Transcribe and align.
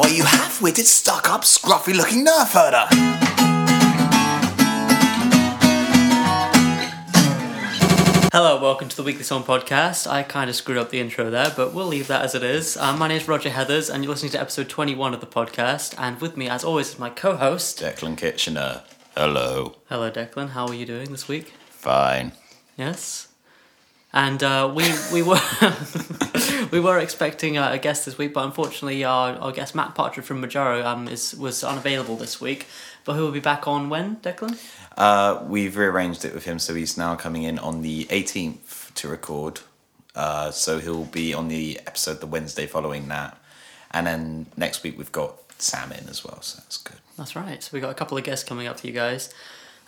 Why, 0.00 0.08
you 0.08 0.24
half-witted, 0.24 0.86
stuck-up, 0.86 1.42
scruffy-looking 1.42 2.24
nerf 2.24 2.54
herder! 2.54 2.86
Hello, 8.32 8.58
welcome 8.58 8.88
to 8.88 8.96
the 8.96 9.02
Weekly 9.02 9.24
Song 9.24 9.42
Podcast. 9.42 10.10
I 10.10 10.22
kind 10.22 10.48
of 10.48 10.56
screwed 10.56 10.78
up 10.78 10.88
the 10.88 11.00
intro 11.00 11.28
there, 11.28 11.52
but 11.54 11.74
we'll 11.74 11.84
leave 11.84 12.06
that 12.06 12.22
as 12.22 12.34
it 12.34 12.42
is. 12.42 12.78
Um, 12.78 12.98
my 12.98 13.08
name 13.08 13.18
is 13.18 13.28
Roger 13.28 13.50
Heathers, 13.50 13.92
and 13.92 14.02
you're 14.02 14.14
listening 14.14 14.32
to 14.32 14.40
episode 14.40 14.70
21 14.70 15.12
of 15.12 15.20
the 15.20 15.26
podcast. 15.26 15.94
And 15.98 16.18
with 16.18 16.34
me, 16.34 16.48
as 16.48 16.64
always, 16.64 16.94
is 16.94 16.98
my 16.98 17.10
co 17.10 17.36
host. 17.36 17.78
Declan 17.80 18.16
Kitchener. 18.16 18.84
Hello. 19.14 19.76
Hello, 19.90 20.10
Declan. 20.10 20.52
How 20.52 20.66
are 20.66 20.74
you 20.74 20.86
doing 20.86 21.10
this 21.10 21.28
week? 21.28 21.52
Fine. 21.68 22.32
Yes. 22.74 23.29
And 24.12 24.42
uh, 24.42 24.72
we 24.74 24.84
we 25.12 25.22
were 25.22 25.40
we 26.72 26.80
were 26.80 26.98
expecting 26.98 27.58
uh, 27.58 27.70
a 27.72 27.78
guest 27.78 28.06
this 28.06 28.18
week, 28.18 28.34
but 28.34 28.44
unfortunately, 28.44 29.04
our, 29.04 29.34
our 29.34 29.52
guest 29.52 29.74
Matt 29.74 29.94
Partridge 29.94 30.24
from 30.24 30.42
Majaro 30.42 30.84
um, 30.84 31.06
is 31.06 31.34
was 31.36 31.62
unavailable 31.62 32.16
this 32.16 32.40
week. 32.40 32.66
But 33.04 33.14
who 33.14 33.22
will 33.22 33.32
be 33.32 33.40
back 33.40 33.66
on 33.66 33.88
when, 33.88 34.16
Declan? 34.16 34.58
Uh, 34.96 35.42
we've 35.46 35.76
rearranged 35.76 36.24
it 36.24 36.34
with 36.34 36.44
him, 36.44 36.58
so 36.58 36.74
he's 36.74 36.98
now 36.98 37.14
coming 37.14 37.44
in 37.44 37.58
on 37.58 37.82
the 37.82 38.04
18th 38.06 38.92
to 38.94 39.08
record. 39.08 39.60
Uh, 40.14 40.50
so 40.50 40.78
he'll 40.78 41.04
be 41.04 41.32
on 41.32 41.48
the 41.48 41.78
episode 41.86 42.20
the 42.20 42.26
Wednesday 42.26 42.66
following 42.66 43.08
that. 43.08 43.38
And 43.92 44.06
then 44.06 44.46
next 44.56 44.82
week 44.82 44.98
we've 44.98 45.12
got 45.12 45.36
Sam 45.58 45.92
in 45.92 46.08
as 46.08 46.24
well, 46.24 46.42
so 46.42 46.60
that's 46.60 46.76
good. 46.76 46.96
That's 47.16 47.36
right. 47.36 47.62
So 47.62 47.70
we've 47.72 47.82
got 47.82 47.90
a 47.90 47.94
couple 47.94 48.18
of 48.18 48.24
guests 48.24 48.46
coming 48.46 48.66
up 48.66 48.80
for 48.80 48.86
you 48.86 48.92
guys. 48.92 49.32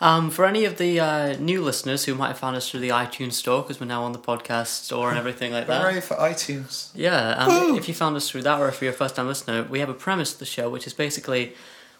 Um, 0.02 0.30
for 0.30 0.45
any 0.45 0.65
of 0.65 0.79
the 0.79 0.98
uh, 0.98 1.37
new 1.37 1.62
listeners 1.62 2.06
who 2.06 2.16
might 2.16 2.27
have 2.27 2.38
found 2.38 2.56
us 2.56 2.69
through 2.69 2.80
the 2.80 2.88
iTunes 2.88 3.34
store, 3.34 3.62
because 3.62 3.79
we're 3.80 3.87
now 3.87 4.02
on 4.02 4.10
the 4.10 4.19
podcast 4.19 4.83
store 4.83 5.10
and 5.10 5.16
everything 5.16 5.52
like 5.52 5.69
that. 5.69 5.80
Hooray 5.80 6.01
for 6.01 6.16
iTunes. 6.16 6.91
Yeah, 6.93 7.37
um, 7.38 7.77
if 7.77 7.87
you 7.87 7.95
found 7.95 8.16
us 8.16 8.29
through 8.29 8.43
that, 8.43 8.60
or 8.60 8.69
if 8.69 8.83
you're 8.83 8.91
a 8.91 8.95
first 8.95 9.15
time 9.15 9.29
listener, 9.29 9.62
we 9.62 9.79
have 9.79 9.88
a 9.88 9.95
premise 9.95 10.33
to 10.33 10.38
the 10.41 10.45
show, 10.45 10.69
which 10.69 10.88
is 10.88 10.93
basically 10.93 11.55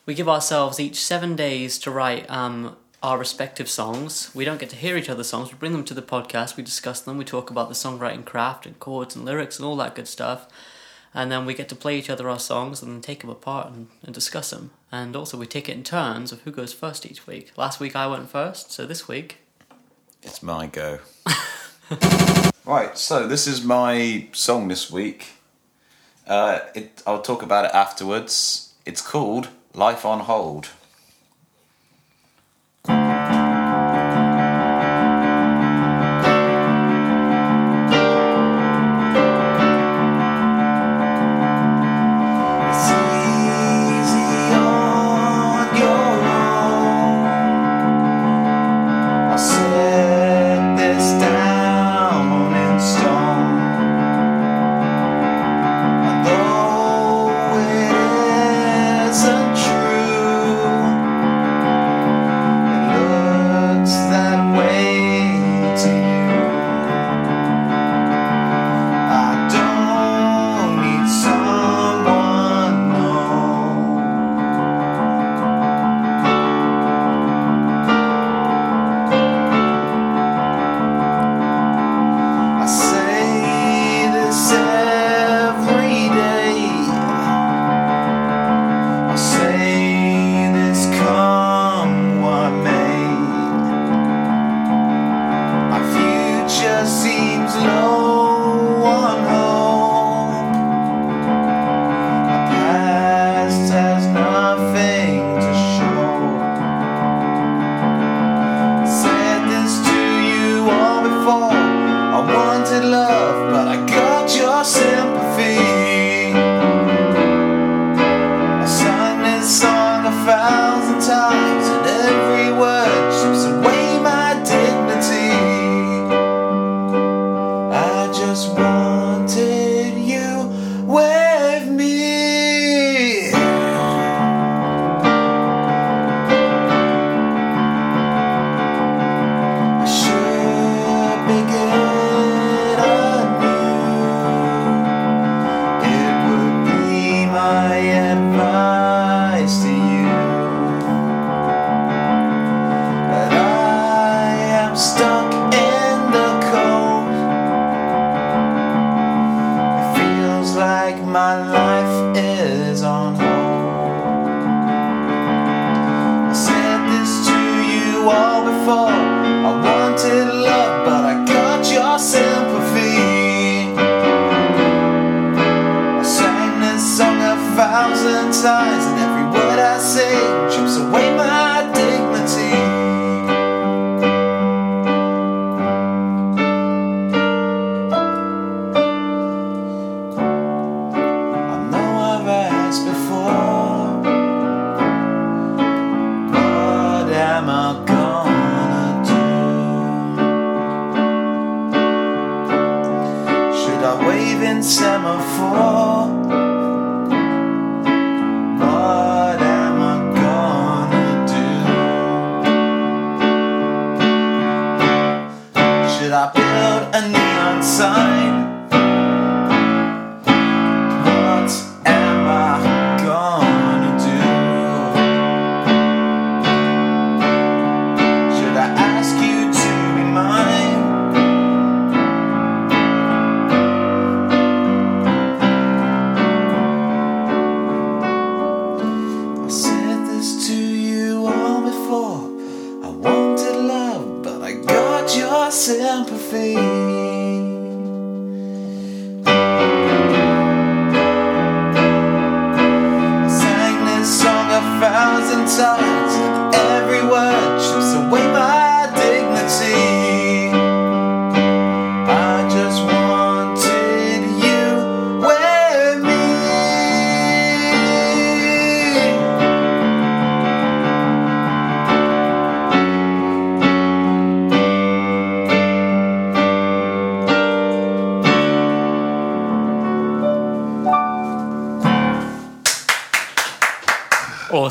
we 0.05 0.15
give 0.15 0.29
ourselves 0.29 0.81
each 0.81 0.97
seven 0.97 1.37
days 1.37 1.79
to 1.79 1.93
write 1.93 2.29
um, 2.29 2.77
our 3.05 3.19
respective 3.19 3.69
songs. 3.69 4.33
We 4.35 4.45
don't 4.45 4.59
get 4.59 4.71
to 4.71 4.77
hear 4.77 4.97
each 4.97 5.09
other's 5.09 5.29
songs. 5.29 5.53
We 5.53 5.59
bring 5.59 5.71
them 5.71 5.85
to 5.85 5.95
the 5.95 6.03
podcast. 6.03 6.57
We 6.57 6.65
discuss 6.65 7.01
them. 7.01 7.19
We 7.19 7.25
talk 7.25 7.51
about 7.51 7.69
the 7.69 7.77
songwriting 7.77 8.25
craft 8.25 8.67
and 8.67 8.81
chords 8.81 9.15
and 9.15 9.25
lyrics 9.25 9.59
and 9.61 9.65
all 9.65 9.77
that 9.77 9.95
good 9.95 10.09
stuff. 10.09 10.49
And 11.15 11.31
then 11.31 11.47
we 11.47 11.55
get 11.55 11.69
to 11.69 11.77
play 11.77 11.99
each 11.99 12.11
other 12.11 12.29
our 12.29 12.41
songs 12.41 12.83
and 12.83 12.91
then 12.91 13.01
take 13.01 13.21
them 13.21 13.31
apart 13.31 13.69
and, 13.73 13.89
and 14.03 14.13
discuss 14.13 14.51
them. 14.51 14.73
And 14.93 15.17
also 15.17 15.39
we 15.39 15.47
take 15.47 15.71
it 15.71 15.73
in 15.73 15.83
turns 15.83 16.33
of 16.33 16.43
who 16.43 16.51
goes 16.51 16.75
first 16.75 17.07
each 17.07 17.27
week. 17.27 17.53
Last 17.57 17.81
week 17.81 17.97
I 17.97 18.07
went 18.07 18.29
first, 18.29 18.71
so 18.71 18.85
this 18.85 19.09
week 19.09 19.39
It's 20.23 20.43
my 20.43 20.67
go. 20.67 20.99
right, 22.67 22.97
so 22.97 23.27
this 23.27 23.47
is 23.47 23.65
my 23.65 24.29
song 24.33 24.69
this 24.69 24.91
week. 24.91 25.31
Uh, 26.27 26.61
it, 26.75 27.03
I'll 27.07 27.23
talk 27.23 27.43
about 27.43 27.65
it 27.65 27.73
afterwards. 27.73 28.75
It's 28.85 29.01
called 29.01 29.49
Life 29.75 30.05
on 30.05 30.21
Hold. 30.21 30.69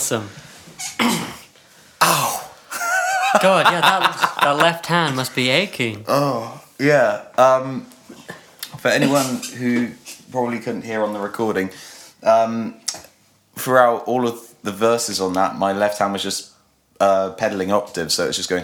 Awesome. 0.02 0.30
Ow. 2.02 2.52
God, 3.40 3.72
yeah, 3.72 3.82
that, 3.82 4.38
that 4.42 4.56
left 4.58 4.88
hand 4.88 5.16
must 5.16 5.36
be 5.36 5.50
aching. 5.50 6.04
Oh, 6.08 6.60
yeah. 6.80 7.26
Um, 7.38 7.84
for 8.80 8.88
anyone 8.88 9.44
who 9.60 9.92
probably 10.32 10.58
couldn't 10.58 10.82
hear 10.82 11.04
on 11.04 11.14
the 11.14 11.20
recording, 11.20 11.70
um, 12.24 12.80
throughout 13.56 14.06
all 14.06 14.28
of 14.28 14.56
the 14.64 14.72
verses 14.72 15.22
on 15.22 15.34
that, 15.34 15.58
my 15.58 15.72
left 15.72 16.00
hand 16.00 16.14
was 16.14 16.24
just 16.24 16.52
uh, 17.00 17.34
pedaling 17.34 17.72
octaves, 17.72 18.16
so 18.16 18.28
it's 18.28 18.38
just 18.38 18.50
going. 18.50 18.64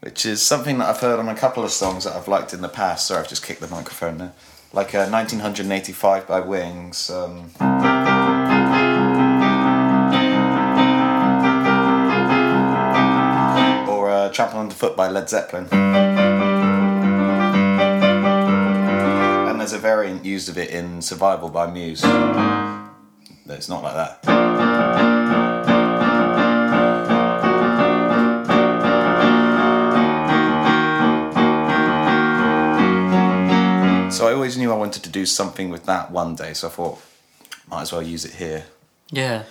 Which 0.00 0.26
is 0.26 0.42
something 0.42 0.76
that 0.76 0.90
I've 0.90 1.00
heard 1.00 1.18
on 1.18 1.30
a 1.30 1.34
couple 1.34 1.64
of 1.64 1.70
songs 1.70 2.04
that 2.04 2.14
I've 2.14 2.28
liked 2.28 2.52
in 2.52 2.60
the 2.60 2.68
past. 2.68 3.06
Sorry, 3.06 3.20
I've 3.20 3.30
just 3.30 3.42
kicked 3.42 3.62
the 3.62 3.68
microphone 3.68 4.18
there. 4.18 4.32
Like 4.74 4.94
uh, 4.94 5.06
1985 5.06 6.26
by 6.26 6.40
Wings. 6.40 7.10
Um, 7.10 7.50
or 13.86 14.10
uh, 14.10 14.30
Trample 14.32 14.60
Underfoot 14.60 14.96
by 14.96 15.08
Led 15.08 15.28
Zeppelin. 15.28 15.68
And 19.50 19.60
there's 19.60 19.74
a 19.74 19.78
variant 19.78 20.24
used 20.24 20.48
of 20.48 20.56
it 20.56 20.70
in 20.70 21.02
Survival 21.02 21.50
by 21.50 21.70
Muse. 21.70 22.02
It's 23.46 23.68
not 23.68 23.82
like 23.82 23.94
that. 23.94 25.11
So 34.22 34.28
I 34.28 34.34
always 34.34 34.56
knew 34.56 34.70
I 34.70 34.76
wanted 34.76 35.02
to 35.02 35.10
do 35.10 35.26
something 35.26 35.68
with 35.68 35.86
that 35.86 36.12
one 36.12 36.36
day, 36.36 36.52
so 36.52 36.68
I 36.68 36.70
thought, 36.70 37.02
might 37.68 37.82
as 37.82 37.90
well 37.90 38.02
use 38.02 38.24
it 38.24 38.34
here. 38.34 38.66
Yeah. 39.10 39.42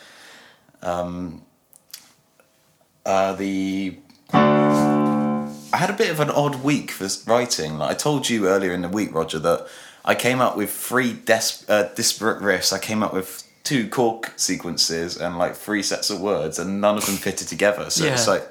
uh, 3.06 3.33
the 3.33 3.97
I 4.31 5.75
had 5.75 5.89
a 5.89 5.94
bit 5.94 6.09
of 6.09 6.21
an 6.21 6.29
odd 6.29 6.63
week 6.63 6.91
for 6.91 7.09
writing. 7.29 7.79
Like 7.79 7.91
I 7.91 7.94
told 7.95 8.29
you 8.29 8.47
earlier 8.47 8.71
in 8.71 8.81
the 8.81 8.88
week, 8.88 9.13
Roger, 9.13 9.39
that 9.39 9.68
I 10.06 10.15
came 10.15 10.39
up 10.39 10.56
with 10.56 10.71
three 10.71 11.12
des- 11.12 11.65
uh, 11.67 11.89
disparate 11.94 12.41
riffs. 12.41 12.71
I 12.71 12.79
came 12.79 13.03
up 13.03 13.13
with 13.13 13.45
two 13.65 13.89
chord 13.89 14.27
sequences 14.38 15.17
and 15.17 15.38
like 15.38 15.56
three 15.56 15.83
sets 15.83 16.09
of 16.09 16.21
words, 16.21 16.57
and 16.59 16.79
none 16.79 16.97
of 16.97 17.06
them 17.06 17.17
fitted 17.17 17.50
together. 17.50 17.89
So 17.89 18.06
it's 18.06 18.25
like 18.25 18.47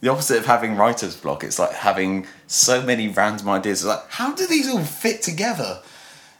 the 0.00 0.08
opposite 0.08 0.38
of 0.38 0.46
having 0.46 0.76
writer's 0.76 1.16
block. 1.16 1.44
It's 1.44 1.58
like 1.58 1.72
having 1.72 2.26
so 2.46 2.82
many 2.82 3.08
random 3.08 3.48
ideas. 3.48 3.80
It's 3.80 3.88
like 3.88 4.10
how 4.10 4.34
do 4.34 4.46
these 4.46 4.68
all 4.68 4.84
fit 4.84 5.22
together? 5.22 5.80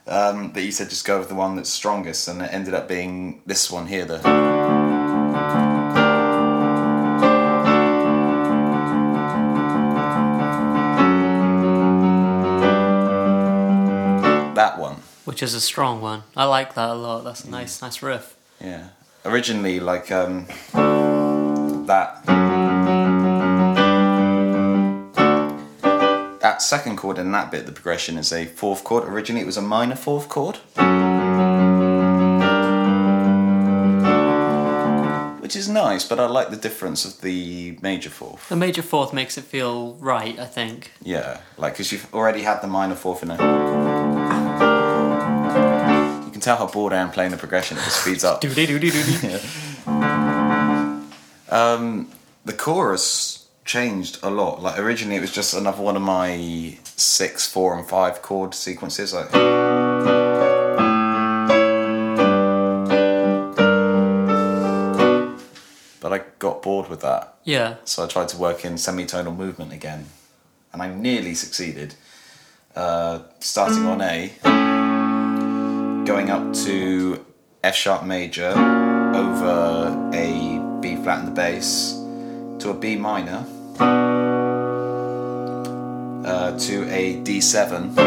Um, 0.07 0.51
but 0.51 0.63
you 0.63 0.71
said 0.71 0.89
just 0.89 1.05
go 1.05 1.19
with 1.19 1.29
the 1.29 1.35
one 1.35 1.55
that's 1.55 1.69
strongest, 1.69 2.27
and 2.27 2.41
it 2.41 2.53
ended 2.53 2.73
up 2.73 2.87
being 2.87 3.41
this 3.45 3.69
one 3.69 3.87
here. 3.87 4.05
The 4.05 4.21
that 14.57 14.79
one. 14.79 14.97
Which 15.25 15.43
is 15.43 15.53
a 15.53 15.61
strong 15.61 16.01
one. 16.01 16.23
I 16.35 16.45
like 16.45 16.73
that 16.75 16.89
a 16.89 16.93
lot. 16.93 17.23
That's 17.23 17.43
a 17.43 17.49
nice, 17.49 17.81
nice 17.81 18.01
riff. 18.01 18.35
Yeah. 18.59 18.89
Originally, 19.23 19.79
like 19.79 20.11
um, 20.11 20.47
that. 21.85 22.46
That 26.57 26.63
second 26.63 26.95
chord 26.97 27.19
in 27.19 27.31
that 27.33 27.51
bit, 27.51 27.67
the 27.67 27.71
progression 27.71 28.17
is 28.17 28.33
a 28.33 28.45
fourth 28.45 28.83
chord. 28.83 29.03
Originally, 29.03 29.43
it 29.43 29.45
was 29.45 29.57
a 29.57 29.61
minor 29.61 29.95
fourth 29.95 30.27
chord. 30.27 30.55
Which 35.39 35.55
is 35.55 35.69
nice, 35.69 36.03
but 36.03 36.19
I 36.19 36.25
like 36.25 36.49
the 36.49 36.57
difference 36.57 37.05
of 37.05 37.21
the 37.21 37.77
major 37.83 38.09
fourth. 38.09 38.49
The 38.49 38.55
major 38.55 38.81
fourth 38.81 39.13
makes 39.13 39.37
it 39.37 39.43
feel 39.43 39.93
right, 39.99 40.39
I 40.39 40.45
think. 40.45 40.93
Yeah, 41.03 41.41
like 41.59 41.73
because 41.73 41.91
you've 41.91 42.11
already 42.11 42.41
had 42.41 42.61
the 42.61 42.67
minor 42.67 42.95
fourth 42.95 43.21
in 43.21 43.29
a. 43.29 43.35
You 46.25 46.31
can 46.31 46.41
tell 46.41 46.57
how 46.57 46.65
bored 46.65 46.91
I 46.91 46.97
am 46.97 47.11
playing 47.11 47.29
the 47.29 47.37
progression. 47.37 47.77
It 47.77 47.81
just 47.81 48.01
speeds 48.01 48.23
up. 48.23 48.41
Doody 48.41 48.65
doody. 48.65 49.43
Um, 51.49 52.11
the 52.43 52.51
chorus 52.51 53.36
changed 53.67 54.17
a 54.23 54.29
lot. 54.31 54.63
Like 54.63 54.79
originally, 54.79 55.17
it 55.17 55.21
was 55.21 55.31
just 55.31 55.53
another 55.53 55.81
one 55.83 55.95
of 55.95 56.01
my 56.01 56.77
six, 56.95 57.47
four, 57.47 57.77
and 57.77 57.87
five 57.87 58.21
chord 58.23 58.55
sequences. 58.55 59.13
Like, 59.13 59.29
but 65.99 66.13
I 66.13 66.21
got 66.39 66.61
bored 66.61 66.89
with 66.89 67.01
that, 67.01 67.35
Yeah. 67.43 67.75
so 67.83 68.03
I 68.03 68.07
tried 68.07 68.29
to 68.29 68.37
work 68.37 68.63
in 68.63 68.75
semitonal 68.75 69.35
movement 69.35 69.73
again, 69.73 70.05
and 70.71 70.81
I 70.81 70.89
nearly 70.93 71.33
succeeded. 71.33 71.95
Uh, 72.75 73.19
starting 73.39 73.85
on 73.87 74.01
A, 74.01 74.31
going 76.05 76.29
up 76.29 76.53
to 76.65 77.25
F 77.63 77.75
sharp 77.75 78.03
major 78.05 78.51
over 79.15 80.11
a 80.13 80.59
B 80.79 80.95
flat 81.03 81.19
in 81.19 81.25
the 81.25 81.31
bass 81.31 81.93
to 82.59 82.69
a 82.69 82.73
B 82.75 82.95
minor 82.95 83.45
uh, 86.25 86.57
to 86.57 86.83
a 86.89 87.21
D7 87.23 87.97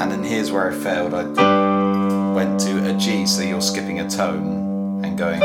and 0.00 0.10
then 0.12 0.22
here's 0.22 0.50
where 0.52 0.70
I 0.70 0.74
failed. 0.74 1.14
I 1.14 1.22
went 2.32 2.60
to 2.60 2.90
a 2.90 2.92
G 2.98 3.26
so 3.26 3.42
you're 3.42 3.60
skipping 3.62 4.00
a 4.00 4.08
tone 4.10 5.02
and 5.04 5.16
going 5.18 5.40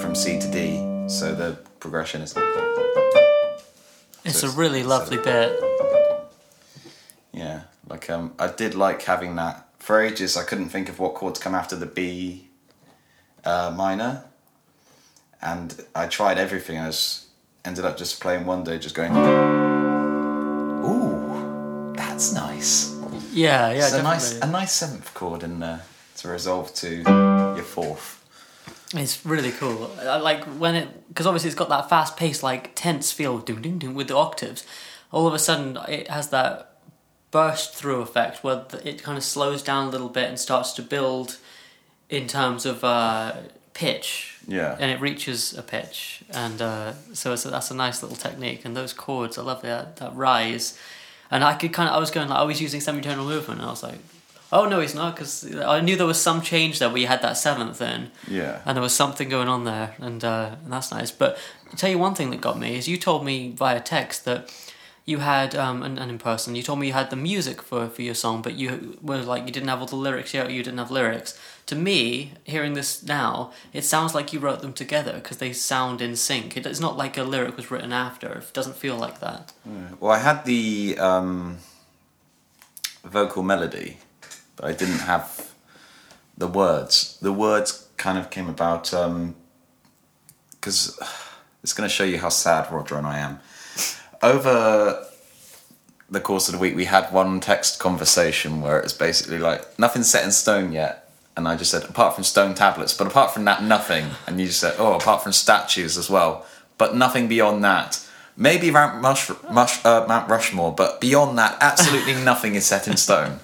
from 0.00 0.14
C 0.14 0.38
to 0.38 0.50
D. 0.50 0.84
So 1.08 1.34
the 1.34 1.56
progression 1.80 2.20
is 2.22 2.34
It's 4.24 4.38
So 4.40 4.46
a 4.46 4.50
it's- 4.50 4.54
really 4.54 4.82
so- 4.82 4.88
lovely 4.88 5.16
bit. 5.18 5.58
yeah 7.32 7.60
like 7.88 8.10
um 8.10 8.32
I 8.38 8.48
did 8.48 8.74
like 8.74 9.02
having 9.02 9.36
that 9.36 9.64
for 9.78 10.00
ages. 10.02 10.36
I 10.36 10.42
couldn't 10.44 10.68
think 10.68 10.88
of 10.90 10.98
what 10.98 11.14
chord 11.14 11.34
to 11.36 11.40
come 11.40 11.54
after 11.54 11.74
the 11.76 11.86
B 11.86 12.48
uh, 13.44 13.72
minor. 13.74 14.24
And 15.40 15.82
I 15.94 16.08
tried 16.08 16.36
everything. 16.36 16.76
I 16.78 16.88
was 16.88 17.27
ended 17.64 17.84
up 17.84 17.96
just 17.96 18.20
playing 18.20 18.46
one 18.46 18.64
day 18.64 18.78
just 18.78 18.94
going 18.94 19.12
ooh 20.84 21.92
that's 21.94 22.32
nice 22.32 22.94
Yeah, 23.32 23.70
yeah, 23.72 23.86
It's 23.86 23.92
a 23.92 24.02
nice 24.02 24.38
a 24.40 24.46
nice 24.46 24.72
seventh 24.72 25.12
chord 25.14 25.42
in 25.42 25.60
there 25.60 25.82
to 26.16 26.28
resolve 26.28 26.74
to 26.76 26.96
your 27.56 27.64
fourth 27.64 28.24
It's 28.94 29.24
really 29.26 29.52
cool. 29.52 29.90
I 30.00 30.16
like 30.16 30.44
when 30.44 30.74
it 30.74 31.08
because 31.08 31.26
obviously 31.26 31.48
it's 31.48 31.58
got 31.58 31.68
that 31.68 31.88
fast 31.90 32.16
paced, 32.16 32.42
like 32.42 32.74
tense 32.74 33.12
feel, 33.12 33.38
doom 33.38 33.60
doom 33.62 33.78
doom 33.78 33.94
with 33.94 34.08
the 34.08 34.16
octaves. 34.16 34.64
All 35.12 35.26
of 35.26 35.34
a 35.34 35.38
sudden, 35.38 35.78
it 35.88 36.08
has 36.08 36.30
that 36.30 36.78
burst 37.30 37.74
through 37.74 38.00
effect 38.00 38.42
where 38.42 38.64
it 38.84 39.02
kind 39.02 39.18
of 39.18 39.24
slows 39.24 39.62
down 39.62 39.88
a 39.88 39.90
little 39.90 40.08
bit 40.08 40.28
and 40.28 40.38
starts 40.40 40.72
to 40.72 40.82
build 40.82 41.36
in 42.08 42.26
terms 42.26 42.64
of 42.64 42.82
uh, 42.82 43.34
pitch. 43.78 44.34
Yeah. 44.48 44.76
And 44.80 44.90
it 44.90 45.00
reaches 45.00 45.56
a 45.56 45.62
pitch, 45.62 46.22
and 46.30 46.60
uh, 46.60 46.94
so 47.12 47.32
it's 47.34 47.44
a, 47.44 47.50
that's 47.50 47.70
a 47.70 47.74
nice 47.74 48.02
little 48.02 48.16
technique. 48.16 48.64
And 48.64 48.74
those 48.74 48.92
chords, 48.92 49.38
I 49.38 49.42
love 49.42 49.62
that 49.62 49.96
that 49.96 50.16
rise. 50.16 50.78
And 51.30 51.44
I 51.44 51.54
could 51.54 51.72
kind 51.74 51.88
of 51.88 51.94
I 51.94 51.98
was 51.98 52.10
going 52.10 52.28
like 52.28 52.38
I 52.38 52.44
was 52.44 52.60
using 52.60 52.80
semitonal 52.80 53.26
movement, 53.26 53.60
and 53.60 53.68
I 53.68 53.70
was 53.70 53.82
like. 53.82 54.00
Oh 54.50 54.66
no, 54.66 54.80
he's 54.80 54.94
not 54.94 55.14
because 55.14 55.54
I 55.54 55.82
knew 55.82 55.94
there 55.94 56.06
was 56.06 56.18
some 56.18 56.40
change 56.40 56.78
there. 56.78 56.88
We 56.88 57.04
had 57.04 57.20
that 57.20 57.36
seventh 57.36 57.82
in, 57.82 58.10
yeah 58.26 58.62
and 58.64 58.74
there 58.74 58.82
was 58.82 58.94
something 58.94 59.28
going 59.28 59.46
on 59.46 59.64
there, 59.64 59.94
and, 59.98 60.24
uh, 60.24 60.56
and 60.64 60.72
that's 60.72 60.90
nice. 60.90 61.10
But 61.10 61.36
I'll 61.66 61.76
tell 61.76 61.90
you 61.90 61.98
one 61.98 62.14
thing 62.14 62.30
that 62.30 62.40
got 62.40 62.58
me 62.58 62.78
is 62.78 62.88
you 62.88 62.96
told 62.96 63.26
me 63.26 63.52
via 63.54 63.80
text 63.80 64.24
that 64.24 64.50
you 65.04 65.18
had 65.18 65.54
um 65.54 65.82
and, 65.82 65.98
and 65.98 66.10
in 66.10 66.18
person 66.18 66.54
you 66.54 66.62
told 66.62 66.78
me 66.78 66.86
you 66.86 66.92
had 66.92 67.10
the 67.10 67.16
music 67.30 67.60
for 67.60 67.88
for 67.94 68.00
your 68.00 68.14
song, 68.14 68.40
but 68.40 68.54
you 68.54 68.98
were 69.02 69.22
like 69.32 69.44
you 69.46 69.52
didn't 69.52 69.68
have 69.68 69.80
all 69.82 69.86
the 69.96 70.02
lyrics. 70.06 70.32
Yeah, 70.32 70.48
you 70.48 70.62
didn't 70.62 70.78
have 70.78 70.90
lyrics. 70.90 71.38
To 71.68 71.74
me, 71.74 72.32
hearing 72.44 72.72
this 72.72 73.02
now, 73.02 73.52
it 73.74 73.84
sounds 73.84 74.14
like 74.14 74.32
you 74.32 74.40
wrote 74.40 74.62
them 74.62 74.72
together 74.72 75.12
because 75.12 75.36
they 75.36 75.52
sound 75.52 76.00
in 76.00 76.16
sync. 76.16 76.56
It, 76.56 76.64
it's 76.64 76.80
not 76.80 76.96
like 76.96 77.18
a 77.18 77.24
lyric 77.24 77.58
was 77.58 77.70
written 77.70 77.92
after. 77.92 78.38
It 78.38 78.54
doesn't 78.54 78.76
feel 78.76 78.96
like 78.96 79.20
that. 79.20 79.52
Well, 80.00 80.10
I 80.10 80.16
had 80.18 80.46
the 80.46 80.96
um, 80.98 81.58
vocal 83.04 83.42
melody, 83.42 83.98
but 84.56 84.64
I 84.64 84.72
didn't 84.72 85.00
have 85.00 85.52
the 86.38 86.46
words. 86.46 87.18
The 87.20 87.34
words 87.34 87.88
kind 87.98 88.16
of 88.16 88.30
came 88.30 88.48
about 88.48 88.84
because 90.52 90.98
it's 91.62 91.74
going 91.74 91.86
to 91.86 91.94
show 91.94 92.04
you 92.04 92.16
how 92.16 92.30
sad 92.30 92.72
Roger 92.72 92.96
and 92.96 93.06
I 93.06 93.18
am. 93.18 93.40
Over 94.22 95.04
the 96.08 96.20
course 96.20 96.48
of 96.48 96.52
the 96.52 96.58
week, 96.58 96.74
we 96.74 96.86
had 96.86 97.12
one 97.12 97.40
text 97.40 97.78
conversation 97.78 98.62
where 98.62 98.80
it's 98.80 98.94
basically 98.94 99.38
like 99.38 99.78
nothing's 99.78 100.08
set 100.08 100.24
in 100.24 100.32
stone 100.32 100.72
yet. 100.72 101.04
And 101.38 101.46
I 101.46 101.54
just 101.56 101.70
said, 101.70 101.84
apart 101.84 102.16
from 102.16 102.24
stone 102.24 102.56
tablets, 102.56 102.92
but 102.92 103.06
apart 103.06 103.30
from 103.30 103.44
that, 103.44 103.62
nothing. 103.62 104.06
And 104.26 104.40
you 104.40 104.46
just 104.48 104.58
said, 104.58 104.74
oh, 104.76 104.94
apart 104.94 105.22
from 105.22 105.30
statues 105.32 105.96
as 105.96 106.10
well, 106.10 106.44
but 106.78 106.96
nothing 106.96 107.28
beyond 107.28 107.62
that. 107.62 108.04
Maybe 108.36 108.72
Mount, 108.72 109.00
Mush, 109.00 109.30
Mush, 109.48 109.84
uh, 109.84 110.04
Mount 110.08 110.28
Rushmore, 110.28 110.74
but 110.74 111.00
beyond 111.00 111.38
that, 111.38 111.56
absolutely 111.60 112.14
nothing 112.24 112.56
is 112.56 112.66
set 112.66 112.88
in 112.88 112.96
stone. 112.96 113.38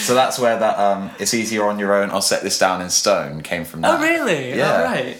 So 0.00 0.14
that's 0.14 0.38
where 0.38 0.58
that 0.58 0.78
um, 0.78 1.10
it's 1.18 1.34
easier 1.34 1.66
on 1.66 1.78
your 1.78 1.92
own. 1.94 2.08
I'll 2.10 2.22
set 2.22 2.42
this 2.42 2.58
down 2.58 2.80
in 2.80 2.88
stone 2.88 3.42
came 3.42 3.66
from 3.66 3.82
that. 3.82 4.00
Oh 4.00 4.02
really? 4.02 4.56
Yeah. 4.56 4.78
Oh, 4.78 4.84
right. 4.84 5.18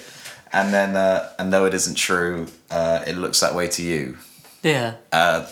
And 0.54 0.72
then, 0.72 0.96
uh, 0.96 1.30
and 1.38 1.52
though 1.52 1.66
it 1.66 1.74
isn't 1.74 1.96
true, 1.96 2.46
uh, 2.70 3.04
it 3.06 3.16
looks 3.18 3.40
that 3.40 3.54
way 3.54 3.68
to 3.68 3.82
you. 3.82 4.16
Yeah. 4.62 4.94
Uh, 5.12 5.46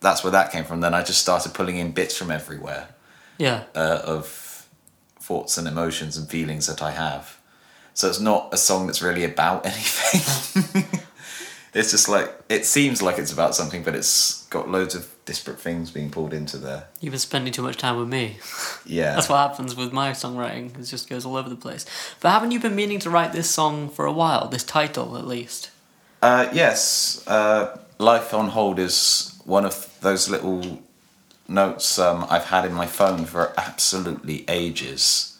that's 0.00 0.24
where 0.24 0.32
that 0.32 0.50
came 0.50 0.64
from. 0.64 0.80
Then 0.80 0.92
I 0.92 1.02
just 1.04 1.20
started 1.22 1.54
pulling 1.54 1.76
in 1.76 1.92
bits 1.92 2.16
from 2.16 2.32
everywhere 2.32 2.88
Yeah. 3.38 3.62
uh, 3.76 4.00
of 4.04 4.26
thoughts 5.22 5.56
and 5.56 5.68
emotions 5.68 6.16
and 6.16 6.28
feelings 6.28 6.66
that 6.66 6.82
I 6.82 6.90
have. 6.90 7.38
So 7.94 8.08
it's 8.08 8.20
not 8.20 8.52
a 8.52 8.56
song 8.56 8.86
that's 8.86 9.02
really 9.02 9.24
about 9.24 9.64
anything. 9.72 11.00
it's 11.74 11.90
just 11.90 12.08
like 12.08 12.34
it 12.48 12.64
seems 12.66 13.02
like 13.02 13.18
it's 13.18 13.32
about 13.32 13.54
something, 13.54 13.82
but 13.82 13.94
it's 13.94 14.46
got 14.48 14.68
loads 14.68 14.94
of 14.94 15.08
disparate 15.24 15.60
things 15.60 15.90
being 15.90 16.10
pulled 16.10 16.32
into 16.34 16.58
there. 16.58 16.88
You've 17.00 17.12
been 17.12 17.20
spending 17.20 17.52
too 17.52 17.62
much 17.62 17.76
time 17.76 17.96
with 17.98 18.08
me. 18.08 18.38
Yeah, 18.84 19.14
That's 19.14 19.28
what 19.28 19.38
happens 19.48 19.76
with 19.76 19.92
my 19.92 20.10
songwriting. 20.10 20.78
It 20.78 20.84
just 20.84 21.08
goes 21.08 21.24
all 21.24 21.36
over 21.36 21.48
the 21.48 21.56
place. 21.56 21.86
But 22.20 22.30
haven't 22.30 22.50
you 22.50 22.60
been 22.60 22.74
meaning 22.74 22.98
to 23.00 23.10
write 23.10 23.32
this 23.32 23.48
song 23.48 23.88
for 23.88 24.04
a 24.06 24.12
while? 24.12 24.48
This 24.48 24.64
title, 24.64 25.16
at 25.16 25.26
least. 25.26 25.70
Uh, 26.20 26.48
yes, 26.52 27.24
uh, 27.26 27.78
Life 27.98 28.34
on 28.34 28.48
Hold 28.48 28.78
is 28.78 29.40
one 29.44 29.64
of 29.64 29.88
those 30.00 30.28
little 30.28 30.82
notes 31.52 31.98
um, 31.98 32.26
I've 32.28 32.46
had 32.46 32.64
in 32.64 32.72
my 32.72 32.86
phone 32.86 33.24
for 33.24 33.52
absolutely 33.56 34.44
ages. 34.48 35.38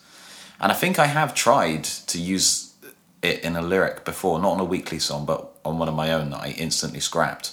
And 0.60 0.70
I 0.70 0.74
think 0.74 0.98
I 0.98 1.06
have 1.06 1.34
tried 1.34 1.84
to 1.84 2.20
use 2.20 2.74
it 3.22 3.40
in 3.40 3.56
a 3.56 3.62
lyric 3.62 4.04
before, 4.04 4.38
not 4.38 4.52
on 4.52 4.60
a 4.60 4.64
weekly 4.64 4.98
song, 4.98 5.26
but 5.26 5.52
on 5.64 5.78
one 5.78 5.88
of 5.88 5.94
my 5.94 6.12
own 6.12 6.30
that 6.30 6.40
I 6.40 6.48
instantly 6.58 7.00
scrapped. 7.00 7.52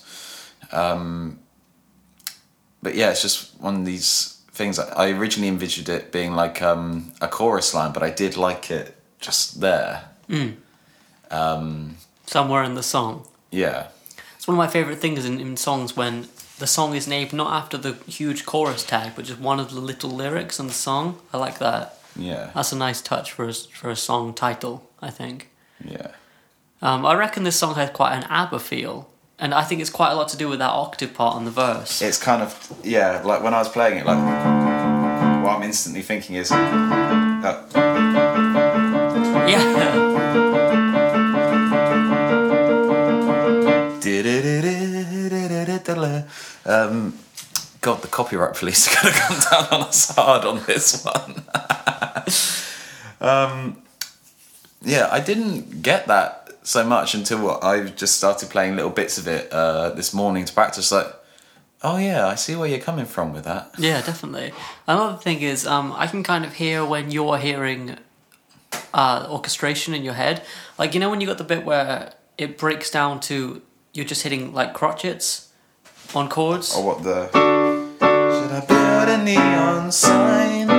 Um, 0.71 1.39
but 2.81 2.95
yeah, 2.95 3.11
it's 3.11 3.21
just 3.21 3.59
one 3.59 3.75
of 3.75 3.85
these 3.85 4.41
things. 4.51 4.79
I 4.79 5.09
originally 5.11 5.47
envisioned 5.47 5.89
it 5.89 6.11
being 6.11 6.33
like 6.33 6.61
um, 6.61 7.13
a 7.21 7.27
chorus 7.27 7.73
line, 7.73 7.93
but 7.93 8.03
I 8.03 8.09
did 8.09 8.37
like 8.37 8.71
it 8.71 8.95
just 9.19 9.61
there. 9.61 10.09
Somewhere 12.25 12.63
in 12.63 12.75
the 12.75 12.83
song. 12.83 13.25
Yeah. 13.51 13.87
It's 14.35 14.47
one 14.47 14.55
of 14.55 14.59
my 14.59 14.67
favourite 14.67 14.99
things 14.99 15.25
in, 15.25 15.39
in 15.39 15.57
songs 15.57 15.95
when 15.95 16.27
the 16.59 16.67
song 16.67 16.93
is 16.95 17.07
named 17.07 17.33
not 17.33 17.51
after 17.53 17.77
the 17.77 17.93
huge 18.07 18.45
chorus 18.45 18.83
tag, 18.83 19.13
but 19.15 19.25
just 19.25 19.39
one 19.39 19.59
of 19.59 19.71
the 19.71 19.79
little 19.79 20.11
lyrics 20.11 20.59
in 20.59 20.67
the 20.67 20.73
song. 20.73 21.17
I 21.33 21.37
like 21.37 21.57
that. 21.59 21.97
Yeah. 22.15 22.51
That's 22.53 22.71
a 22.71 22.77
nice 22.77 23.01
touch 23.01 23.31
for 23.31 23.47
a, 23.47 23.53
for 23.53 23.89
a 23.89 23.95
song 23.95 24.33
title, 24.33 24.87
I 25.01 25.09
think. 25.09 25.49
Yeah. 25.83 26.11
Um, 26.81 27.05
I 27.05 27.15
reckon 27.15 27.43
this 27.43 27.57
song 27.57 27.75
has 27.75 27.89
quite 27.91 28.13
an 28.13 28.23
ABBA 28.29 28.59
feel. 28.59 29.09
And 29.41 29.53
I 29.53 29.63
think 29.63 29.79
it's 29.79 29.89
quite 29.89 30.11
a 30.11 30.15
lot 30.15 30.27
to 30.29 30.37
do 30.37 30.49
with 30.49 30.59
that 30.59 30.71
octave 30.71 31.13
part 31.13 31.35
on 31.35 31.45
the 31.45 31.51
verse. 31.51 32.01
It's 32.01 32.21
kind 32.21 32.41
of 32.41 32.73
yeah, 32.83 33.21
like 33.23 33.41
when 33.41 33.53
I 33.53 33.59
was 33.59 33.69
playing 33.69 33.99
it, 33.99 34.05
like 34.05 34.17
what 35.43 35.55
I'm 35.55 35.63
instantly 35.63 36.01
thinking 36.01 36.35
is, 36.35 36.51
uh, 36.51 37.65
Yeah. 39.47 39.88
Um, 46.69 47.17
God, 47.81 48.01
the 48.01 48.07
copyright 48.07 48.55
police 48.55 48.87
are 48.87 49.01
gonna 49.01 49.15
come 49.19 49.39
down 49.51 49.81
on 49.81 49.87
us 49.87 50.15
hard 50.15 50.45
on 50.45 50.63
this 50.65 51.03
one. 51.03 51.43
um, 53.21 53.81
yeah, 54.81 55.09
I 55.11 55.19
didn't 55.19 55.81
get 55.81 56.07
that 56.07 56.57
so 56.63 56.85
much 56.85 57.15
until 57.15 57.61
I 57.63 57.85
just 57.85 58.15
started 58.15 58.49
playing 58.49 58.75
little 58.75 58.91
bits 58.91 59.17
of 59.17 59.27
it 59.27 59.51
uh, 59.51 59.89
this 59.91 60.13
morning 60.13 60.45
to 60.45 60.53
practice. 60.53 60.91
Like, 60.91 61.07
oh 61.81 61.97
yeah, 61.97 62.27
I 62.27 62.35
see 62.35 62.55
where 62.55 62.69
you're 62.69 62.79
coming 62.79 63.05
from 63.05 63.33
with 63.33 63.45
that. 63.45 63.71
Yeah, 63.77 64.01
definitely. 64.01 64.53
Another 64.87 65.17
thing 65.17 65.41
is, 65.41 65.65
um, 65.65 65.93
I 65.93 66.07
can 66.07 66.23
kind 66.23 66.45
of 66.45 66.53
hear 66.53 66.85
when 66.85 67.11
you're 67.11 67.37
hearing 67.37 67.97
uh, 68.93 69.27
orchestration 69.29 69.93
in 69.93 70.03
your 70.03 70.13
head. 70.13 70.43
Like, 70.77 70.93
you 70.93 70.99
know, 70.99 71.09
when 71.09 71.21
you 71.21 71.27
got 71.27 71.37
the 71.37 71.43
bit 71.43 71.65
where 71.65 72.13
it 72.37 72.57
breaks 72.57 72.91
down 72.91 73.19
to 73.21 73.61
you're 73.93 74.05
just 74.05 74.21
hitting 74.23 74.53
like 74.53 74.73
crotchets 74.73 75.48
on 76.15 76.27
chords? 76.29 76.75
Or 76.75 76.83
what 76.85 77.03
the. 77.03 77.29
Should 77.31 78.51
I 78.51 78.65
build 78.67 79.09
a 79.09 79.23
neon 79.23 79.91
sign? 79.91 80.69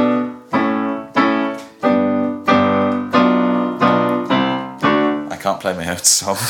I 5.32 5.37
can't 5.40 5.60
play 5.60 5.75
my 5.75 5.88
own 5.90 5.99
song. 5.99 6.37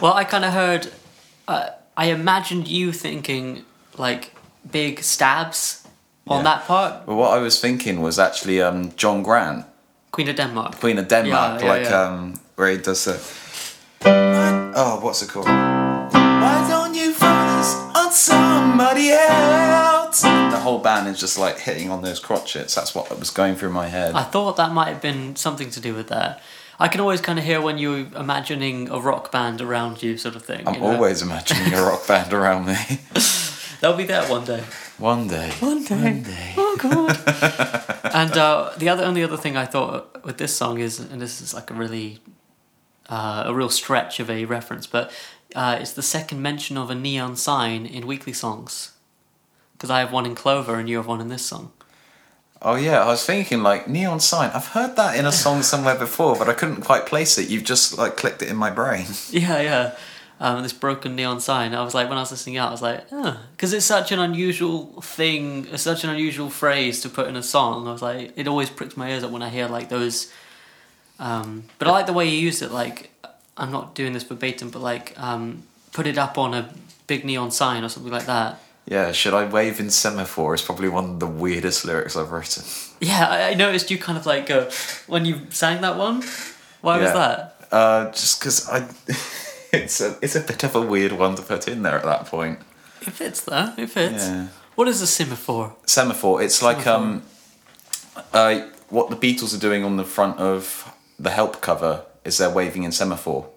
Well, 0.00 0.12
I 0.12 0.24
kind 0.24 0.44
of 0.44 0.52
heard, 0.52 0.92
uh, 1.48 1.68
I 1.96 2.06
imagined 2.06 2.68
you 2.68 2.92
thinking 2.92 3.64
like 3.96 4.34
big 4.70 5.02
stabs 5.02 5.86
on 6.26 6.38
Yeah. 6.38 6.42
that 6.56 6.66
part. 6.66 7.06
but 7.06 7.14
what 7.14 7.30
I 7.30 7.38
was 7.40 7.58
thinking 7.60 8.02
was 8.02 8.18
actually 8.18 8.60
um, 8.60 8.92
John 8.96 9.22
Grant, 9.22 9.64
Queen 10.10 10.28
of 10.28 10.36
Denmark. 10.36 10.76
Queen 10.80 10.98
of 10.98 11.08
Denmark, 11.08 11.60
Yeah, 11.60 11.66
yeah, 11.66 11.72
like 11.72 11.84
yeah. 11.90 12.02
Um, 12.02 12.40
where 12.56 12.70
he 12.70 12.78
does 12.78 13.04
the. 13.04 13.18
Oh, 14.76 14.98
what's 15.00 15.22
it 15.22 15.30
called? 15.30 15.46
Somebody 18.14 19.10
else? 19.10 20.22
The 20.22 20.60
whole 20.60 20.78
band 20.78 21.08
is 21.08 21.18
just 21.18 21.38
like 21.38 21.58
hitting 21.58 21.90
on 21.90 22.02
those 22.02 22.20
crotchets. 22.20 22.74
That's 22.74 22.94
what 22.94 23.16
was 23.18 23.30
going 23.30 23.56
through 23.56 23.70
my 23.70 23.88
head. 23.88 24.14
I 24.14 24.22
thought 24.22 24.56
that 24.56 24.72
might 24.72 24.88
have 24.88 25.02
been 25.02 25.36
something 25.36 25.70
to 25.70 25.80
do 25.80 25.94
with 25.94 26.08
that. 26.08 26.40
I 26.78 26.88
can 26.88 27.00
always 27.00 27.20
kind 27.20 27.38
of 27.38 27.44
hear 27.44 27.60
when 27.60 27.78
you're 27.78 28.06
imagining 28.16 28.90
a 28.90 28.98
rock 28.98 29.30
band 29.30 29.60
around 29.60 30.02
you, 30.02 30.16
sort 30.16 30.34
of 30.36 30.44
thing. 30.44 30.66
I'm 30.66 30.74
you 30.74 30.80
know? 30.80 30.86
always 30.86 31.22
imagining 31.22 31.72
a 31.72 31.82
rock 31.82 32.06
band 32.06 32.32
around 32.32 32.66
me. 32.66 32.76
They'll 33.80 33.96
be 33.96 34.04
there 34.04 34.26
one 34.28 34.44
day. 34.44 34.64
One 34.98 35.28
day. 35.28 35.50
One 35.60 35.84
day. 35.84 36.02
One 36.02 36.22
day. 36.22 36.54
Oh 36.56 36.76
god. 36.80 38.14
and 38.14 38.32
uh, 38.32 38.72
the 38.78 38.88
other 38.88 39.04
only 39.04 39.22
other 39.22 39.36
thing 39.36 39.56
I 39.56 39.66
thought 39.66 40.24
with 40.24 40.38
this 40.38 40.56
song 40.56 40.78
is, 40.78 40.98
and 40.98 41.20
this 41.20 41.40
is 41.40 41.52
like 41.52 41.70
a 41.70 41.74
really 41.74 42.20
uh, 43.08 43.44
a 43.46 43.54
real 43.54 43.68
stretch 43.68 44.20
of 44.20 44.30
a 44.30 44.44
reference, 44.46 44.86
but 44.86 45.12
uh, 45.54 45.78
it's 45.80 45.92
the 45.92 46.02
second 46.02 46.42
mention 46.42 46.76
of 46.76 46.90
a 46.90 46.94
neon 46.94 47.36
sign 47.36 47.86
in 47.86 48.06
weekly 48.06 48.32
songs. 48.32 48.92
Because 49.72 49.90
I 49.90 50.00
have 50.00 50.12
one 50.12 50.26
in 50.26 50.34
Clover 50.34 50.76
and 50.76 50.88
you 50.88 50.96
have 50.96 51.06
one 51.06 51.20
in 51.20 51.28
this 51.28 51.44
song. 51.44 51.72
Oh 52.62 52.76
yeah, 52.76 53.04
I 53.04 53.08
was 53.08 53.24
thinking 53.24 53.62
like 53.62 53.88
neon 53.88 54.20
sign. 54.20 54.50
I've 54.54 54.68
heard 54.68 54.96
that 54.96 55.18
in 55.18 55.26
a 55.26 55.32
song 55.32 55.62
somewhere 55.72 55.98
before, 55.98 56.36
but 56.36 56.48
I 56.48 56.54
couldn't 56.54 56.82
quite 56.82 57.06
place 57.06 57.36
it. 57.38 57.50
You've 57.50 57.64
just 57.64 57.98
like 57.98 58.16
clicked 58.16 58.42
it 58.42 58.48
in 58.48 58.56
my 58.56 58.70
brain. 58.70 59.06
Yeah, 59.30 59.60
yeah. 59.60 59.96
Um, 60.40 60.62
this 60.62 60.72
broken 60.72 61.14
neon 61.14 61.40
sign. 61.40 61.74
I 61.74 61.84
was 61.84 61.94
like, 61.94 62.08
when 62.08 62.18
I 62.18 62.22
was 62.22 62.30
listening 62.30 62.56
out, 62.56 62.68
I 62.68 62.72
was 62.72 62.82
like, 62.82 63.08
because 63.52 63.72
it's 63.72 63.86
such 63.86 64.10
an 64.10 64.18
unusual 64.18 65.00
thing, 65.00 65.66
it's 65.70 65.82
such 65.82 66.02
an 66.02 66.10
unusual 66.10 66.50
phrase 66.50 67.00
to 67.02 67.08
put 67.08 67.28
in 67.28 67.36
a 67.36 67.42
song. 67.42 67.86
I 67.86 67.92
was 67.92 68.02
like, 68.02 68.32
it 68.36 68.48
always 68.48 68.68
pricks 68.68 68.96
my 68.96 69.10
ears 69.10 69.22
up 69.22 69.30
when 69.30 69.42
I 69.42 69.48
hear 69.48 69.68
like 69.68 69.90
those. 69.90 70.32
Um, 71.20 71.64
but 71.78 71.86
I 71.86 71.92
like 71.92 72.06
the 72.06 72.12
way 72.12 72.28
you 72.28 72.36
used 72.36 72.62
it. 72.62 72.72
Like, 72.72 73.10
I'm 73.56 73.70
not 73.70 73.94
doing 73.94 74.12
this 74.12 74.24
verbatim, 74.24 74.70
but 74.70 74.82
like, 74.82 75.18
um, 75.18 75.62
put 75.92 76.06
it 76.06 76.18
up 76.18 76.38
on 76.38 76.54
a 76.54 76.72
big 77.06 77.24
neon 77.24 77.50
sign 77.50 77.84
or 77.84 77.88
something 77.88 78.12
like 78.12 78.26
that. 78.26 78.60
Yeah, 78.86 79.12
should 79.12 79.32
I 79.32 79.46
wave 79.46 79.80
in 79.80 79.88
semaphore 79.90 80.54
is 80.54 80.60
probably 80.60 80.88
one 80.88 81.04
of 81.04 81.20
the 81.20 81.26
weirdest 81.26 81.84
lyrics 81.84 82.16
I've 82.16 82.32
written. 82.32 82.64
Yeah, 83.00 83.28
I, 83.28 83.50
I 83.50 83.54
noticed 83.54 83.90
you 83.90 83.98
kind 83.98 84.16
of 84.16 84.24
like 84.24 84.46
go 84.46 84.70
when 85.08 85.26
you 85.26 85.40
sang 85.50 85.82
that 85.82 85.98
one. 85.98 86.22
Why 86.80 86.98
was 86.98 87.12
that? 87.12 87.56
Uh, 87.70 88.10
just 88.12 88.40
because 88.40 88.66
I, 88.66 88.88
it's 89.76 90.00
a 90.00 90.16
it's 90.22 90.36
a 90.36 90.40
bit 90.40 90.62
of 90.64 90.74
a 90.74 90.80
weird 90.80 91.12
one 91.12 91.34
to 91.34 91.42
put 91.42 91.68
in 91.68 91.82
there 91.82 91.96
at 91.96 92.04
that 92.04 92.26
point. 92.26 92.60
It 93.02 93.10
fits 93.10 93.42
though. 93.42 93.74
It 93.76 93.90
fits. 93.90 94.28
Yeah. 94.28 94.48
What 94.74 94.88
is 94.88 95.02
a 95.02 95.06
semaphore? 95.06 95.76
Semaphore. 95.84 96.40
It's 96.40 96.62
like 96.62 96.86
um, 96.86 97.24
uh, 98.32 98.68
what 98.88 99.10
the 99.10 99.16
Beatles 99.16 99.54
are 99.54 99.60
doing 99.60 99.84
on 99.84 99.96
the 99.98 100.04
front 100.04 100.38
of 100.38 100.90
the 101.18 101.30
Help 101.30 101.60
cover 101.60 102.06
is 102.24 102.38
they're 102.38 102.50
waving 102.50 102.82
in 102.84 102.92
semaphore. 102.92 103.50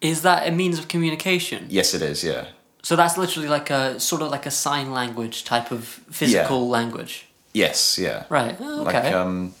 Is 0.00 0.22
that 0.22 0.48
a 0.48 0.50
means 0.50 0.78
of 0.78 0.88
communication? 0.88 1.66
Yes, 1.68 1.92
it 1.92 2.02
is. 2.02 2.24
Yeah. 2.24 2.46
So 2.82 2.96
that's 2.96 3.18
literally 3.18 3.48
like 3.48 3.68
a 3.68 4.00
sort 4.00 4.22
of 4.22 4.30
like 4.30 4.46
a 4.46 4.50
sign 4.50 4.92
language 4.92 5.44
type 5.44 5.70
of 5.70 5.84
physical 5.84 6.68
language. 6.68 7.26
Yes, 7.52 7.98
yeah. 7.98 8.24
Right. 8.30 8.56
Oh, 8.58 8.86
okay. 8.86 9.02
Like 9.02 9.14
um, 9.14 9.54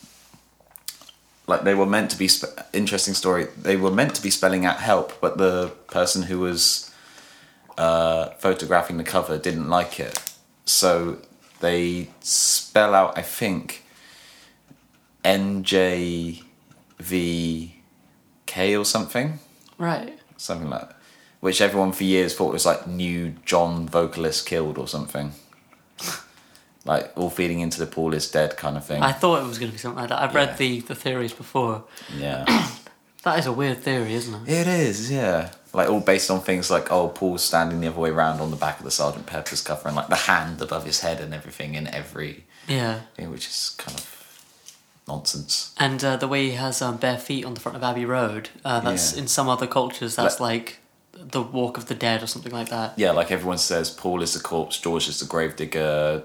like 1.46 1.64
they 1.64 1.74
were 1.74 1.84
meant 1.84 2.10
to 2.12 2.16
be 2.16 2.28
sp- 2.32 2.56
interesting 2.72 3.12
story. 3.14 3.48
They 3.60 3.76
were 3.76 3.90
meant 3.90 4.14
to 4.14 4.22
be 4.22 4.30
spelling 4.30 4.64
out 4.64 4.78
help, 4.78 5.20
but 5.20 5.36
the 5.36 5.72
person 5.88 6.22
who 6.22 6.38
was 6.38 6.90
uh, 7.76 8.30
photographing 8.38 8.96
the 8.96 9.04
cover 9.04 9.36
didn't 9.36 9.68
like 9.68 10.00
it, 10.00 10.18
so 10.64 11.18
they 11.60 12.08
spell 12.20 12.94
out 12.94 13.18
I 13.18 13.22
think 13.22 13.84
N 15.22 15.62
J 15.64 16.42
V 17.00 17.76
K 18.46 18.76
or 18.76 18.84
something, 18.84 19.38
right. 19.78 20.18
something 20.36 20.68
like 20.70 20.88
that, 20.88 20.96
which 21.40 21.60
everyone 21.60 21.92
for 21.92 22.04
years 22.04 22.34
thought 22.34 22.52
was 22.52 22.66
like 22.66 22.86
new 22.86 23.34
John 23.44 23.86
vocalist 23.88 24.46
killed 24.46 24.78
or 24.78 24.88
something. 24.88 25.32
Like 26.86 27.12
all 27.14 27.28
feeding 27.28 27.60
into 27.60 27.78
the 27.78 27.86
Paul 27.86 28.14
is 28.14 28.30
dead 28.30 28.56
kind 28.56 28.76
of 28.78 28.84
thing. 28.86 29.02
I 29.02 29.12
thought 29.12 29.42
it 29.42 29.46
was 29.46 29.58
going 29.58 29.70
to 29.70 29.74
be 29.74 29.78
something 29.78 30.00
like 30.00 30.08
that. 30.08 30.22
I've 30.22 30.32
Yeah. 30.32 30.46
read 30.46 30.56
the, 30.56 30.80
the 30.80 30.94
theories 30.94 31.32
before. 31.32 31.84
yeah. 32.16 32.44
That 33.22 33.38
is 33.38 33.44
a 33.44 33.52
weird 33.52 33.82
theory, 33.82 34.14
isn't 34.14 34.48
it? 34.48 34.50
It 34.50 34.66
is, 34.66 35.12
yeah. 35.12 35.50
Like 35.74 35.90
all 35.90 36.00
based 36.00 36.30
on 36.30 36.40
things 36.40 36.70
like 36.70 36.90
oh, 36.90 37.08
Paul's 37.08 37.42
standing 37.44 37.82
the 37.82 37.88
other 37.88 38.00
way 38.00 38.08
around 38.08 38.40
on 38.40 38.50
the 38.50 38.56
back 38.56 38.78
of 38.78 38.84
the 38.86 38.90
Sergeant 38.90 39.26
Pepper's 39.26 39.60
cover, 39.60 39.88
and 39.88 39.94
like 39.94 40.08
the 40.08 40.16
hand 40.16 40.62
above 40.62 40.86
his 40.86 41.00
head 41.00 41.20
and 41.20 41.34
everything 41.34 41.74
in 41.74 41.86
every 41.88 42.46
Yeah. 42.66 43.00
thing, 43.16 43.30
which 43.30 43.46
is 43.46 43.74
kind 43.76 43.98
of 43.98 44.19
nonsense. 45.10 45.74
And 45.78 46.02
uh, 46.04 46.16
the 46.16 46.28
way 46.28 46.42
he 46.50 46.52
has 46.56 46.80
um, 46.82 46.96
bare 46.96 47.18
feet 47.18 47.44
on 47.44 47.54
the 47.54 47.60
front 47.60 47.76
of 47.76 47.82
Abbey 47.82 48.04
Road, 48.04 48.48
uh, 48.64 48.80
that's 48.80 49.12
Yeah. 49.14 49.22
in 49.22 49.28
some 49.28 49.48
other 49.48 49.66
cultures, 49.66 50.16
that's 50.16 50.40
like 50.40 50.78
the 51.12 51.42
walk 51.42 51.76
of 51.76 51.86
the 51.86 51.94
dead 51.94 52.22
or 52.22 52.26
something 52.26 52.52
like 52.52 52.68
that. 52.70 52.88
Yeah, 52.96 53.10
like 53.12 53.30
everyone 53.30 53.58
says, 53.58 53.90
Paul 53.90 54.22
is 54.22 54.32
the 54.34 54.40
corpse, 54.40 54.78
George 54.80 55.08
is 55.08 55.18
the 55.20 55.26
gravedigger, 55.26 56.22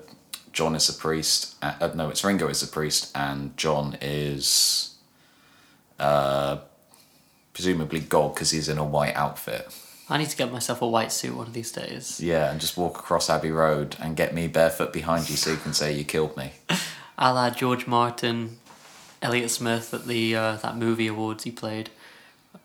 John 0.53 0.75
is 0.75 0.87
the 0.87 0.93
priest. 0.93 1.55
Uh, 1.61 1.73
uh, 1.81 1.91
no, 1.95 2.09
it's 2.09 2.23
Ringo 2.23 2.47
is 2.47 2.61
the 2.61 2.67
priest, 2.67 3.11
and 3.15 3.57
John 3.57 3.97
is, 4.01 4.95
uh, 5.99 6.57
presumably 7.53 7.99
God 7.99 8.33
because 8.33 8.51
he's 8.51 8.69
in 8.69 8.77
a 8.77 8.83
white 8.85 9.15
outfit. 9.15 9.67
I 10.09 10.17
need 10.19 10.29
to 10.29 10.37
get 10.37 10.51
myself 10.51 10.81
a 10.81 10.87
white 10.87 11.11
suit 11.11 11.35
one 11.35 11.47
of 11.47 11.53
these 11.53 11.71
days. 11.71 12.21
Yeah, 12.21 12.51
and 12.51 12.61
just 12.61 12.77
walk 12.77 12.99
across 12.99 13.29
Abbey 13.29 13.51
Road 13.51 13.95
and 13.99 14.15
get 14.15 14.33
me 14.35 14.47
barefoot 14.47 14.93
behind 14.93 15.29
you 15.29 15.35
so 15.35 15.49
you 15.51 15.57
can 15.57 15.73
say 15.73 15.93
you 15.93 16.03
killed 16.03 16.37
me. 16.37 16.51
A 17.17 17.33
la 17.33 17.49
George 17.49 17.87
Martin, 17.87 18.59
Elliott 19.25 19.51
Smith 19.51 19.93
at 19.93 20.05
the 20.05 20.35
uh, 20.35 20.55
that 20.57 20.77
movie 20.77 21.07
awards 21.07 21.43
he 21.43 21.51
played. 21.51 21.89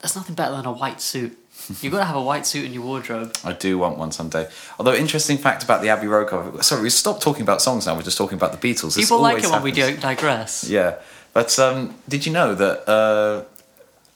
There's 0.01 0.17
nothing 0.17 0.35
better 0.35 0.57
than 0.57 0.67
a 0.67 0.73
white 0.73 1.01
suit. 1.01 1.37
You've 1.81 1.93
got 1.93 1.99
to 1.99 2.05
have 2.05 2.17
a 2.17 2.23
white 2.23 2.47
suit 2.47 2.65
in 2.65 2.73
your 2.73 2.83
wardrobe. 2.83 3.35
I 3.45 3.53
do 3.53 3.77
want 3.77 3.99
one 3.99 4.13
someday. 4.13 4.49
Although, 4.79 4.95
interesting 4.95 5.37
fact 5.37 5.63
about 5.63 5.83
the 5.83 5.91
Abbey 5.91 6.07
Road 6.07 6.29
cover. 6.29 6.63
Sorry, 6.63 6.83
we 6.83 6.91
stopped 6.91 7.23
talking 7.23 7.43
about 7.43 7.61
songs 7.61 7.87
now. 7.87 7.95
We're 7.95 8.03
just 8.03 8.17
talking 8.17 8.39
about 8.39 8.59
the 8.59 8.59
Beatles. 8.59 8.95
This 8.95 9.05
People 9.05 9.21
like 9.21 9.45
always 9.45 9.47
it 9.47 9.53
when 9.53 9.63
we 9.63 9.73
digress. 10.01 10.69
Yeah, 10.69 10.97
but 11.33 11.59
um, 11.59 11.97
did 12.09 12.25
you 12.25 12.33
know 12.33 12.55
that? 12.55 12.89
Uh, 12.89 13.45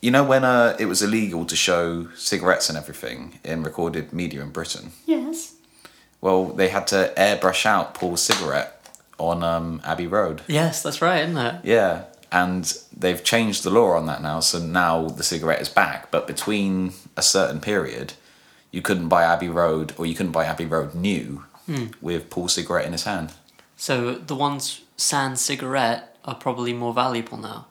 you 0.01 0.11
know 0.11 0.23
when 0.23 0.43
uh, 0.43 0.75
it 0.79 0.85
was 0.85 1.01
illegal 1.01 1.45
to 1.45 1.55
show 1.55 2.07
cigarettes 2.15 2.69
and 2.69 2.77
everything 2.77 3.39
in 3.43 3.63
recorded 3.63 4.13
media 4.13 4.41
in 4.41 4.51
Britain. 4.51 4.91
Yes. 5.07 5.55
Well, 6.21 6.45
they 6.45 6.69
had 6.69 6.85
to 6.87 7.11
airbrush 7.17 7.65
out 7.65 7.95
Paul's 7.95 8.21
cigarette 8.21 8.71
on 9.17 9.43
um, 9.43 9.81
Abbey 9.83 10.07
Road. 10.07 10.41
Yes, 10.47 10.83
that's 10.83 11.01
right, 11.01 11.23
isn't 11.23 11.37
it? 11.37 11.55
Yeah, 11.63 12.03
and 12.31 12.73
they've 12.95 13.23
changed 13.23 13.63
the 13.63 13.69
law 13.69 13.91
on 13.91 14.05
that 14.07 14.21
now. 14.21 14.39
So 14.39 14.59
now 14.59 15.07
the 15.07 15.23
cigarette 15.23 15.61
is 15.61 15.69
back, 15.69 16.11
but 16.11 16.27
between 16.27 16.93
a 17.17 17.21
certain 17.21 17.59
period, 17.61 18.13
you 18.71 18.81
couldn't 18.81 19.07
buy 19.09 19.23
Abbey 19.23 19.49
Road 19.49 19.93
or 19.97 20.05
you 20.05 20.15
couldn't 20.15 20.31
buy 20.33 20.45
Abbey 20.45 20.65
Road 20.65 20.93
new 20.95 21.43
with 22.01 22.29
Paul's 22.29 22.53
cigarette 22.53 22.85
in 22.85 22.91
his 22.91 23.03
hand. 23.05 23.31
So 23.77 24.13
the 24.15 24.35
ones 24.35 24.81
sans 24.97 25.39
cigarette 25.41 26.15
are 26.25 26.35
probably 26.35 26.73
more 26.73 26.93
valuable 26.93 27.37
now, 27.37 27.65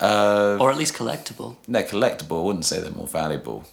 Uh, 0.00 0.56
or 0.60 0.70
at 0.70 0.76
least 0.78 0.94
collectible. 0.94 1.56
they're 1.68 1.82
collectible. 1.82 2.40
I 2.40 2.44
wouldn't 2.44 2.64
say 2.64 2.80
they're 2.80 2.90
more 2.90 3.06
valuable. 3.08 3.64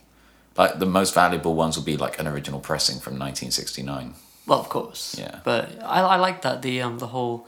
Like 0.57 0.79
the 0.79 0.85
most 0.85 1.13
valuable 1.13 1.55
ones 1.55 1.75
would 1.77 1.85
be 1.85 1.97
like 1.97 2.19
an 2.19 2.27
original 2.27 2.59
pressing 2.59 2.99
from 2.99 3.13
1969. 3.17 4.13
Well, 4.45 4.59
of 4.59 4.69
course. 4.69 5.15
Yeah. 5.17 5.39
But 5.43 5.69
I, 5.83 6.01
I 6.01 6.15
like 6.17 6.41
that 6.41 6.61
the 6.61 6.81
um 6.81 6.99
the 6.99 7.07
whole. 7.07 7.47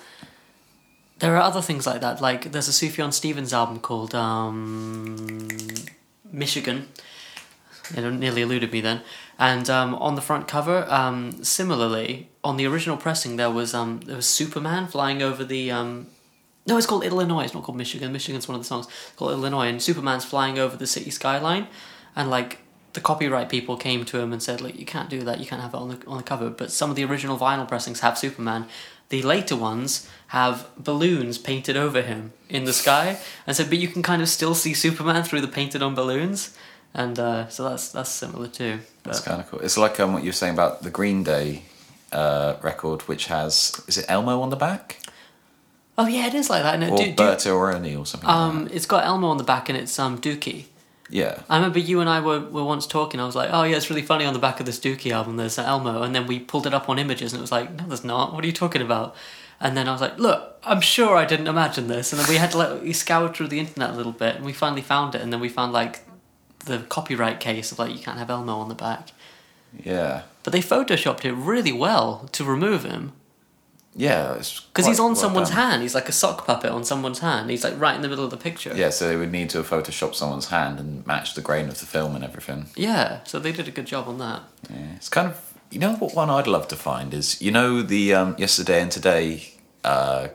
There 1.20 1.36
are 1.36 1.42
other 1.42 1.62
things 1.62 1.88
like 1.88 2.02
that. 2.02 2.22
Like 2.22 2.52
there's 2.52 2.68
a 2.68 2.72
Sufjan 2.72 3.14
Stevens 3.14 3.54
album 3.54 3.80
called 3.80 4.14
um, 4.14 5.48
Michigan. 6.32 6.90
It 7.96 8.02
nearly 8.14 8.42
eluded 8.42 8.72
me 8.72 8.82
then. 8.82 9.02
And 9.38 9.70
um, 9.70 9.96
on 9.96 10.16
the 10.16 10.22
front 10.22 10.48
cover, 10.48 10.86
um, 10.90 11.44
similarly, 11.44 12.30
on 12.44 12.58
the 12.58 12.66
original 12.66 12.98
pressing, 12.98 13.36
there 13.36 13.52
was 13.52 13.74
um, 13.74 14.00
there 14.06 14.16
was 14.16 14.26
Superman 14.26 14.88
flying 14.88 15.22
over 15.22 15.44
the. 15.44 15.72
Um, 15.72 16.08
no, 16.68 16.78
it's 16.78 16.88
called 16.88 17.04
Illinois. 17.04 17.44
It's 17.44 17.54
not 17.54 17.64
called 17.64 17.78
Michigan. 17.78 18.12
Michigan's 18.12 18.48
one 18.48 18.56
of 18.56 18.62
the 18.62 18.68
songs. 18.68 18.88
It's 18.88 19.16
called 19.16 19.32
Illinois, 19.32 19.68
and 19.68 19.82
Superman's 19.82 20.26
flying 20.26 20.58
over 20.58 20.76
the 20.78 20.88
city 20.88 21.12
skyline, 21.12 21.68
and 22.16 22.30
like 22.30 22.60
the 22.94 23.02
copyright 23.02 23.50
people 23.50 23.76
came 23.78 24.06
to 24.06 24.20
him 24.20 24.32
and 24.32 24.42
said, 24.42 24.62
like, 24.62 24.80
you 24.80 24.86
can't 24.86 25.10
do 25.10 25.22
that. 25.24 25.40
You 25.40 25.46
can't 25.46 25.62
have 25.62 25.74
it 25.74 25.78
on 25.78 25.90
the 25.90 26.08
on 26.08 26.18
the 26.18 26.24
cover. 26.24 26.50
But 26.50 26.72
some 26.72 26.90
of 26.90 26.96
the 26.96 27.04
original 27.04 27.38
vinyl 27.38 27.68
pressings 27.68 28.00
have 28.00 28.18
Superman. 28.18 28.68
The 29.10 29.22
later 29.22 29.56
ones 29.56 30.10
have 30.36 30.70
balloons 30.78 31.38
painted 31.38 31.76
over 31.78 32.02
him 32.02 32.34
in 32.50 32.66
the 32.66 32.74
sky, 32.74 33.18
and 33.48 33.56
said, 33.56 33.70
but 33.70 33.80
you 33.80 33.88
can 33.88 34.04
kind 34.04 34.22
of 34.22 34.30
still 34.30 34.54
see 34.54 34.74
Superman 34.74 35.24
through 35.24 35.42
the 35.42 35.48
painted 35.48 35.82
on 35.82 35.96
balloons, 35.96 36.56
and 36.94 37.18
uh, 37.18 37.48
so 37.50 37.68
that's 37.70 37.92
that's 37.92 38.10
similar 38.10 38.48
too. 38.48 38.80
That's 39.04 39.22
kind 39.22 39.42
of 39.42 39.50
cool. 39.50 39.62
It's 39.62 39.78
like 39.78 40.00
um, 40.00 40.14
what 40.14 40.24
you 40.24 40.30
were 40.30 40.40
saying 40.42 40.54
about 40.54 40.84
the 40.84 40.90
Green 40.90 41.24
Day 41.24 41.64
uh, 42.12 42.56
record, 42.62 43.02
which 43.04 43.28
has 43.28 43.82
is 43.88 43.98
it 43.98 44.06
Elmo 44.08 44.42
on 44.42 44.50
the 44.50 44.56
back 44.56 45.00
oh 45.98 46.08
yeah, 46.08 46.28
it 46.28 46.34
is 46.34 46.50
like 46.50 46.64
that. 46.64 46.82
It, 46.82 46.90
or 46.92 46.98
do, 46.98 47.14
do, 47.14 47.52
or 47.52 47.72
Ernie 47.72 47.96
or 47.96 48.06
something? 48.06 48.28
like 48.28 48.38
um, 48.38 48.68
it's 48.72 48.86
got 48.86 49.06
Elmo 49.06 49.28
on 49.28 49.38
the 49.38 49.44
back, 49.44 49.70
and 49.70 49.78
it's 49.78 49.98
um 50.00 50.20
Dookie. 50.20 50.66
yeah. 51.10 51.42
I 51.50 51.58
remember 51.58 51.80
you 51.80 52.02
and 52.02 52.10
I 52.10 52.20
were, 52.20 52.40
were 52.40 52.64
once 52.64 52.88
talking. 52.88 53.20
I 53.20 53.26
was 53.26 53.36
like, 53.36 53.50
"Oh 53.52 53.64
yeah, 53.64 53.78
it's 53.78 53.90
really 53.90 54.02
funny 54.02 54.26
on 54.26 54.34
the 54.34 54.40
back 54.40 54.60
of 54.60 54.66
this 54.66 54.80
Dookie 54.80 55.12
album. 55.12 55.38
There's 55.38 55.58
Elmo," 55.58 56.02
and 56.02 56.14
then 56.14 56.28
we 56.28 56.40
pulled 56.40 56.68
it 56.68 56.74
up 56.74 56.90
on 56.90 57.00
images, 57.00 57.34
and 57.34 57.40
it 57.40 57.42
was 57.42 57.52
like, 57.52 57.72
"No, 57.74 57.88
there's 57.88 58.04
not. 58.04 58.34
What 58.34 58.44
are 58.44 58.48
you 58.48 58.54
talking 58.54 58.82
about?" 58.82 59.16
And 59.60 59.76
then 59.78 59.88
I 59.88 59.92
was 59.94 60.02
like, 60.02 60.18
"Look, 60.20 60.60
I'm 60.64 60.82
sure 60.82 61.16
I 61.16 61.26
didn't 61.26 61.48
imagine 61.48 61.88
this." 61.88 62.12
And 62.12 62.20
then 62.22 62.28
we 62.30 62.36
had 62.38 62.52
to 62.52 62.58
like 62.58 62.82
we 62.84 62.94
scoured 62.94 63.36
through 63.36 63.48
the 63.48 63.60
internet 63.60 63.92
a 63.92 63.94
little 63.94 64.12
bit, 64.12 64.36
and 64.36 64.46
we 64.46 64.54
finally 64.54 64.82
found 64.82 65.16
it. 65.16 65.22
And 65.22 65.32
then 65.32 65.40
we 65.40 65.50
found 65.50 65.72
like 65.74 66.02
the 66.66 66.80
copyright 66.90 67.40
case 67.40 67.72
of 67.72 67.80
like 67.80 67.92
you 67.94 68.00
can't 68.00 68.18
have 68.18 68.30
Elmo 68.30 68.58
on 68.58 68.70
the 68.70 68.76
back, 68.76 69.10
Yeah. 69.84 70.24
but 70.44 70.52
they 70.52 70.62
photoshopped 70.62 71.24
it 71.26 71.34
really 71.34 71.72
well 71.72 72.28
to 72.32 72.44
remove 72.44 72.84
him 72.84 73.14
Yeah. 73.96 74.34
Because 74.34 74.88
he's 74.88 75.00
on 75.00 75.16
someone's 75.16 75.52
hand. 75.52 75.82
He's 75.84 75.96
like 75.96 76.10
a 76.10 76.12
sock 76.12 76.46
puppet 76.46 76.72
on 76.72 76.84
someone's 76.84 77.20
hand. 77.20 77.50
He's 77.50 77.64
like 77.64 77.80
right 77.80 77.96
in 77.96 78.02
the 78.02 78.10
middle 78.10 78.26
of 78.26 78.32
the 78.32 78.38
picture. 78.38 78.74
Yeah, 78.76 78.90
so 78.90 79.08
they 79.08 79.16
would 79.16 79.32
need 79.32 79.50
to 79.52 79.60
have 79.60 79.70
photoshopped 79.70 80.16
someone's 80.16 80.48
hand 80.50 80.80
and 80.80 81.06
match 81.08 81.34
the 81.36 81.42
grain 81.42 81.70
of 81.70 81.80
the 81.80 81.86
film 81.86 82.14
and 82.16 82.24
everything. 82.24 82.66
Yeah, 82.76 83.20
so 83.26 83.40
they 83.40 83.52
did 83.54 83.68
a 83.68 83.72
good 83.72 83.86
job 83.86 84.08
on 84.10 84.18
that. 84.18 84.42
Yeah, 84.70 84.96
it's 84.98 85.08
kind 85.08 85.28
of 85.30 85.54
you 85.72 85.80
know 85.80 85.94
what 85.96 86.16
one 86.16 86.30
I'd 86.30 86.48
love 86.48 86.68
to 86.70 86.76
find 86.76 87.14
is 87.14 87.42
you 87.42 87.52
know 87.52 87.82
the 87.82 88.14
um, 88.14 88.36
yesterday 88.38 88.82
and 88.82 88.92
today 88.92 89.54
uh, 89.84 90.30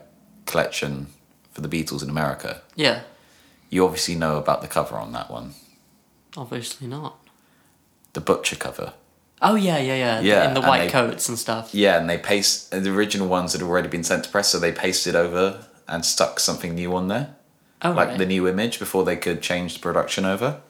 collection 0.45 1.07
for 1.51 1.61
the 1.61 1.67
Beatles 1.69 2.03
in 2.03 2.09
America. 2.09 2.61
Yeah, 2.75 3.01
You 3.69 3.83
obviously 3.85 4.15
know 4.15 4.37
about 4.37 4.61
the 4.61 4.67
cover 4.67 4.95
on 4.95 5.11
that 5.13 5.29
one, 5.31 5.53
obviously 6.37 6.87
not. 6.87 7.17
the 8.13 8.21
butcher 8.21 8.55
cover. 8.55 8.93
Oh 9.41 9.55
yeah, 9.55 9.79
yeah, 9.79 9.95
yeah. 9.95 10.19
Yeah, 10.21 10.47
in 10.47 10.53
the 10.53 10.59
and 10.61 10.69
white 10.69 10.85
they- 10.85 10.91
coats 10.91 11.27
and 11.27 11.37
stuff. 11.37 11.73
Yeah, 11.73 11.97
and 11.99 12.09
they 12.09 12.17
paste 12.17 12.69
the 12.71 12.91
original 12.93 13.27
ones 13.27 13.51
that 13.53 13.59
had 13.61 13.67
already 13.67 13.87
been 13.89 14.03
sent 14.03 14.23
to 14.25 14.29
press, 14.29 14.49
so 14.49 14.59
they 14.59 14.71
pasted 14.71 15.15
over 15.15 15.65
and 15.87 16.05
stuck 16.05 16.39
something 16.39 16.75
new 16.75 16.95
on 16.95 17.07
there, 17.07 17.35
Oh 17.81 17.91
like 17.91 18.09
right. 18.09 18.17
the 18.19 18.25
new 18.27 18.47
image 18.47 18.77
before 18.79 19.03
they 19.03 19.17
could 19.17 19.41
change 19.41 19.73
the 19.73 19.79
production 19.79 20.25
over. 20.25 20.61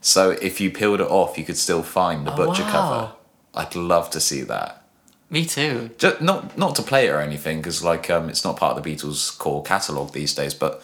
So 0.00 0.30
if 0.30 0.60
you 0.60 0.70
peeled 0.70 1.00
it 1.00 1.06
off, 1.06 1.36
you 1.38 1.44
could 1.44 1.58
still 1.58 1.82
find 1.82 2.26
the 2.26 2.32
Oh, 2.32 2.36
butcher 2.36 2.62
wow. 2.64 2.70
cover. 2.72 3.12
I'd 3.54 3.74
love 3.74 4.10
to 4.10 4.20
see 4.20 4.42
that. 4.42 4.82
Me 5.30 5.46
too. 5.46 5.90
Just, 5.98 6.20
not 6.20 6.58
not 6.58 6.74
to 6.76 6.82
play 6.82 7.06
it 7.06 7.10
or 7.10 7.20
anything 7.20 7.58
because 7.58 7.82
like 7.82 8.10
um, 8.10 8.28
it's 8.28 8.44
not 8.44 8.56
part 8.56 8.76
of 8.76 8.82
the 8.82 8.94
Beatles' 8.94 9.36
core 9.38 9.62
catalog 9.62 10.12
these 10.12 10.34
days, 10.34 10.52
but 10.54 10.82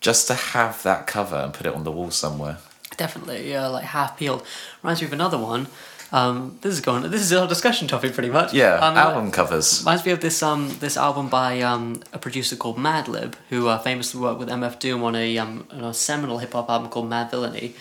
just 0.00 0.26
to 0.28 0.34
have 0.34 0.82
that 0.82 1.06
cover 1.06 1.36
and 1.36 1.52
put 1.54 1.66
it 1.66 1.74
on 1.74 1.84
the 1.84 1.90
wall 1.92 2.10
somewhere. 2.10 2.58
Definitely, 2.96 3.50
yeah, 3.50 3.66
like 3.68 3.84
half 3.84 4.18
peeled. 4.18 4.44
Reminds 4.82 5.00
me 5.00 5.06
of 5.06 5.12
another 5.14 5.38
one. 5.38 5.68
Um, 6.12 6.58
this 6.60 6.74
is 6.74 6.80
going. 6.80 7.08
This 7.10 7.22
is 7.22 7.32
our 7.32 7.46
discussion 7.46 7.86
topic, 7.88 8.12
pretty 8.14 8.30
much. 8.30 8.52
Yeah, 8.52 8.74
Um, 8.74 8.96
album 8.98 9.30
covers. 9.30 9.80
Reminds 9.80 10.04
me 10.04 10.12
of 10.12 10.20
this 10.20 10.42
um 10.42 10.76
this 10.80 10.96
album 10.96 11.28
by 11.28 11.60
um 11.62 12.02
a 12.12 12.18
producer 12.18 12.56
called 12.56 12.76
Madlib, 12.76 13.34
who 13.48 13.68
uh, 13.68 13.78
famously 13.78 14.20
worked 14.20 14.40
with 14.40 14.48
MF 14.48 14.78
Doom 14.78 15.02
on 15.04 15.14
a 15.14 15.38
um 15.38 15.66
on 15.70 15.84
a 15.84 15.94
seminal 15.94 16.38
hip 16.38 16.52
hop 16.52 16.68
album 16.68 16.90
called 16.90 17.08
Madvillainy. 17.08 17.72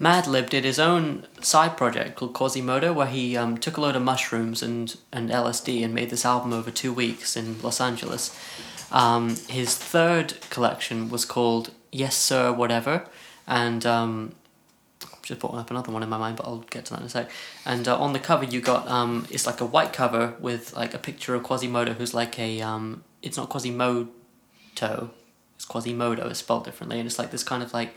Madlib 0.00 0.50
did 0.50 0.64
his 0.64 0.78
own 0.78 1.26
side 1.40 1.76
project 1.76 2.16
called 2.16 2.34
Quasimodo, 2.34 2.92
where 2.92 3.06
he 3.06 3.36
um, 3.36 3.56
took 3.56 3.76
a 3.76 3.80
load 3.80 3.96
of 3.96 4.02
mushrooms 4.02 4.62
and, 4.62 4.96
and 5.12 5.30
LSD 5.30 5.82
and 5.84 5.94
made 5.94 6.10
this 6.10 6.24
album 6.24 6.52
over 6.52 6.70
two 6.70 6.92
weeks 6.92 7.36
in 7.36 7.60
Los 7.62 7.80
Angeles. 7.80 8.38
Um, 8.92 9.36
his 9.48 9.76
third 9.76 10.34
collection 10.50 11.08
was 11.08 11.24
called 11.24 11.70
Yessir 11.92 12.54
Whatever, 12.54 13.06
and 13.46 13.86
um, 13.86 14.34
just 15.22 15.40
brought 15.40 15.54
up 15.54 15.70
another 15.70 15.90
one 15.90 16.02
in 16.02 16.08
my 16.08 16.18
mind, 16.18 16.36
but 16.36 16.46
I'll 16.46 16.58
get 16.58 16.84
to 16.86 16.92
that 16.92 17.00
in 17.00 17.06
a 17.06 17.08
sec. 17.08 17.30
And 17.64 17.88
uh, 17.88 17.98
on 17.98 18.12
the 18.12 18.18
cover, 18.18 18.44
you 18.44 18.60
got 18.60 18.86
um, 18.88 19.26
it's 19.30 19.46
like 19.46 19.60
a 19.60 19.66
white 19.66 19.92
cover 19.92 20.34
with 20.38 20.74
like 20.74 20.94
a 20.94 20.98
picture 20.98 21.34
of 21.34 21.42
Quasimodo, 21.42 21.94
who's 21.94 22.14
like 22.14 22.38
a 22.38 22.60
um, 22.60 23.02
it's 23.22 23.36
not 23.36 23.48
Quasimodo, 23.48 24.08
it's 25.56 25.66
Quasimoto. 25.66 26.30
It's 26.30 26.40
spelled 26.40 26.64
differently, 26.64 26.98
and 26.98 27.06
it's 27.06 27.18
like 27.18 27.30
this 27.30 27.42
kind 27.42 27.62
of 27.62 27.72
like 27.72 27.94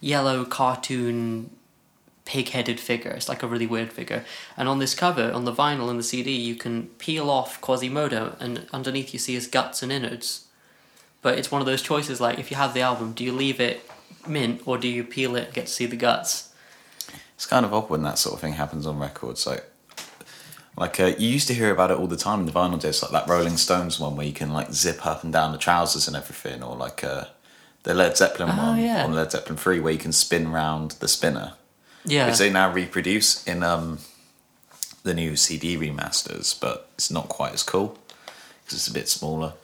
yellow 0.00 0.44
cartoon 0.44 1.50
pig-headed 2.24 2.78
figure. 2.78 3.10
It's 3.10 3.28
like 3.28 3.42
a 3.42 3.46
really 3.46 3.66
weird 3.66 3.92
figure. 3.92 4.24
And 4.56 4.68
on 4.68 4.78
this 4.78 4.94
cover, 4.94 5.32
on 5.32 5.44
the 5.44 5.52
vinyl 5.52 5.90
and 5.90 5.98
the 5.98 6.04
CD, 6.04 6.32
you 6.32 6.54
can 6.54 6.86
peel 6.98 7.28
off 7.28 7.60
Quasimoto, 7.60 8.36
and 8.40 8.68
underneath 8.72 9.12
you 9.12 9.18
see 9.18 9.34
his 9.34 9.46
guts 9.46 9.82
and 9.82 9.90
innards. 9.90 10.46
But 11.22 11.38
it's 11.38 11.50
one 11.50 11.60
of 11.60 11.66
those 11.66 11.82
choices. 11.82 12.20
Like 12.20 12.38
if 12.38 12.50
you 12.50 12.56
have 12.56 12.72
the 12.72 12.82
album, 12.82 13.12
do 13.12 13.24
you 13.24 13.32
leave 13.32 13.60
it 13.60 13.88
mint 14.26 14.62
or 14.64 14.78
do 14.78 14.88
you 14.88 15.04
peel 15.04 15.36
it 15.36 15.46
and 15.46 15.54
get 15.54 15.66
to 15.66 15.72
see 15.72 15.86
the 15.86 15.96
guts? 15.96 16.52
It's 17.34 17.46
kind 17.46 17.64
of 17.64 17.72
odd 17.72 17.90
when 17.90 18.02
that 18.02 18.18
sort 18.18 18.34
of 18.34 18.40
thing 18.40 18.52
happens 18.54 18.86
on 18.86 18.98
records. 18.98 19.46
Like, 19.46 19.64
like 20.76 21.00
uh, 21.00 21.12
you 21.18 21.28
used 21.28 21.48
to 21.48 21.54
hear 21.54 21.70
about 21.70 21.90
it 21.90 21.98
all 21.98 22.06
the 22.06 22.16
time 22.16 22.40
in 22.40 22.46
the 22.46 22.52
vinyl 22.52 22.80
days, 22.80 23.02
like 23.02 23.12
that 23.12 23.28
Rolling 23.28 23.56
Stones 23.56 23.98
one 23.98 24.16
where 24.16 24.26
you 24.26 24.32
can 24.32 24.52
like 24.52 24.72
zip 24.72 25.04
up 25.06 25.24
and 25.24 25.32
down 25.32 25.52
the 25.52 25.58
trousers 25.58 26.06
and 26.06 26.16
everything, 26.16 26.62
or 26.62 26.76
like 26.76 27.02
uh, 27.02 27.24
the 27.84 27.94
Led 27.94 28.16
Zeppelin 28.16 28.50
Oh, 28.52 28.56
one 28.72 28.78
yeah. 28.80 29.04
on 29.04 29.14
Led 29.14 29.32
Zeppelin 29.32 29.56
Three 29.56 29.80
where 29.80 29.92
you 29.92 29.98
can 29.98 30.12
spin 30.12 30.50
round 30.52 30.92
the 31.00 31.08
spinner, 31.08 31.54
Yeah. 32.04 32.26
which 32.26 32.38
they 32.38 32.50
now 32.50 32.70
reproduce 32.72 33.42
in 33.46 33.62
um, 33.62 33.98
the 35.02 35.14
new 35.14 35.36
CD 35.36 35.76
remasters, 35.76 36.58
but 36.58 36.88
it's 36.94 37.10
not 37.10 37.28
quite 37.28 37.52
as 37.54 37.62
cool 37.62 37.98
because 38.64 38.78
it's 38.78 38.88
a 38.88 38.92
bit 38.92 39.08
smaller. 39.08 39.54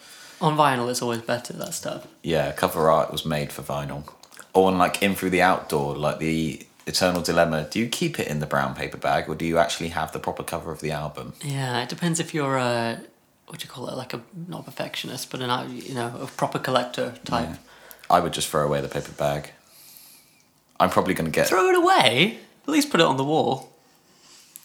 On 0.41 0.57
vinyl, 0.57 0.91
it's 0.91 1.01
always 1.03 1.23
better 1.23 1.53
that 1.55 1.75
stuff. 1.75 2.07
Yeah, 2.23 2.53
cover 2.53 2.91
art 2.91 3.11
was 3.11 3.25
made 3.25 3.53
for 3.53 3.63
vinyl. 3.63 4.05
Or 4.53 4.69
on 4.69 4.79
like 4.79 5.03
In 5.03 5.15
Through 5.15 5.31
the 5.31 5.43
Out 5.43 5.69
Door, 5.69 5.97
like 5.97 6.19
the 6.19 6.67
Eternal 6.87 7.21
Dilemma. 7.23 7.67
Do 7.71 7.79
you 7.79 7.89
keep 7.89 8.19
it 8.21 8.29
in 8.29 8.41
the 8.41 8.47
brown 8.47 8.75
paper 8.75 8.97
bag, 8.97 9.29
or 9.29 9.35
do 9.35 9.45
you 9.45 9.59
actually 9.59 9.89
have 9.91 10.13
the 10.13 10.19
proper 10.19 10.43
cover 10.43 10.71
of 10.71 10.81
the 10.81 10.93
album? 10.93 11.33
Yeah, 11.43 11.83
it 11.83 11.89
depends 11.89 12.21
if 12.21 12.33
you're 12.33 12.57
a 12.57 13.01
what 13.49 13.61
do 13.61 13.65
you 13.65 13.71
call 13.71 13.89
it, 13.89 13.97
like 13.97 14.13
a 14.15 14.21
not 14.49 14.65
perfectionist, 14.65 15.31
but 15.31 15.41
an 15.41 15.77
you 15.77 15.95
know 15.95 16.13
a 16.21 16.27
proper 16.27 16.59
collector 16.59 17.15
type. 17.25 17.49
Yeah. 17.51 17.57
I 18.11 18.21
would 18.21 18.33
just 18.33 18.49
throw 18.49 18.65
away 18.65 18.81
the 18.81 18.89
paper 18.89 19.13
bag. 19.13 19.51
I'm 20.79 20.91
probably 20.91 21.15
going 21.15 21.27
to 21.27 21.31
get. 21.31 21.49
Throw 21.49 21.69
it 21.71 21.77
away. 21.77 22.39
At 22.65 22.69
least 22.69 22.91
put 22.91 23.01
it 23.01 23.07
on 23.07 23.17
the 23.17 23.25
wall. 23.25 23.73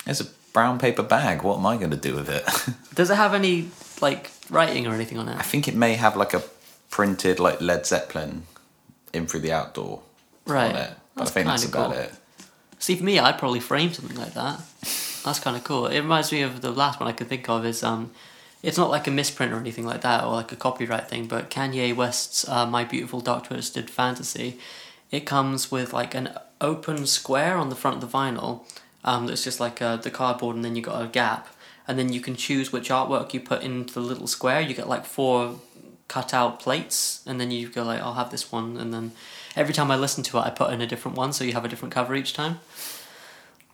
There's 0.06 0.22
a 0.22 0.26
brown 0.54 0.80
paper 0.80 1.04
bag. 1.04 1.44
What 1.44 1.58
am 1.58 1.66
I 1.66 1.78
going 1.78 1.92
to 1.92 1.98
do 1.98 2.16
with 2.16 2.30
it? 2.30 2.44
Does 2.96 3.10
it 3.10 3.16
have 3.16 3.34
any 3.34 3.70
like 4.02 4.30
writing 4.50 4.88
or 4.88 4.94
anything 4.94 5.18
on 5.18 5.30
it? 5.30 5.38
I 5.38 5.42
think 5.44 5.68
it 5.68 5.76
may 5.76 5.94
have 5.96 6.18
like 6.18 6.34
a 6.34 6.44
printed 6.90 7.40
like 7.40 7.62
Led 7.62 7.86
Zeppelin 7.86 8.44
In 9.14 9.28
Through 9.28 9.42
the 9.42 9.52
Out 9.54 9.74
Door 9.74 10.02
Right. 10.46 10.72
on 10.72 10.76
it. 10.76 10.94
But 11.16 11.20
That's 11.26 11.32
I 11.32 11.34
think 11.34 11.48
that's 11.48 11.66
about 11.66 11.92
cool. 11.92 12.00
it. 12.00 12.12
See, 12.80 12.96
for 12.96 13.04
me, 13.04 13.20
I'd 13.20 13.38
probably 13.38 13.60
frame 13.60 13.94
something 13.94 14.18
like 14.18 14.34
that. 14.34 14.60
That's 15.24 15.40
kind 15.40 15.56
of 15.56 15.64
cool. 15.64 15.86
It 15.88 16.00
reminds 16.00 16.32
me 16.32 16.42
of 16.42 16.62
the 16.62 16.72
last 16.72 17.00
one 17.00 17.08
I 17.08 17.12
could 17.12 17.28
think 17.28 17.48
of 17.48 17.64
is 17.66 17.84
um, 17.84 18.12
it's 18.64 18.78
not 18.78 18.90
like 18.90 19.08
a 19.08 19.12
misprint 19.12 19.54
or 19.54 19.58
anything 19.58 19.86
like 19.86 20.02
that 20.02 20.24
or 20.24 20.34
like 20.34 20.52
a 20.52 20.56
copyright 20.56 21.10
thing, 21.10 21.28
but 21.28 21.50
Kanye 21.50 21.96
West's 21.96 22.48
uh, 22.48 22.66
My 22.66 22.84
Beautiful 22.84 23.22
Dark 23.22 23.46
Twisted 23.46 23.90
Fantasy, 23.90 24.60
it 25.10 25.22
comes 25.22 25.72
with 25.72 25.94
like 25.94 26.14
an 26.14 26.38
open 26.60 27.06
square 27.08 27.58
on 27.58 27.70
the 27.70 27.76
front 27.76 28.02
of 28.02 28.12
the 28.12 28.18
vinyl. 28.18 28.64
Um, 29.04 29.26
that's 29.26 29.44
just 29.44 29.60
like 29.60 29.82
uh, 29.82 29.96
the 29.96 30.12
cardboard, 30.12 30.56
and 30.56 30.64
then 30.64 30.76
you 30.76 30.84
got 30.84 31.04
a 31.04 31.08
gap, 31.08 31.48
and 31.88 31.98
then 31.98 32.14
you 32.14 32.22
can 32.22 32.36
choose 32.36 32.72
which 32.72 32.90
artwork 32.90 33.34
you 33.34 33.40
put 33.40 33.64
into 33.64 33.96
the 33.96 34.00
little 34.00 34.28
square. 34.28 34.62
You 34.62 34.76
get 34.76 34.88
like 34.88 35.06
four 35.06 35.60
cut 36.08 36.34
out 36.34 36.60
plates, 36.60 37.24
and 37.26 37.40
then 37.40 37.50
you 37.50 37.68
go 37.68 37.84
like, 37.84 38.00
I'll 38.00 38.14
have 38.14 38.30
this 38.30 38.52
one, 38.52 38.78
and 38.78 38.94
then 38.94 39.12
every 39.56 39.74
time 39.74 39.90
I 39.90 39.96
listen 39.96 40.24
to 40.26 40.38
it, 40.38 40.42
I 40.42 40.50
put 40.52 40.72
in 40.72 40.82
a 40.82 40.88
different 40.88 41.18
one, 41.18 41.34
so 41.34 41.44
you 41.44 41.54
have 41.54 41.66
a 41.66 41.68
different 41.68 41.94
cover 41.94 42.14
each 42.14 42.34
time. 42.34 42.60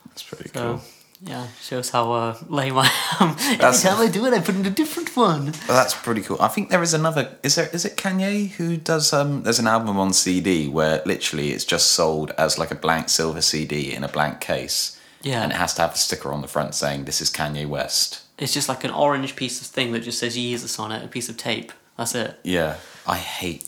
That's 0.08 0.23
pretty 0.23 0.50
So 0.50 0.78
cool. 0.78 0.82
Yeah, 1.21 1.47
shows 1.62 1.89
how 1.89 2.12
uh, 2.12 2.38
lame 2.47 2.77
I 2.77 2.89
am. 3.19 3.36
That's- 3.58 3.84
Every 3.86 3.97
time 3.97 4.08
I 4.08 4.12
do 4.12 4.25
it, 4.25 4.34
I 4.34 4.39
put 4.39 4.56
in 4.56 4.65
a 4.65 4.69
different 4.69 5.15
one. 5.15 5.45
Well, 5.67 5.77
that's 5.77 5.93
pretty 5.95 6.21
cool. 6.21 6.38
I 6.39 6.47
think 6.47 6.69
there 6.69 6.84
is 6.84 6.93
another. 6.93 7.38
Is 7.43 7.56
there? 7.56 7.69
Is 7.73 7.86
it 7.86 7.97
Kanye 7.97 8.49
who 8.51 8.77
does? 8.77 9.13
Um, 9.13 9.43
there's 9.43 9.60
an 9.60 9.67
album 9.67 9.97
on 9.97 10.13
CD 10.13 10.67
where 10.67 11.01
literally 11.06 11.51
it's 11.51 11.65
just 11.65 11.91
sold 11.93 12.32
as 12.38 12.60
like 12.60 12.69
a 12.71 12.75
blank 12.75 13.10
silver 13.10 13.41
CD 13.41 13.93
in 13.93 14.03
a 14.03 14.08
blank 14.08 14.41
case, 14.41 14.99
Yeah, 15.23 15.41
and 15.43 15.51
it 15.51 15.56
has 15.56 15.73
to 15.75 15.82
have 15.82 15.93
a 15.93 15.97
sticker 15.97 16.32
on 16.32 16.41
the 16.41 16.47
front 16.47 16.75
saying 16.75 17.06
this 17.06 17.19
is 17.21 17.30
Kanye 17.32 17.67
West. 17.67 18.21
it's 18.38 18.53
just 18.53 18.69
like 18.69 18.84
an 18.84 18.91
orange 18.91 19.36
piece 19.36 19.60
of 19.60 19.67
thing 19.67 19.91
that 19.93 20.01
just 20.03 20.19
says 20.19 20.38
Yeezus 20.38 20.80
on 20.80 20.91
it, 20.91 21.03
a 21.03 21.08
piece 21.08 21.30
of 21.30 21.38
tape. 21.38 21.71
That's 21.97 22.13
it. 22.13 22.39
Yeah, 22.43 22.75
I 23.08 23.17
hate 23.17 23.67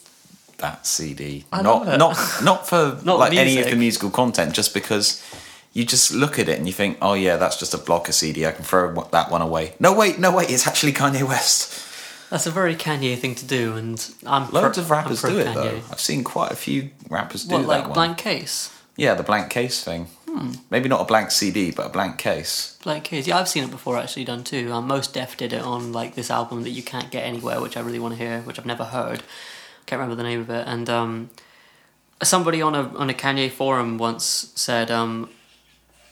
that 0.59 0.85
CD. 0.85 1.45
I 1.51 1.63
not 1.63 1.85
love 1.85 1.93
it. 1.95 1.97
not 1.97 2.43
not 2.43 2.67
for 2.69 2.99
Not 3.03 3.17
like 3.17 3.33
any 3.33 3.57
of 3.59 3.69
the 3.71 3.75
musical 3.75 4.11
content, 4.11 4.53
just 4.53 4.73
because 4.75 5.23
you 5.73 5.85
just 5.85 6.11
look 6.13 6.39
at 6.39 6.49
it 6.49 6.57
and 6.57 6.67
you 6.67 6.73
think, 6.73 6.97
oh 7.01 7.13
yeah, 7.13 7.37
that's 7.37 7.57
just 7.57 7.73
a 7.73 7.77
blocker 7.77 8.11
CD. 8.11 8.45
I 8.45 8.51
can 8.51 8.63
throw 8.63 8.93
that 9.11 9.29
one 9.31 9.41
away. 9.41 9.73
No 9.79 9.93
wait, 9.93 10.19
no 10.19 10.35
wait, 10.35 10.49
it's 10.49 10.67
actually 10.67 10.93
Kanye 10.93 11.23
West. 11.27 11.85
That's 12.29 12.45
a 12.45 12.51
very 12.51 12.75
Kanye 12.75 13.17
thing 13.17 13.33
to 13.35 13.45
do, 13.45 13.75
and 13.75 14.13
I'm 14.25 14.47
pro- 14.47 14.61
Loads 14.61 14.77
of 14.77 14.91
rappers 14.91 15.21
do 15.21 15.29
pro 15.29 15.37
it 15.37 15.53
though. 15.55 15.81
I've 15.91 15.99
seen 15.99 16.23
quite 16.23 16.51
a 16.51 16.55
few 16.55 16.89
rappers 17.09 17.43
do 17.45 17.55
What 17.55 17.61
that 17.61 17.67
like 17.67 17.83
one. 17.85 17.93
blank 17.93 18.17
case? 18.19 18.75
Yeah, 18.95 19.15
the 19.15 19.23
blank 19.23 19.49
case 19.49 19.83
thing. 19.83 20.07
Hmm. 20.29 20.51
Maybe 20.69 20.89
not 20.89 21.01
a 21.01 21.05
blank 21.05 21.31
CD, 21.31 21.71
but 21.71 21.87
a 21.87 21.89
blank 21.89 22.17
case. 22.19 22.77
Blank 22.83 23.05
case. 23.05 23.25
Yeah, 23.25 23.39
I've 23.39 23.49
seen 23.49 23.63
it 23.63 23.71
before 23.71 23.97
actually 23.97 24.25
done 24.25 24.43
too. 24.43 24.71
Um, 24.71 24.87
Mos 24.87 25.07
Def 25.07 25.37
did 25.37 25.53
it 25.53 25.61
on 25.63 25.91
like 25.91 26.13
this 26.13 26.29
album 26.29 26.61
that 26.63 26.69
you 26.71 26.83
can't 26.83 27.09
get 27.09 27.23
anywhere, 27.23 27.61
which 27.61 27.77
I 27.77 27.79
really 27.79 27.97
want 27.97 28.13
to 28.15 28.23
hear, 28.23 28.41
which 28.41 28.59
I've 28.59 28.65
never 28.65 28.83
heard. 28.85 29.23
Can't 29.87 29.99
remember 29.99 30.15
the 30.21 30.27
name 30.29 30.41
of 30.41 30.49
it. 30.51 30.67
And 30.67 30.87
um, 30.87 31.29
somebody 32.21 32.61
on 32.61 32.75
a 32.75 32.89
on 32.95 33.09
a 33.09 33.13
Kanye 33.13 33.49
forum 33.49 33.97
once 33.97 34.51
said, 34.55 34.91
um, 34.91 35.29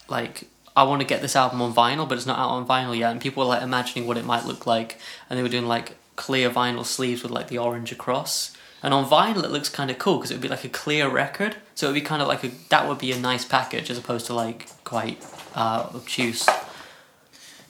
like, 0.10 0.48
I 0.76 0.84
want 0.84 1.02
to 1.02 1.08
get 1.08 1.22
this 1.22 1.36
album 1.36 1.62
on 1.62 1.74
vinyl, 1.74 2.08
but 2.08 2.17
it's 2.17 2.28
not 2.28 2.39
out 2.39 2.50
on 2.50 2.67
vinyl 2.67 2.98
yet. 2.98 3.12
And 3.12 3.22
people 3.22 3.43
were 3.43 3.50
like 3.50 3.63
imagining 3.63 4.08
what 4.08 4.17
it 4.17 4.26
might 4.26 4.46
look 4.46 4.65
like, 4.65 5.00
and 5.30 5.38
they 5.38 5.43
were 5.43 5.50
doing 5.50 5.67
like 5.67 5.96
clear 6.15 6.50
vinyl 6.50 6.86
sleeves 6.86 7.24
with 7.24 7.32
like 7.32 7.48
the 7.48 7.58
orange 7.58 7.91
across. 7.91 8.56
And 8.84 8.93
on 8.93 9.06
vinyl, 9.06 9.43
it 9.43 9.52
looks 9.52 9.70
kind 9.70 9.89
of 9.89 9.98
cool 9.98 10.17
because 10.17 10.32
it 10.32 10.36
would 10.36 10.41
be 10.41 10.48
like 10.48 10.63
a 10.63 10.70
clear 10.70 11.10
record. 11.10 11.58
So 11.74 11.88
it 11.88 11.89
would 11.91 11.96
be 11.96 12.02
kind 12.02 12.22
of 12.22 12.28
like 12.28 12.43
a 12.43 12.52
that 12.70 12.88
would 12.88 13.00
be 13.00 13.12
a 13.12 13.20
nice 13.20 13.43
package 13.43 13.89
as 13.89 13.98
opposed 13.98 14.28
to 14.28 14.34
like 14.34 14.70
quite 14.84 15.26
uh, 15.56 15.89
obtuse. 15.96 16.48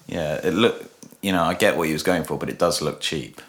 Yeah, 0.08 0.36
it 0.43 0.54
look. 0.54 0.91
You 1.21 1.32
know, 1.32 1.43
I 1.43 1.56
get 1.56 1.78
what 1.78 1.88
he 1.88 1.93
was 1.93 2.04
going 2.04 2.23
for, 2.23 2.38
but 2.38 2.50
it 2.50 2.60
does 2.60 2.82
look 2.82 3.02
cheap. 3.02 3.41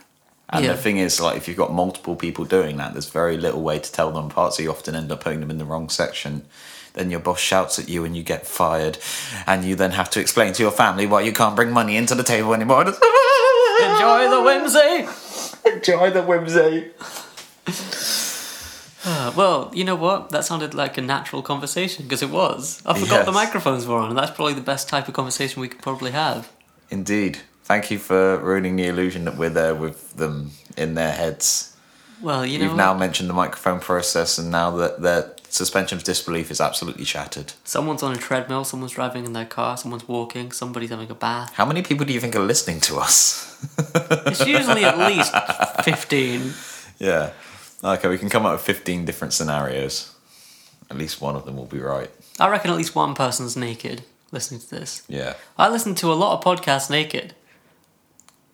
And 0.50 0.64
Yeah. 0.64 0.72
the 0.72 0.78
thing 0.78 0.96
is, 0.96 1.20
like, 1.20 1.37
if 1.37 1.46
you've 1.46 1.58
got 1.58 1.72
multiple 1.72 2.16
people 2.16 2.44
doing 2.44 2.78
that, 2.78 2.94
there's 2.94 3.08
very 3.11 3.37
little 3.37 3.61
way 3.61 3.78
to 3.78 3.92
tell 3.92 4.11
them 4.11 4.26
apart. 4.26 4.54
So 4.54 4.62
you 4.62 4.70
often 4.70 4.94
end 4.94 5.12
up 5.12 5.20
putting 5.22 5.40
them 5.40 5.50
in 5.50 5.58
the 5.58 5.64
wrong 5.66 5.88
section. 5.90 6.42
Then 6.94 7.11
your 7.11 7.20
boss 7.20 7.38
shouts 7.38 7.78
at 7.78 7.88
you 7.88 8.04
and 8.04 8.16
you 8.16 8.22
get 8.22 8.46
fired, 8.46 8.98
and 9.46 9.64
you 9.64 9.76
then 9.76 9.90
have 9.92 10.08
to 10.11 10.20
explain 10.20 10.54
to 10.54 10.62
your 10.62 10.72
family 10.72 11.06
why 11.06 11.20
you 11.20 11.32
can't 11.32 11.54
bring 11.54 11.70
money 11.70 11.96
into 11.96 12.14
the 12.14 12.22
table 12.24 12.54
anymore. 12.54 12.80
Enjoy 12.82 12.96
the 14.30 14.42
whimsy. 14.42 15.06
Enjoy 15.70 16.11
the 16.11 16.22
whimsy. 16.22 16.90
Uh, 19.04 19.32
well, 19.37 19.70
you 19.74 19.84
know 19.84 19.94
what? 19.94 20.30
That 20.30 20.44
sounded 20.44 20.74
like 20.74 20.98
a 20.98 21.02
natural 21.02 21.42
conversation 21.42 22.04
because 22.04 22.22
it 22.22 22.30
was. 22.30 22.82
I 22.87 22.98
forgot 22.98 23.26
the 23.26 23.32
microphones 23.32 23.87
were 23.87 23.96
on, 23.98 24.08
and 24.08 24.18
that's 24.18 24.30
probably 24.32 24.54
the 24.54 24.61
best 24.62 24.88
type 24.88 25.08
of 25.08 25.14
conversation 25.14 25.61
we 25.61 25.68
could 25.68 25.82
probably 25.82 26.11
have. 26.12 26.50
Indeed. 26.90 27.40
Thank 27.68 27.90
you 27.90 27.98
for 27.98 28.38
ruining 28.38 28.76
the 28.76 28.87
illusion 28.87 29.24
that 29.26 29.37
we're 29.37 29.50
there 29.50 29.74
with 29.74 30.16
them 30.16 30.52
in 30.76 30.94
their 30.94 31.12
heads. 31.12 31.76
Well, 32.22 32.44
you 32.46 32.59
know, 32.59 32.64
You've 32.64 32.76
now 32.76 32.94
mentioned 32.94 33.28
the 33.28 33.35
microphone 33.35 33.78
process, 33.78 34.38
and 34.38 34.50
now 34.50 34.70
that 34.78 35.02
their 35.02 35.33
suspension 35.50 35.98
of 35.98 36.04
disbelief 36.04 36.50
is 36.50 36.61
absolutely 36.62 37.04
shattered. 37.04 37.52
someone's 37.64 38.02
on 38.02 38.12
a 38.12 38.16
treadmill, 38.16 38.64
someone's 38.64 38.92
driving 38.92 39.24
in 39.26 39.35
their 39.35 39.44
car, 39.44 39.76
someone's 39.76 40.09
walking, 40.09 40.50
somebody's 40.50 40.88
having 40.90 41.11
a 41.11 41.14
bath. 41.14 41.52
How 41.54 41.66
many 41.66 41.83
people 41.83 42.07
do 42.07 42.12
you 42.14 42.20
think 42.20 42.35
are 42.37 42.40
listening 42.40 42.81
to 42.81 42.96
us? 42.98 43.44
It's 44.26 44.46
usually 44.46 44.85
at 44.85 44.96
least 44.98 45.33
fifteen. 45.85 46.52
yeah. 46.98 47.33
Okay, 47.85 48.09
we 48.09 48.16
can 48.18 48.28
come 48.31 48.44
up 48.46 48.52
with 48.52 48.62
15 48.62 49.04
different 49.04 49.33
scenarios. 49.35 50.12
At 50.90 50.96
least 50.98 51.20
one 51.20 51.37
of 51.37 51.44
them 51.44 51.57
will 51.57 51.66
be 51.66 51.78
right. 51.81 52.11
I 52.40 52.48
reckon 52.48 52.70
at 52.72 52.76
least 52.76 52.94
one 52.96 53.14
person's 53.14 53.57
naked 53.57 54.02
listening 54.33 54.61
to 54.61 54.70
this. 54.70 55.02
Yeah. 55.09 55.35
I 55.57 55.68
listen 55.68 55.94
to 55.96 56.12
a 56.12 56.14
lot 56.14 56.33
of 56.37 56.42
podcasts 56.44 56.90
naked. 56.90 57.35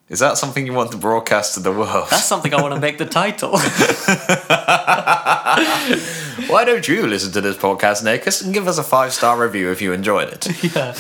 Is 0.09 0.19
that 0.19 0.37
something 0.37 0.67
you 0.67 0.75
want 0.75 0.93
to 0.93 0.99
broadcast 0.99 1.55
to 1.55 1.61
the 1.61 1.73
world? 1.73 2.09
That's 2.11 2.27
something 2.27 2.53
I 2.53 2.61
want 2.61 2.75
to 2.75 2.81
make 2.81 2.99
the 2.99 3.07
title. 3.07 3.53
Why 6.49 6.65
don't 6.67 6.87
you 6.87 7.07
listen 7.07 7.33
to 7.33 7.41
this 7.41 7.57
podcast, 7.57 8.05
Naked, 8.05 8.43
and 8.43 8.53
give 8.53 8.69
us 8.69 8.77
a 8.77 8.83
five 8.83 9.15
star 9.15 9.41
review 9.41 9.71
if 9.71 9.81
you 9.81 9.95
enjoyed 9.95 10.29
it? 10.29 10.47
yeah. 10.63 10.93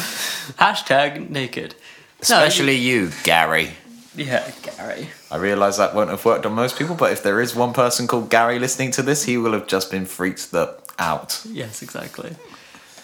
Hashtag 0.58 1.28
naked. 1.28 1.74
No, 2.30 2.38
Especially 2.42 2.76
you, 2.76 3.10
Gary. 3.24 3.72
Yeah, 4.16 4.50
Gary. 4.62 5.10
I 5.30 5.36
realise 5.36 5.76
that 5.76 5.94
won't 5.94 6.08
have 6.08 6.24
worked 6.24 6.46
on 6.46 6.54
most 6.54 6.78
people, 6.78 6.94
but 6.94 7.12
if 7.12 7.22
there 7.22 7.42
is 7.42 7.54
one 7.54 7.74
person 7.74 8.06
called 8.06 8.30
Gary 8.30 8.58
listening 8.58 8.90
to 8.92 9.02
this, 9.02 9.24
he 9.24 9.36
will 9.36 9.52
have 9.52 9.66
just 9.66 9.90
been 9.90 10.06
freaked 10.06 10.50
the 10.50 10.80
out. 10.98 11.42
Yes, 11.46 11.82
exactly. 11.82 12.36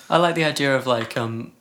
I 0.08 0.16
like 0.16 0.34
the 0.34 0.44
idea 0.44 0.74
of 0.74 0.86
like 0.86 1.18
um 1.18 1.52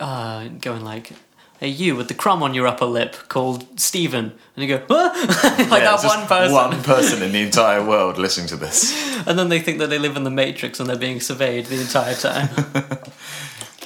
uh 0.00 0.48
going 0.60 0.82
like 0.84 1.12
hey, 1.60 1.68
you 1.68 1.96
with 1.96 2.08
the 2.08 2.14
crumb 2.14 2.42
on 2.42 2.54
your 2.54 2.66
upper 2.66 2.86
lip 2.86 3.14
called 3.28 3.78
Stephen. 3.80 4.32
And 4.56 4.64
you 4.64 4.78
go, 4.78 4.84
"Huh?" 4.88 5.12
like 5.70 5.82
Yeah, 5.82 5.96
that 5.96 6.04
one 6.04 6.26
person. 6.26 6.54
One 6.54 6.82
person 6.82 7.22
in 7.22 7.32
the 7.32 7.42
entire 7.42 7.84
world 7.84 8.18
listening 8.18 8.48
to 8.48 8.56
this. 8.56 8.92
And 9.26 9.38
then 9.38 9.48
they 9.48 9.60
think 9.60 9.78
that 9.78 9.88
they 9.90 9.98
live 9.98 10.16
in 10.16 10.24
the 10.24 10.30
Matrix 10.30 10.80
and 10.80 10.88
they're 10.88 10.96
being 10.96 11.20
surveyed 11.20 11.66
the 11.66 11.80
entire 11.80 12.14
time. 12.14 12.48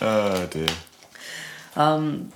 Oh 0.05 0.47
dear. 0.47 0.69
um, 1.77 2.33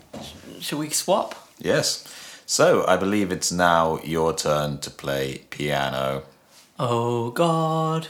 should 0.60 0.78
we 0.78 0.90
swap? 0.90 1.34
Yes. 1.58 2.04
So 2.46 2.84
I 2.86 2.96
believe 2.96 3.32
it's 3.32 3.50
now 3.50 3.98
your 4.04 4.32
turn 4.34 4.78
to 4.78 4.90
play 4.90 5.42
piano. 5.50 6.22
Oh, 6.78 7.30
God. 7.30 8.06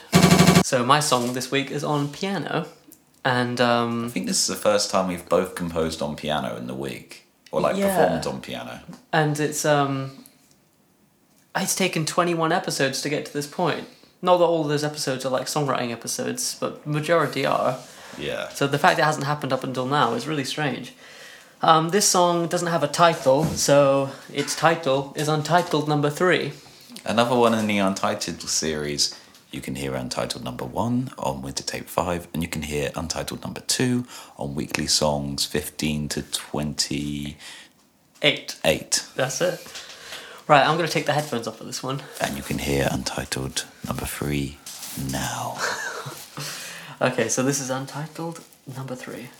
So 0.63 0.85
my 0.85 1.01
song 1.01 1.33
this 1.33 1.51
week 1.51 1.71
is 1.71 1.83
on 1.85 2.09
piano. 2.09 2.67
And 3.27 3.61
um, 3.61 4.05
I 4.07 4.09
think 4.09 4.27
this 4.27 4.41
is 4.41 4.47
the 4.47 4.55
first 4.71 4.91
time 4.91 5.09
we've 5.09 5.29
both 5.29 5.55
composed 5.57 6.01
on 6.01 6.15
piano 6.15 6.57
in 6.57 6.67
the 6.69 6.75
week, 6.75 7.27
or 7.51 7.61
like 7.61 7.77
Yeah. 7.77 7.89
performed 7.89 8.27
on 8.27 8.41
piano. 8.41 8.81
and 9.13 9.41
it's 9.41 9.65
um 9.65 10.25
it's 11.57 11.75
taken 11.75 12.05
21 12.05 12.53
episodes 12.53 13.01
to 13.03 13.09
get 13.09 13.25
to 13.27 13.33
this 13.33 13.47
point 13.47 13.89
not 14.23 14.37
that 14.39 14.45
all 14.45 14.65
those 14.65 14.85
episodes 14.85 15.25
are 15.25 15.31
like 15.39 15.47
songwriting 15.47 15.91
episodes 15.91 16.57
but 16.61 16.87
majority 16.87 17.45
are 17.47 17.79
Yeah. 18.19 18.49
so 18.51 18.67
the 18.67 18.79
fact 18.79 18.99
it 18.99 19.05
hasn't 19.05 19.27
happened 19.27 19.53
up 19.53 19.65
until 19.65 19.87
now 19.87 20.15
is 20.15 20.27
really 20.27 20.45
strange 20.45 20.93
um, 21.63 21.89
this 21.91 22.07
song 22.07 22.47
doesn't 22.49 22.69
have 22.77 22.83
a 22.85 22.89
title 22.89 23.45
so 23.69 24.11
its 24.33 24.55
title 24.55 25.13
is 25.17 25.29
untitled 25.29 25.89
number 25.89 26.11
three 26.11 26.53
Another 27.05 27.37
one 27.37 27.55
in 27.55 27.67
the 27.69 27.79
Untitled 27.79 28.41
series. 28.49 29.15
You 29.57 29.63
can 29.63 29.75
hear 29.75 29.95
Untitled 29.95 30.45
Number 30.45 30.67
1 30.67 31.13
on 31.17 31.41
Winter 31.41 31.63
Tape 31.63 31.89
5, 31.89 32.29
and 32.35 32.43
you 32.43 32.49
can 32.49 32.61
hear 32.61 32.91
Untitled 32.95 33.43
Number 33.43 33.63
2 33.63 34.05
on 34.37 34.55
Weekly 34.55 34.87
Songs 34.87 35.47
15 35.47 36.11
to 36.11 36.21
28. 36.21 37.37
Eight. 38.67 39.07
That's 39.15 39.41
it. 39.41 39.67
Right, 40.47 40.61
I'm 40.61 40.77
going 40.77 40.87
to 40.87 40.93
take 40.93 41.07
the 41.07 41.15
headphones 41.15 41.49
off 41.49 41.57
for 41.57 41.65
this 41.65 41.83
one. 41.83 42.03
And 42.21 42.37
you 42.37 42.43
can 42.43 42.59
hear 42.59 42.87
Untitled 42.93 43.65
Number 43.87 44.05
3 44.05 44.59
now. 45.11 45.57
okay, 47.01 47.31
so 47.31 47.43
this 47.43 47.59
is 47.59 47.71
Untitled 47.71 48.45
Number 48.77 48.95
3. 48.95 49.31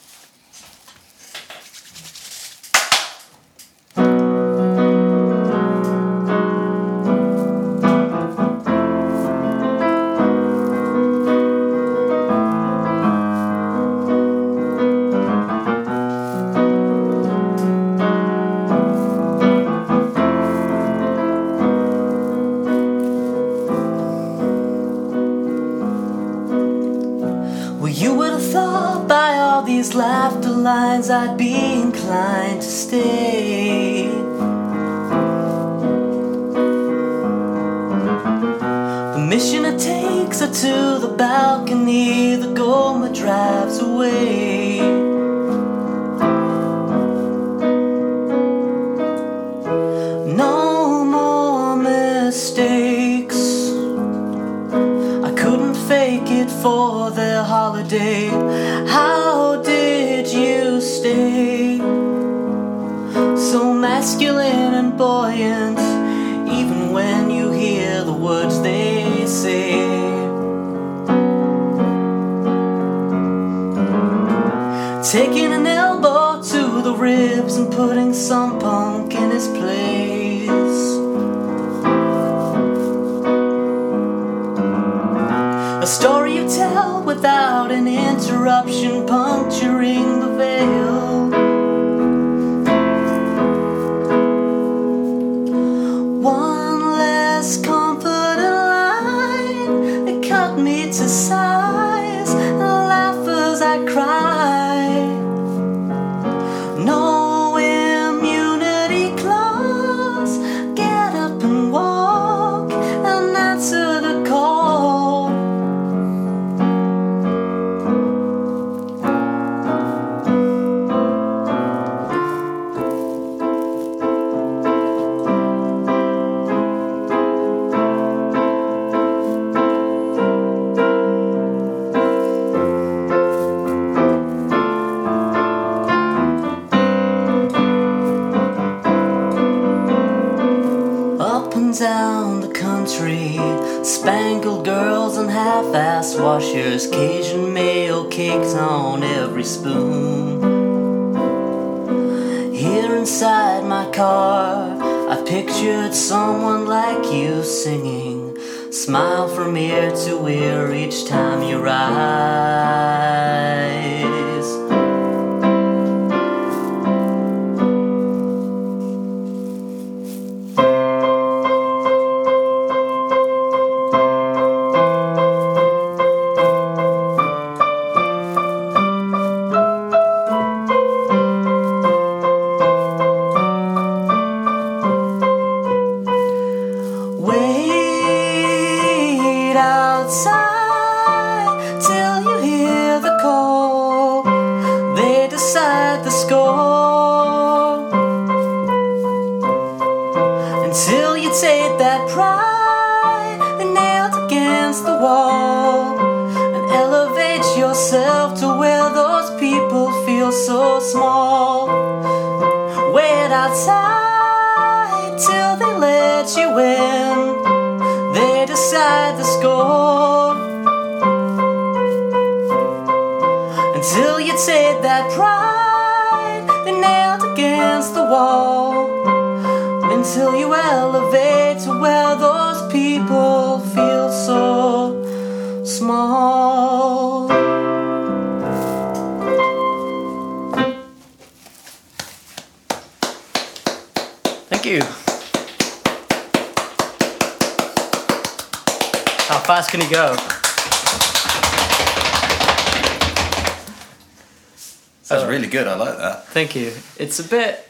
Thank 256.37 256.55
you. 256.55 256.75
It's 256.99 257.19
a 257.19 257.25
bit. 257.25 257.67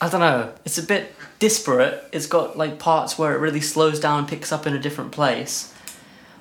I 0.00 0.08
don't 0.08 0.20
know. 0.20 0.54
It's 0.64 0.78
a 0.78 0.82
bit 0.82 1.14
disparate. 1.38 2.02
It's 2.12 2.24
got 2.24 2.56
like 2.56 2.78
parts 2.78 3.18
where 3.18 3.34
it 3.34 3.40
really 3.40 3.60
slows 3.60 4.00
down 4.00 4.20
and 4.20 4.26
picks 4.26 4.52
up 4.52 4.66
in 4.66 4.72
a 4.72 4.78
different 4.78 5.12
place. 5.12 5.70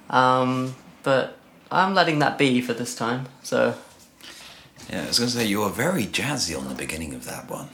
Um, 0.10 0.74
but 1.04 1.36
I'm 1.70 1.94
letting 1.94 2.20
that 2.20 2.38
be 2.38 2.62
for 2.62 2.74
this 2.74 2.96
time. 2.96 3.26
So 3.44 3.76
Yeah, 4.90 5.04
I 5.04 5.08
was 5.08 5.20
going 5.20 5.30
to 5.30 5.36
say 5.36 5.46
you 5.46 5.60
were 5.60 5.70
very 5.70 6.06
jazzy 6.06 6.58
on 6.58 6.70
the 6.70 6.76
beginning 6.76 7.14
of 7.14 7.26
that 7.26 7.50
one. 7.50 7.68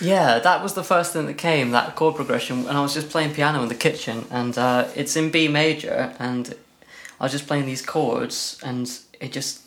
yeah, 0.00 0.38
that 0.38 0.62
was 0.62 0.72
the 0.72 0.82
first 0.82 1.12
thing 1.12 1.26
that 1.26 1.34
came. 1.34 1.72
That 1.72 1.96
chord 1.96 2.16
progression, 2.16 2.60
and 2.60 2.78
I 2.78 2.80
was 2.80 2.94
just 2.94 3.10
playing 3.10 3.34
piano 3.34 3.62
in 3.62 3.68
the 3.68 3.74
kitchen, 3.74 4.24
and 4.30 4.56
uh, 4.56 4.88
it's 4.96 5.14
in 5.14 5.28
B 5.28 5.46
major, 5.46 6.14
and 6.18 6.54
I 7.20 7.24
was 7.24 7.32
just 7.32 7.46
playing 7.46 7.66
these 7.66 7.82
chords, 7.82 8.58
and 8.64 8.90
it 9.20 9.30
just. 9.32 9.60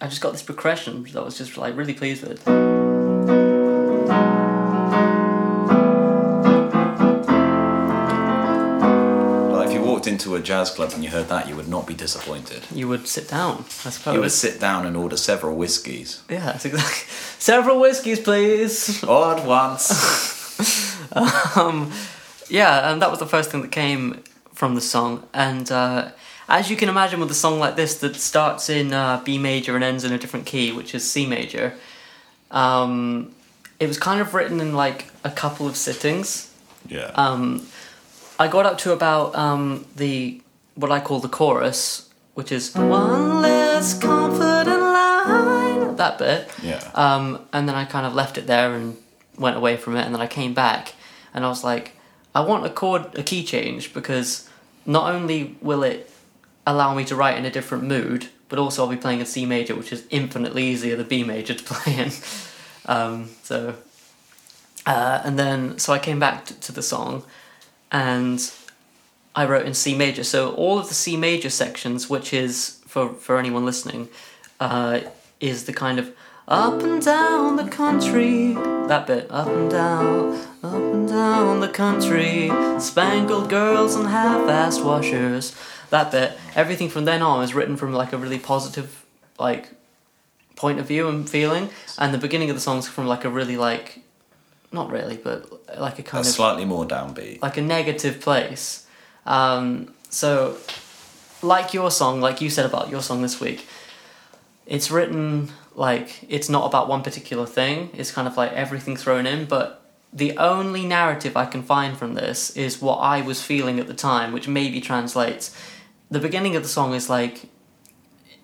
I 0.00 0.08
just 0.08 0.20
got 0.20 0.32
this 0.32 0.42
progression 0.42 1.04
that 1.04 1.16
I 1.16 1.22
was 1.22 1.38
just 1.38 1.56
like 1.56 1.76
really 1.76 1.94
pleased 1.94 2.26
with. 2.26 2.46
Like 8.34 9.68
if 9.68 9.72
you 9.74 9.82
walked 9.82 10.06
into 10.06 10.34
a 10.34 10.40
jazz 10.40 10.70
club 10.70 10.90
and 10.94 11.04
you 11.04 11.10
heard 11.10 11.28
that, 11.28 11.48
you 11.48 11.54
would 11.56 11.68
not 11.68 11.86
be 11.86 11.94
disappointed. 11.94 12.62
You 12.74 12.88
would 12.88 13.06
sit 13.06 13.28
down, 13.28 13.64
I 13.84 13.90
suppose. 13.90 14.14
You 14.14 14.20
would 14.20 14.32
sit 14.32 14.60
down 14.60 14.84
and 14.86 14.96
order 14.96 15.16
several 15.16 15.54
whiskies 15.56 16.22
Yeah, 16.28 16.40
that's 16.46 16.64
exactly. 16.64 17.06
Several 17.38 17.78
whiskeys, 17.80 18.20
please. 18.20 19.04
all 19.04 19.30
at 19.30 19.44
once. 19.46 19.90
um, 21.56 21.92
yeah, 22.48 22.90
and 22.90 23.00
that 23.02 23.10
was 23.10 23.18
the 23.20 23.26
first 23.26 23.50
thing 23.50 23.60
that 23.62 23.70
came 23.70 24.22
from 24.54 24.74
the 24.74 24.80
song. 24.80 25.22
And 25.34 25.70
uh, 25.70 26.10
as 26.48 26.70
you 26.70 26.76
can 26.76 26.88
imagine, 26.88 27.20
with 27.20 27.30
a 27.30 27.34
song 27.34 27.58
like 27.58 27.76
this 27.76 27.98
that 27.98 28.16
starts 28.16 28.68
in 28.68 28.92
uh, 28.92 29.22
B 29.24 29.38
major 29.38 29.74
and 29.74 29.84
ends 29.84 30.04
in 30.04 30.12
a 30.12 30.18
different 30.18 30.46
key, 30.46 30.72
which 30.72 30.94
is 30.94 31.08
C 31.10 31.26
major, 31.26 31.74
um, 32.50 33.34
it 33.80 33.86
was 33.88 33.98
kind 33.98 34.20
of 34.20 34.34
written 34.34 34.60
in 34.60 34.74
like 34.74 35.06
a 35.24 35.30
couple 35.30 35.66
of 35.66 35.76
sittings. 35.76 36.52
yeah. 36.88 37.10
Um, 37.14 37.66
I 38.38 38.48
got 38.48 38.66
up 38.66 38.78
to 38.78 38.92
about 38.92 39.34
um, 39.36 39.86
the 39.96 40.40
what 40.74 40.90
I 40.90 41.00
call 41.00 41.20
the 41.20 41.28
chorus, 41.28 42.10
which 42.34 42.50
is 42.50 42.74
one 42.74 43.42
less 43.42 43.98
confident 43.98 44.80
line. 44.80 45.96
That 45.96 46.18
bit. 46.18 46.50
yeah. 46.62 46.90
Um, 46.94 47.46
and 47.52 47.68
then 47.68 47.76
I 47.76 47.84
kind 47.84 48.06
of 48.06 48.14
left 48.14 48.36
it 48.38 48.46
there 48.46 48.74
and 48.74 48.96
went 49.38 49.56
away 49.56 49.76
from 49.76 49.96
it, 49.96 50.04
and 50.04 50.14
then 50.14 50.20
I 50.20 50.26
came 50.26 50.52
back 50.52 50.94
and 51.32 51.44
I 51.44 51.48
was 51.48 51.62
like, 51.64 51.92
I 52.34 52.40
want 52.40 52.66
a 52.66 52.70
chord, 52.70 53.16
a 53.16 53.22
key 53.22 53.44
change 53.44 53.94
because 53.94 54.48
not 54.84 55.12
only 55.14 55.56
will 55.60 55.82
it 55.82 56.10
allow 56.66 56.94
me 56.94 57.04
to 57.04 57.16
write 57.16 57.36
in 57.36 57.44
a 57.44 57.50
different 57.50 57.84
mood, 57.84 58.28
but 58.48 58.58
also 58.58 58.84
I'll 58.84 58.90
be 58.90 58.96
playing 58.96 59.20
a 59.20 59.26
C 59.26 59.46
major, 59.46 59.74
which 59.74 59.92
is 59.92 60.04
infinitely 60.10 60.64
easier 60.64 60.96
than 60.96 61.08
B 61.08 61.24
major 61.24 61.54
to 61.54 61.64
play 61.72 61.98
in. 61.98 62.10
Um, 62.86 63.30
so, 63.42 63.74
uh, 64.86 65.22
and 65.24 65.38
then 65.38 65.78
so 65.78 65.92
I 65.92 65.98
came 65.98 66.18
back 66.18 66.44
to, 66.46 66.72
the 66.72 66.82
song, 66.82 67.24
and 67.90 68.52
I 69.34 69.46
wrote 69.46 69.66
in 69.66 69.74
C 69.74 69.94
major. 69.94 70.24
So 70.24 70.52
all 70.54 70.78
of 70.78 70.88
the 70.88 70.94
C 70.94 71.16
major 71.16 71.50
sections, 71.50 72.10
which 72.10 72.32
is 72.32 72.80
for 72.86 73.14
for 73.14 73.38
anyone 73.38 73.64
listening, 73.64 74.08
uh, 74.60 75.00
is 75.40 75.64
the 75.64 75.72
kind 75.72 75.98
of 75.98 76.14
up 76.46 76.82
and 76.82 77.02
down 77.02 77.56
the 77.56 77.68
country. 77.68 78.52
That 78.86 79.06
bit, 79.06 79.26
up 79.30 79.48
and 79.48 79.70
down, 79.70 80.34
up 80.62 80.74
and 80.74 81.08
down 81.08 81.60
the 81.60 81.68
country. 81.68 82.50
Spangled 82.78 83.48
girls 83.48 83.94
and 83.94 84.08
half-assed 84.08 84.84
washers. 84.84 85.56
That 85.94 86.10
bit. 86.10 86.32
Everything 86.56 86.88
from 86.88 87.04
then 87.04 87.22
on 87.22 87.44
is 87.44 87.54
written 87.54 87.76
from 87.76 87.92
like 87.92 88.12
a 88.12 88.18
really 88.18 88.40
positive, 88.40 89.04
like, 89.38 89.68
point 90.56 90.80
of 90.80 90.86
view 90.88 91.08
and 91.08 91.30
feeling. 91.30 91.70
And 91.98 92.12
the 92.12 92.18
beginning 92.18 92.50
of 92.50 92.56
the 92.56 92.60
song's 92.60 92.88
from 92.88 93.06
like 93.06 93.24
a 93.24 93.30
really 93.30 93.56
like, 93.56 94.00
not 94.72 94.90
really, 94.90 95.16
but 95.16 95.38
like 95.78 95.98
a 96.00 96.02
a 96.02 96.04
kind 96.04 96.26
of 96.26 96.32
slightly 96.32 96.64
more 96.64 96.84
downbeat. 96.84 97.40
like 97.42 97.56
a 97.56 97.62
negative 97.62 98.20
place. 98.20 98.86
Um, 99.24 99.94
so, 100.10 100.56
like 101.42 101.72
your 101.72 101.92
song, 101.92 102.20
like 102.20 102.40
you 102.40 102.50
said 102.50 102.66
about 102.66 102.90
your 102.90 103.00
song 103.00 103.22
this 103.22 103.38
week, 103.38 103.64
it's 104.66 104.90
written 104.90 105.52
like 105.76 106.24
it's 106.28 106.48
not 106.48 106.66
about 106.66 106.88
one 106.88 107.02
particular 107.02 107.46
thing. 107.46 107.90
It's 107.94 108.10
kind 108.10 108.26
of 108.26 108.36
like 108.36 108.52
everything 108.52 108.96
thrown 108.96 109.26
in, 109.26 109.44
but 109.44 109.80
the 110.12 110.36
only 110.38 110.84
narrative 110.86 111.36
I 111.36 111.46
can 111.46 111.62
find 111.62 111.96
from 111.96 112.14
this 112.14 112.50
is 112.56 112.80
what 112.80 112.96
I 112.96 113.20
was 113.20 113.42
feeling 113.42 113.80
at 113.80 113.88
the 113.88 113.94
time, 113.94 114.32
which 114.32 114.48
maybe 114.48 114.80
translates. 114.80 115.56
The 116.10 116.20
beginning 116.20 116.54
of 116.56 116.62
the 116.62 116.68
song 116.68 116.94
is 116.94 117.08
like, 117.08 117.48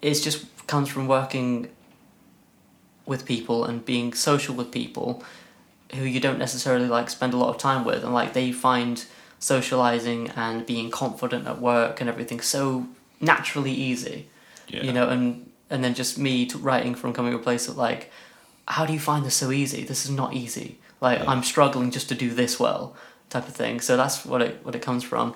it 0.02 0.14
just 0.14 0.46
comes 0.66 0.88
from 0.88 1.06
working 1.06 1.68
with 3.06 3.24
people 3.26 3.64
and 3.64 3.84
being 3.84 4.12
social 4.12 4.54
with 4.54 4.70
people 4.70 5.22
who 5.94 6.04
you 6.04 6.20
don't 6.20 6.38
necessarily 6.38 6.86
like 6.86 7.10
spend 7.10 7.34
a 7.34 7.36
lot 7.36 7.48
of 7.48 7.58
time 7.58 7.84
with. 7.84 8.04
And 8.04 8.14
like 8.14 8.32
they 8.32 8.52
find 8.52 9.04
socializing 9.38 10.30
and 10.36 10.64
being 10.66 10.90
confident 10.90 11.46
at 11.46 11.60
work 11.60 12.00
and 12.00 12.08
everything 12.08 12.40
so 12.40 12.86
naturally 13.20 13.72
easy 13.72 14.28
Yeah. 14.68 14.82
you 14.82 14.92
know? 14.92 15.08
And 15.08 15.50
and 15.72 15.84
then 15.84 15.94
just 15.94 16.18
me 16.18 16.46
t- 16.46 16.58
writing 16.58 16.94
from 16.94 17.12
coming 17.12 17.32
to 17.32 17.38
a 17.38 17.42
place 17.42 17.68
of 17.68 17.76
like 17.76 18.10
how 18.68 18.86
do 18.86 18.92
you 18.92 19.00
find 19.00 19.24
this 19.24 19.34
so 19.34 19.50
easy? 19.50 19.82
This 19.84 20.04
is 20.04 20.10
not 20.10 20.34
easy. 20.34 20.78
Like 21.00 21.18
Yeah. 21.20 21.30
i'm 21.30 21.42
struggling 21.42 21.90
just 21.90 22.08
to 22.10 22.14
do 22.14 22.30
this 22.34 22.60
well 22.60 22.94
type 23.30 23.48
of 23.48 23.54
thing. 23.54 23.80
So 23.80 23.96
that's 23.96 24.24
what 24.24 24.40
it 24.42 24.60
what 24.64 24.74
it 24.74 24.82
comes 24.82 25.02
from. 25.02 25.34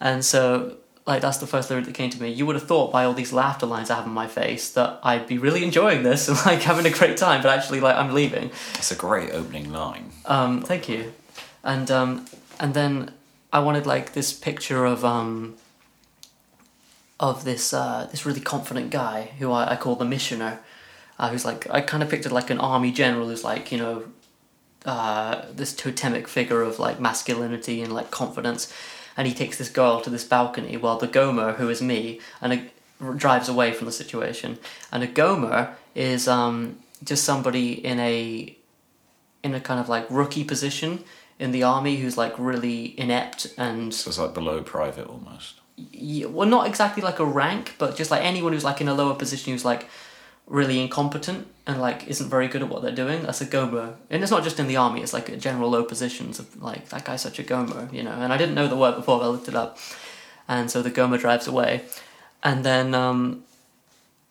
And 0.00 0.24
so 0.24 0.76
like 1.08 1.20
that's 1.22 1.38
the 1.38 1.46
first 1.46 1.70
lyric 1.70 1.86
that 1.86 1.94
came 1.94 2.10
to 2.10 2.20
me 2.22 2.28
you 2.30 2.44
would 2.46 2.54
have 2.54 2.66
thought 2.72 2.92
by 2.92 3.02
all 3.04 3.14
these 3.14 3.32
laughter 3.32 3.66
lines 3.66 3.88
i 3.90 3.94
have 3.96 4.04
on 4.04 4.12
my 4.12 4.28
face 4.28 4.70
that 4.70 5.00
i'd 5.02 5.26
be 5.26 5.38
really 5.38 5.62
enjoying 5.64 6.02
this 6.02 6.28
and 6.28 6.36
like 6.46 6.60
having 6.62 6.86
a 6.86 6.90
great 6.98 7.16
time 7.16 7.42
but 7.42 7.50
actually 7.56 7.80
like 7.80 7.96
i'm 7.96 8.12
leaving 8.14 8.50
It's 8.74 8.92
a 8.92 9.00
great 9.06 9.30
opening 9.32 9.72
line. 9.72 10.10
um, 10.26 10.62
thank 10.62 10.88
you. 10.88 11.12
And 11.64 11.90
um, 11.90 12.10
and 12.60 12.72
then 12.74 13.10
I 13.52 13.58
wanted 13.60 13.84
like 13.86 14.12
this 14.12 14.32
picture 14.32 14.84
of 14.84 15.04
um, 15.04 15.56
of 17.18 17.44
this 17.44 17.72
uh, 17.72 18.06
this 18.10 18.24
really 18.24 18.40
confident 18.40 18.90
guy 18.90 19.30
who 19.38 19.50
I, 19.50 19.72
I 19.72 19.76
call 19.76 19.96
the 19.96 20.04
missioner, 20.04 20.60
uh, 21.18 21.30
who's 21.30 21.44
like 21.44 21.68
I 21.70 21.80
kind 21.80 22.02
of 22.02 22.08
pictured 22.08 22.32
like 22.32 22.50
an 22.50 22.60
army 22.60 22.92
general 22.92 23.28
who's 23.28 23.44
like 23.44 23.72
you 23.72 23.78
know 23.78 24.04
uh, 24.86 25.42
this 25.52 25.74
totemic 25.74 26.28
figure 26.28 26.62
of 26.62 26.78
like 26.78 27.00
masculinity 27.00 27.82
and 27.82 27.92
like 27.92 28.10
confidence, 28.10 28.72
and 29.18 29.26
he 29.26 29.34
takes 29.34 29.58
this 29.58 29.68
girl 29.68 30.00
to 30.00 30.08
this 30.08 30.24
balcony 30.24 30.76
while 30.78 30.96
the 30.96 31.08
Gomer, 31.08 31.54
who 31.54 31.68
is 31.68 31.82
me, 31.82 32.20
and 32.40 32.52
a, 32.54 33.14
drives 33.16 33.48
away 33.48 33.72
from 33.72 33.86
the 33.86 33.92
situation. 33.92 34.58
And 34.92 35.02
a 35.02 35.06
Gomer 35.08 35.76
is 35.94 36.26
um, 36.28 36.78
just 37.04 37.24
somebody 37.24 37.72
in 37.84 37.98
a 38.00 38.56
in 39.42 39.54
a 39.54 39.60
kind 39.60 39.80
of 39.80 39.88
like 39.88 40.06
rookie 40.08 40.44
position 40.44 41.04
in 41.38 41.52
the 41.52 41.62
army 41.62 41.96
who's 41.96 42.16
like 42.16 42.34
really 42.38 42.98
inept 42.98 43.52
and 43.56 43.92
So 43.94 44.08
it's 44.08 44.18
like 44.18 44.34
below 44.34 44.62
private 44.62 45.06
almost. 45.06 45.60
yeah, 45.76 46.26
well 46.26 46.48
not 46.48 46.66
exactly 46.66 47.02
like 47.02 47.20
a 47.20 47.24
rank 47.24 47.74
but 47.78 47.94
just 47.96 48.10
like 48.10 48.22
anyone 48.24 48.52
who's 48.52 48.64
like 48.64 48.80
in 48.80 48.88
a 48.88 48.94
lower 48.94 49.14
position 49.14 49.52
who's 49.52 49.64
like 49.64 49.88
really 50.48 50.80
incompetent 50.80 51.46
and 51.66 51.80
like 51.80 52.08
isn't 52.08 52.30
very 52.30 52.48
good 52.48 52.62
at 52.62 52.68
what 52.68 52.82
they're 52.82 52.90
doing 52.90 53.22
that's 53.22 53.40
a 53.40 53.44
gomer. 53.44 53.96
And 54.10 54.22
it's 54.22 54.32
not 54.32 54.42
just 54.42 54.58
in 54.58 54.66
the 54.66 54.76
army 54.76 55.02
it's 55.02 55.12
like 55.12 55.28
a 55.28 55.36
general 55.36 55.70
low 55.70 55.84
positions 55.84 56.38
of 56.38 56.60
like 56.62 56.88
that 56.88 57.04
guy's 57.04 57.20
such 57.20 57.38
a 57.38 57.42
gomer 57.42 57.88
you 57.92 58.02
know? 58.02 58.12
And 58.12 58.32
i 58.32 58.36
didn't 58.36 58.54
know 58.54 58.66
the 58.66 58.76
word 58.76 58.96
before 58.96 59.18
but 59.18 59.24
i 59.24 59.28
looked 59.28 59.48
it 59.48 59.54
up. 59.54 59.78
And 60.48 60.70
so 60.70 60.80
the 60.80 60.90
gomer 60.90 61.18
drives 61.18 61.46
away. 61.46 61.82
And 62.42 62.64
then 62.64 62.94
um 62.94 63.44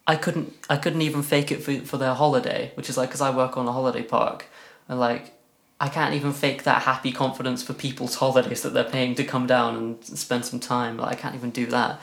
i 0.07 0.15
couldn't 0.15 0.53
i 0.69 0.77
couldn't 0.77 1.01
even 1.01 1.21
fake 1.21 1.51
it 1.51 1.61
for, 1.63 1.73
for 1.81 1.97
their 1.97 2.13
holiday 2.13 2.71
which 2.75 2.89
is 2.89 2.97
like 2.97 3.09
because 3.09 3.21
i 3.21 3.29
work 3.29 3.55
on 3.57 3.67
a 3.67 3.71
holiday 3.71 4.03
park. 4.03 4.45
And 4.89 4.99
like 4.99 5.33
I 5.79 5.89
can't 5.89 6.15
even 6.15 6.33
fake 6.33 6.63
that 6.63 6.83
happy 6.83 7.11
confidence 7.11 7.61
for 7.61 7.73
people's 7.73 8.15
holidays 8.15 8.63
that 8.63 8.73
they're 8.73 8.83
paying 8.83 9.13
to 9.15 9.23
come 9.23 9.45
down 9.45 9.75
and 9.75 10.03
spend 10.03 10.43
some 10.43 10.59
time. 10.59 10.97
Like, 10.97 11.11
I 11.11 11.15
can't 11.15 11.35
even 11.35 11.51
do 11.51 11.67
that. 11.67 12.01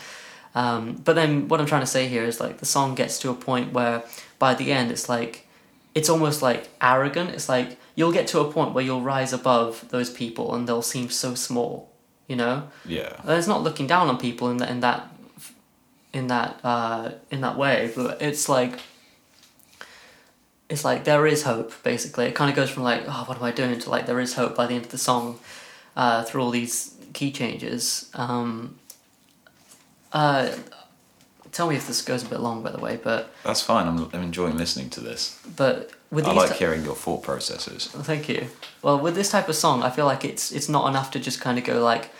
Um, 0.55 0.95
but 1.05 1.15
then 1.15 1.49
what 1.49 1.61
I'm 1.61 1.67
trying 1.67 1.83
to 1.83 1.87
say 1.87 2.07
here 2.07 2.25
is 2.25 2.41
like 2.41 2.59
the 2.59 2.67
song 2.67 2.95
gets 2.95 3.19
to 3.21 3.31
a 3.31 3.35
point 3.35 3.73
where 3.73 4.05
by 4.39 4.55
the 4.55 4.71
end 4.73 4.93
it's 4.93 5.09
like 5.09 5.47
it's 5.95 6.09
almost 6.09 6.43
like 6.43 6.69
arrogant. 6.81 7.31
It's 7.31 7.49
like 7.49 7.79
you'll 7.95 8.13
get 8.13 8.27
to 8.29 8.41
a 8.41 8.51
point 8.51 8.75
where 8.75 8.85
you'll 8.85 9.01
rise 9.01 9.33
above 9.33 9.89
those 9.91 10.11
people 10.11 10.55
and 10.55 10.69
they'll 10.69 10.83
seem 10.83 11.09
so 11.09 11.35
small, 11.35 11.91
you 12.29 12.37
know. 12.37 12.69
Yeah. 12.85 13.17
And 13.23 13.33
it's 13.33 13.47
not 13.47 13.63
looking 13.63 13.87
down 13.87 14.09
on 14.09 14.19
people 14.19 14.51
in 14.51 14.59
that 14.59 14.71
in 14.71 14.81
that 14.81 15.09
in 16.13 16.29
that 16.29 16.61
uh, 16.65 17.13
in 17.31 17.41
that 17.43 17.57
way, 17.57 17.93
but 17.95 18.23
it's 18.23 18.49
like 18.49 18.81
it's 20.69 20.85
like 20.85 21.05
there 21.05 21.27
is 21.27 21.43
hope. 21.43 21.73
Basically, 21.83 22.27
it 22.27 22.35
kind 22.35 22.51
of 22.51 22.57
goes 22.57 22.71
from 22.71 22.83
like 22.83 23.03
oh 23.07 23.25
what 23.27 23.37
am 23.37 23.45
I 23.45 23.51
doing 23.51 23.79
to 23.79 23.91
like 23.91 24.07
there 24.07 24.21
is 24.21 24.35
hope 24.35 24.57
by 24.57 24.67
the 24.67 24.75
end 24.75 24.87
of 24.87 24.91
the 24.91 24.99
song, 24.99 25.39
uh, 25.97 26.23
through 26.25 26.43
all 26.43 26.51
these 26.51 26.95
key 27.13 27.31
changes. 27.31 28.11
Um, 28.15 28.79
uh, 30.15 30.51
tell 31.53 31.69
me 31.69 31.77
if 31.77 31.87
this 31.87 32.01
goes 32.03 32.23
a 32.23 32.27
bit 32.27 32.41
long, 32.41 32.63
by 32.63 32.71
the 32.71 32.79
way, 32.79 32.99
but 33.03 33.33
That's 33.45 33.61
fine. 33.61 33.87
I'm, 33.87 34.09
I'm 34.13 34.23
enjoying 34.23 34.57
listening 34.57 34.89
to 34.91 35.01
this. 35.01 35.39
but 35.57 35.91
with 36.11 36.25
I 36.25 36.31
these 36.31 36.37
like 36.37 36.53
ti- 36.53 36.59
hearing 36.59 36.85
your 36.85 36.95
thought 36.95 37.23
processes. 37.23 37.89
Thank 37.89 38.29
you. 38.29 38.47
Well, 38.83 38.99
with 39.01 39.15
this 39.17 39.31
type 39.31 39.49
of 39.49 39.57
song, 39.57 39.83
I 39.83 39.91
feel 39.91 40.07
like 40.07 40.25
it's 40.25 40.53
it's 40.53 40.69
not 40.69 40.89
enough 40.89 41.11
to 41.13 41.19
just 41.21 41.41
kind 41.41 41.59
of 41.59 41.65
go 41.65 41.83
like, 41.83 42.11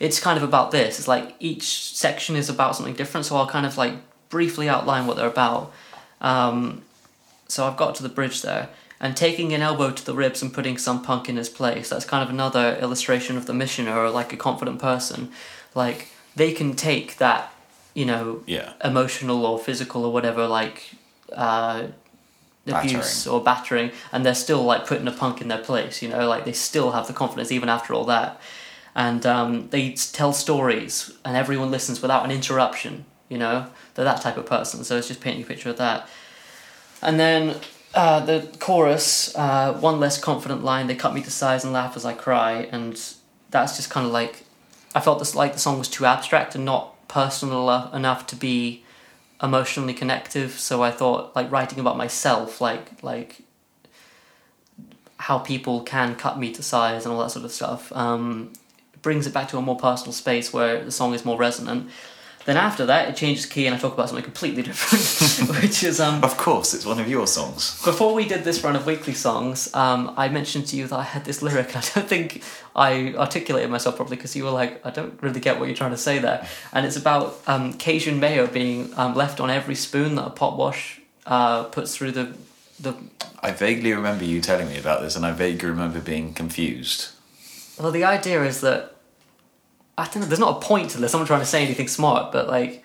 it's 0.00 0.18
kind 0.18 0.36
of 0.38 0.42
about 0.42 0.70
this. 0.70 0.98
It's 0.98 1.08
like 1.08 1.34
each 1.38 1.94
section 1.94 2.34
is 2.34 2.48
about 2.48 2.74
something 2.76 2.94
different. 2.94 3.26
So 3.26 3.36
I'll 3.36 3.46
kind 3.46 3.66
of 3.66 3.76
like 3.76 3.94
briefly 4.30 4.68
outline 4.68 5.06
what 5.06 5.16
they're 5.18 5.26
about. 5.28 5.72
Um, 6.22 6.82
so 7.48 7.66
I've 7.66 7.76
got 7.76 7.94
to 7.96 8.02
the 8.02 8.08
bridge 8.08 8.40
there, 8.40 8.70
and 8.98 9.14
taking 9.14 9.52
an 9.52 9.60
elbow 9.60 9.90
to 9.90 10.04
the 10.06 10.14
ribs 10.14 10.40
and 10.40 10.52
putting 10.54 10.78
some 10.78 11.02
punk 11.02 11.28
in 11.28 11.36
his 11.36 11.50
place. 11.50 11.90
That's 11.90 12.06
kind 12.06 12.22
of 12.22 12.30
another 12.30 12.78
illustration 12.80 13.36
of 13.36 13.44
the 13.44 13.52
missioner 13.52 13.94
or 13.98 14.08
like 14.08 14.32
a 14.32 14.36
confident 14.38 14.78
person. 14.80 15.30
Like 15.74 16.08
they 16.36 16.52
can 16.52 16.74
take 16.74 17.16
that, 17.18 17.52
you 17.94 18.04
know, 18.06 18.42
Yeah. 18.46 18.72
emotional 18.84 19.44
or 19.44 19.58
physical 19.58 20.04
or 20.04 20.12
whatever 20.12 20.46
like 20.46 20.92
uh, 21.32 21.86
abuse 22.66 23.26
or 23.26 23.42
battering 23.42 23.90
and 24.12 24.24
they're 24.24 24.34
still 24.34 24.62
like 24.62 24.86
putting 24.86 25.08
a 25.08 25.12
punk 25.12 25.40
in 25.40 25.48
their 25.48 25.58
place 25.58 26.00
you 26.00 26.08
know 26.08 26.28
like 26.28 26.44
they 26.44 26.52
still 26.52 26.92
have 26.92 27.06
the 27.08 27.12
confidence 27.12 27.50
even 27.50 27.68
after 27.68 27.92
all 27.94 28.04
that. 28.04 28.40
And 28.94 29.24
um, 29.24 29.68
they 29.70 29.92
tell 29.92 30.32
stories 30.34 31.12
and 31.24 31.34
everyone 31.36 31.70
listens 31.70 32.02
without 32.02 32.24
an 32.24 32.30
interruption 32.30 33.04
you 33.28 33.38
know? 33.38 33.66
They're 33.94 34.04
that 34.04 34.20
type 34.20 34.36
of 34.36 34.46
person 34.46 34.84
so 34.84 34.96
it's 34.96 35.08
just 35.08 35.20
painting 35.20 35.42
a 35.44 35.46
picture 35.46 35.70
of 35.70 35.76
that. 35.78 36.08
And 37.00 37.18
then 37.18 37.56
uh, 37.94 38.20
the 38.20 38.48
chorus 38.60 39.34
uh, 39.36 39.72
one 39.74 39.98
less 39.98 40.18
confident 40.18 40.62
line 40.62 40.86
they 40.86 40.94
cut 40.94 41.14
me 41.14 41.22
to 41.22 41.30
size 41.30 41.64
and 41.64 41.72
laugh 41.72 41.96
as 41.96 42.04
i 42.06 42.14
cry 42.14 42.52
and 42.72 42.92
that's 43.50 43.76
just 43.76 43.90
kind 43.90 44.06
of 44.06 44.12
like 44.12 44.44
i 44.94 45.00
felt 45.00 45.18
this 45.18 45.34
like 45.34 45.52
the 45.52 45.58
song 45.58 45.78
was 45.78 45.88
too 45.88 46.04
abstract 46.06 46.54
and 46.54 46.64
not 46.64 47.06
personal 47.08 47.68
enough- 47.92 48.26
to 48.26 48.36
be 48.36 48.84
emotionally 49.42 49.92
connective 49.94 50.52
so 50.52 50.82
i 50.82 50.90
thought 50.90 51.34
like 51.34 51.50
writing 51.50 51.78
about 51.80 51.96
myself 51.96 52.60
like 52.60 53.02
like 53.02 53.42
how 55.16 55.38
people 55.38 55.82
can 55.82 56.16
cut 56.16 56.38
me 56.38 56.52
to 56.52 56.62
size 56.62 57.04
and 57.04 57.14
all 57.14 57.20
that 57.22 57.30
sort 57.30 57.44
of 57.44 57.52
stuff 57.52 57.92
um, 57.92 58.52
brings 59.02 59.24
it 59.24 59.32
back 59.32 59.48
to 59.48 59.56
a 59.56 59.62
more 59.62 59.76
personal 59.76 60.12
space 60.12 60.52
where 60.52 60.84
the 60.84 60.90
song 60.90 61.14
is 61.14 61.24
more 61.24 61.36
resonant 61.38 61.88
then 62.44 62.56
after 62.56 62.86
that 62.86 63.08
it 63.08 63.16
changes 63.16 63.46
key 63.46 63.66
and 63.66 63.74
i 63.74 63.78
talk 63.78 63.92
about 63.94 64.08
something 64.08 64.24
completely 64.24 64.62
different 64.62 65.02
which 65.62 65.82
is 65.84 66.00
um, 66.00 66.22
Of 66.24 66.36
course, 66.36 66.74
it's 66.74 66.84
one 66.86 67.00
of 67.00 67.08
your 67.08 67.26
songs. 67.26 67.82
before 67.84 68.14
we 68.14 68.26
did 68.26 68.44
this 68.44 68.62
run 68.64 68.76
of 68.76 68.86
weekly 68.86 69.14
songs, 69.14 69.72
um, 69.74 70.12
I 70.16 70.28
mentioned 70.28 70.66
to 70.68 70.76
you 70.76 70.86
that 70.86 70.98
I 70.98 71.02
had 71.02 71.24
this 71.24 71.42
lyric, 71.46 71.74
and 71.74 71.84
I 71.84 71.88
don't 71.94 72.08
think 72.08 72.42
I 72.74 73.14
articulated 73.16 73.70
myself 73.70 73.96
properly 73.96 74.16
because 74.16 74.34
you 74.36 74.44
were 74.44 74.50
like, 74.50 74.84
I 74.84 74.90
don't 74.90 75.20
really 75.22 75.40
get 75.40 75.58
what 75.58 75.66
you're 75.66 75.76
trying 75.76 75.90
to 75.92 75.96
say 75.98 76.18
there. 76.18 76.46
And 76.72 76.86
it's 76.86 76.96
about 76.96 77.40
um, 77.46 77.74
Cajun 77.74 78.18
mayo 78.20 78.46
being 78.46 78.92
um, 78.96 79.14
left 79.14 79.40
on 79.40 79.50
every 79.50 79.74
spoon 79.74 80.14
that 80.16 80.26
a 80.26 80.30
pot 80.30 80.56
wash 80.56 81.00
uh, 81.26 81.64
puts 81.64 81.96
through 81.96 82.12
the 82.12 82.34
the. 82.80 82.94
I 83.40 83.52
vaguely 83.52 83.92
remember 83.92 84.24
you 84.24 84.40
telling 84.40 84.68
me 84.68 84.78
about 84.78 85.02
this, 85.02 85.16
and 85.16 85.24
I 85.26 85.32
vaguely 85.32 85.68
remember 85.68 86.00
being 86.00 86.32
confused. 86.34 87.10
Well, 87.78 87.90
the 87.90 88.04
idea 88.04 88.42
is 88.44 88.60
that 88.60 88.91
I 90.02 90.06
don't 90.06 90.20
know. 90.22 90.26
There's 90.26 90.40
not 90.46 90.56
a 90.56 90.66
point 90.66 90.90
to 90.92 90.98
this. 91.00 91.14
I'm 91.14 91.20
not 91.20 91.26
trying 91.26 91.40
to 91.40 91.46
say 91.54 91.62
anything 91.64 91.88
smart, 91.88 92.32
but 92.32 92.48
like. 92.48 92.84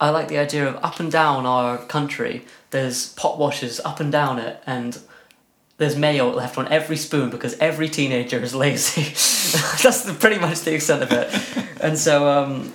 I 0.00 0.10
like 0.10 0.26
the 0.26 0.38
idea 0.38 0.66
of 0.68 0.74
up 0.82 0.98
and 0.98 1.12
down 1.12 1.46
our 1.46 1.78
country. 1.78 2.44
There's 2.70 3.12
pot 3.14 3.38
washers 3.38 3.78
up 3.84 4.00
and 4.00 4.10
down 4.10 4.40
it, 4.40 4.60
and 4.66 4.98
there's 5.78 5.94
mayo 5.96 6.28
left 6.32 6.58
on 6.58 6.66
every 6.78 6.96
spoon 6.96 7.30
because 7.30 7.54
every 7.60 7.88
teenager 7.88 8.40
is 8.42 8.52
lazy. 8.52 9.02
That's 9.82 10.02
the, 10.02 10.12
pretty 10.18 10.40
much 10.40 10.62
the 10.62 10.74
extent 10.74 11.02
of 11.04 11.12
it. 11.12 11.28
And 11.82 11.96
so, 11.98 12.28
um, 12.28 12.72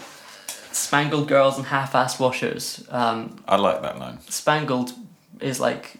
spangled 0.71 1.27
girls 1.27 1.57
and 1.57 1.65
half-assed 1.67 2.19
washers. 2.19 2.85
Um, 2.89 3.41
I 3.47 3.55
like 3.57 3.81
that 3.81 3.99
line. 3.99 4.19
spangled 4.29 4.91
is 5.39 5.59
like 5.59 5.95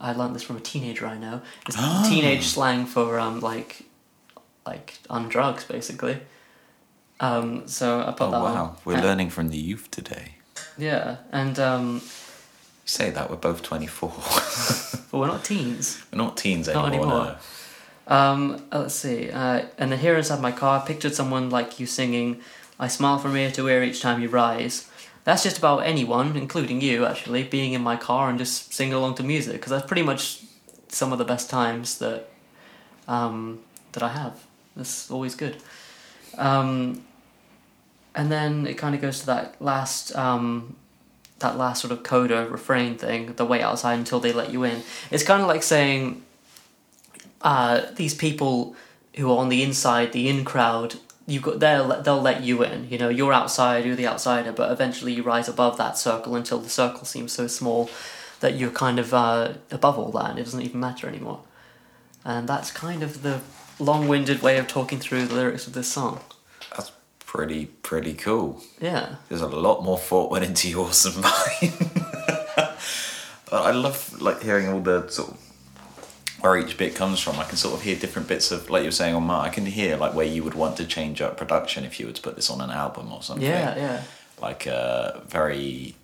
I 0.00 0.12
learned 0.12 0.34
this 0.36 0.42
from 0.42 0.56
a 0.56 0.60
teenager 0.60 1.06
I 1.06 1.18
know. 1.18 1.40
It's 1.68 1.76
Ah. 1.78 2.06
teenage 2.08 2.44
slang 2.46 2.86
for 2.86 3.18
um, 3.18 3.40
like 3.40 3.82
like 4.66 4.98
on 5.10 5.28
drugs 5.28 5.64
basically. 5.64 6.18
Um, 7.22 7.66
so 7.68 8.00
I 8.00 8.10
put 8.12 8.22
Oh 8.28 8.30
that 8.32 8.36
on. 8.36 8.54
wow, 8.54 8.76
we're 8.84 8.94
And- 8.94 9.04
learning 9.04 9.30
from 9.30 9.48
the 9.48 9.56
youth 9.70 9.90
today. 9.90 10.34
Yeah, 10.76 11.16
and 11.32 11.58
um, 11.58 11.94
You 12.84 12.88
say 12.98 13.10
that 13.10 13.30
we're 13.30 13.36
both 13.48 13.62
twenty 13.62 13.86
four. 13.86 14.10
but 15.10 15.18
we're 15.18 15.26
not 15.28 15.44
teens. 15.44 16.02
we're 16.10 16.18
not 16.24 16.36
teens 16.36 16.66
Not 16.68 16.86
anymore. 16.88 17.06
anymore. 17.06 17.36
Um, 18.08 18.62
uh, 18.72 18.78
let's 18.80 18.94
see. 18.96 19.30
Uh, 19.30 19.66
and 19.78 19.92
then 19.92 19.98
here 20.00 20.16
inside 20.16 20.40
my 20.40 20.50
car, 20.52 20.80
I 20.82 20.86
pictured 20.86 21.14
someone 21.14 21.48
like 21.50 21.78
you 21.78 21.86
singing, 21.86 22.40
I 22.80 22.88
smile 22.88 23.18
from 23.18 23.36
ear 23.36 23.50
to 23.52 23.68
ear 23.68 23.82
each 23.84 24.00
time 24.02 24.20
you 24.20 24.28
rise. 24.28 24.88
That's 25.24 25.44
just 25.44 25.58
about 25.58 25.84
anyone, 25.86 26.36
including 26.36 26.80
you, 26.80 27.06
actually, 27.06 27.44
being 27.44 27.74
in 27.74 27.82
my 27.82 27.94
car 27.96 28.28
and 28.28 28.38
just 28.38 28.74
singing 28.74 28.94
along 28.94 29.14
to 29.16 29.22
music, 29.22 29.52
because 29.54 29.70
that's 29.70 29.86
pretty 29.86 30.02
much 30.02 30.40
some 30.88 31.12
of 31.12 31.18
the 31.18 31.24
best 31.24 31.48
times 31.48 31.98
that 31.98 32.28
um, 33.06 33.60
that 33.92 34.02
I 34.02 34.08
have. 34.08 34.34
That's 34.74 35.10
always 35.10 35.36
good. 35.36 35.56
Um, 36.36 37.04
and 38.14 38.30
then 38.30 38.66
it 38.66 38.74
kind 38.74 38.94
of 38.94 39.00
goes 39.00 39.20
to 39.20 39.26
that 39.26 39.60
last 39.60 40.14
um, 40.16 40.76
that 41.38 41.56
last 41.56 41.82
sort 41.82 41.92
of 41.92 42.02
coda 42.02 42.46
refrain 42.48 42.96
thing, 42.96 43.34
the 43.34 43.44
wait 43.44 43.62
outside 43.62 43.98
until 43.98 44.20
they 44.20 44.32
let 44.32 44.52
you 44.52 44.64
in. 44.64 44.82
It's 45.10 45.24
kind 45.24 45.42
of 45.42 45.48
like 45.48 45.62
saying 45.62 46.22
uh, 47.42 47.82
these 47.96 48.14
people 48.14 48.76
who 49.16 49.30
are 49.30 49.38
on 49.38 49.48
the 49.48 49.62
inside, 49.62 50.12
the 50.12 50.28
in 50.28 50.44
crowd, 50.44 50.94
you 51.26 51.40
got 51.40 51.60
they'll 51.60 52.02
they'll 52.02 52.20
let 52.20 52.42
you 52.42 52.62
in. 52.62 52.88
You 52.88 52.98
know, 52.98 53.08
you're 53.08 53.32
outside, 53.32 53.84
you're 53.84 53.96
the 53.96 54.06
outsider, 54.06 54.52
but 54.52 54.70
eventually 54.70 55.12
you 55.12 55.22
rise 55.22 55.48
above 55.48 55.76
that 55.78 55.98
circle 55.98 56.34
until 56.34 56.58
the 56.58 56.70
circle 56.70 57.04
seems 57.04 57.32
so 57.32 57.46
small 57.46 57.90
that 58.40 58.56
you're 58.56 58.70
kind 58.70 58.98
of 58.98 59.14
uh, 59.14 59.54
above 59.70 59.98
all 59.98 60.10
that, 60.12 60.30
and 60.30 60.38
it 60.38 60.44
doesn't 60.44 60.62
even 60.62 60.80
matter 60.80 61.06
anymore. 61.06 61.40
And 62.24 62.48
that's 62.48 62.70
kind 62.70 63.02
of 63.02 63.22
the 63.22 63.40
long-winded 63.78 64.42
way 64.42 64.58
of 64.58 64.68
talking 64.68 64.98
through 64.98 65.26
the 65.26 65.34
lyrics 65.34 65.66
of 65.66 65.72
this 65.72 65.88
song. 65.88 66.20
Pretty 67.32 67.64
pretty 67.64 68.12
cool. 68.12 68.62
Yeah. 68.78 69.14
There's 69.30 69.40
a 69.40 69.46
lot 69.48 69.82
more 69.82 69.96
thought 69.96 70.30
went 70.30 70.44
into 70.44 70.68
yours 70.68 71.04
than 71.04 71.22
mine. 71.22 71.72
But 73.52 73.62
I 73.66 73.70
love 73.70 74.20
like 74.20 74.42
hearing 74.42 74.68
all 74.68 74.80
the 74.80 75.08
sort 75.08 75.30
of 75.30 75.36
where 76.40 76.58
each 76.58 76.76
bit 76.76 76.94
comes 76.94 77.20
from. 77.20 77.38
I 77.38 77.44
can 77.44 77.56
sort 77.56 77.72
of 77.74 77.80
hear 77.80 77.96
different 77.96 78.28
bits 78.28 78.50
of 78.50 78.68
like 78.68 78.82
you 78.82 78.88
were 78.88 78.92
saying 78.92 79.14
on 79.14 79.22
Mart. 79.22 79.46
I 79.46 79.50
can 79.50 79.64
hear 79.64 79.96
like 79.96 80.12
where 80.12 80.26
you 80.26 80.44
would 80.44 80.52
want 80.52 80.76
to 80.76 80.84
change 80.84 81.22
up 81.22 81.38
production 81.38 81.84
if 81.84 81.98
you 81.98 82.04
were 82.06 82.12
to 82.12 82.20
put 82.20 82.36
this 82.36 82.50
on 82.50 82.60
an 82.60 82.70
album 82.70 83.10
or 83.10 83.22
something. 83.22 83.48
Yeah, 83.48 83.76
yeah. 83.76 84.02
Like 84.38 84.66
uh, 84.66 85.20
very. 85.26 85.94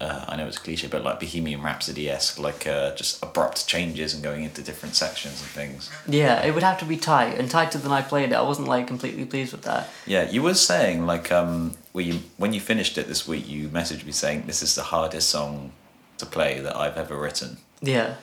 Uh, 0.00 0.24
I 0.28 0.36
know 0.36 0.46
it's 0.46 0.56
cliche, 0.56 0.88
but 0.88 1.04
like 1.04 1.20
Bohemian 1.20 1.60
Rhapsody 1.62 2.08
esque, 2.08 2.38
like 2.38 2.66
uh, 2.66 2.94
just 2.94 3.22
abrupt 3.22 3.66
changes 3.66 4.14
and 4.14 4.22
going 4.22 4.44
into 4.44 4.62
different 4.62 4.94
sections 4.94 5.42
and 5.42 5.50
things. 5.50 5.90
Yeah, 6.08 6.42
it 6.42 6.54
would 6.54 6.62
have 6.62 6.78
to 6.78 6.86
be 6.86 6.96
tight, 6.96 7.38
and 7.38 7.50
tighter 7.50 7.76
than 7.76 7.92
I 7.92 8.00
played 8.00 8.30
it. 8.32 8.34
I 8.34 8.40
wasn't 8.42 8.66
like 8.68 8.86
completely 8.86 9.26
pleased 9.26 9.52
with 9.52 9.62
that. 9.62 9.90
Yeah, 10.06 10.30
you 10.30 10.42
were 10.42 10.54
saying 10.54 11.04
like 11.04 11.30
um, 11.30 11.74
when 11.92 12.06
you 12.06 12.20
when 12.38 12.54
you 12.54 12.60
finished 12.60 12.96
it 12.96 13.08
this 13.08 13.28
week, 13.28 13.46
you 13.46 13.68
messaged 13.68 14.06
me 14.06 14.12
saying 14.12 14.44
this 14.46 14.62
is 14.62 14.74
the 14.74 14.84
hardest 14.84 15.28
song 15.28 15.72
to 16.16 16.24
play 16.24 16.60
that 16.60 16.74
I've 16.76 16.96
ever 16.96 17.16
written. 17.18 17.58
Yeah, 17.82 18.14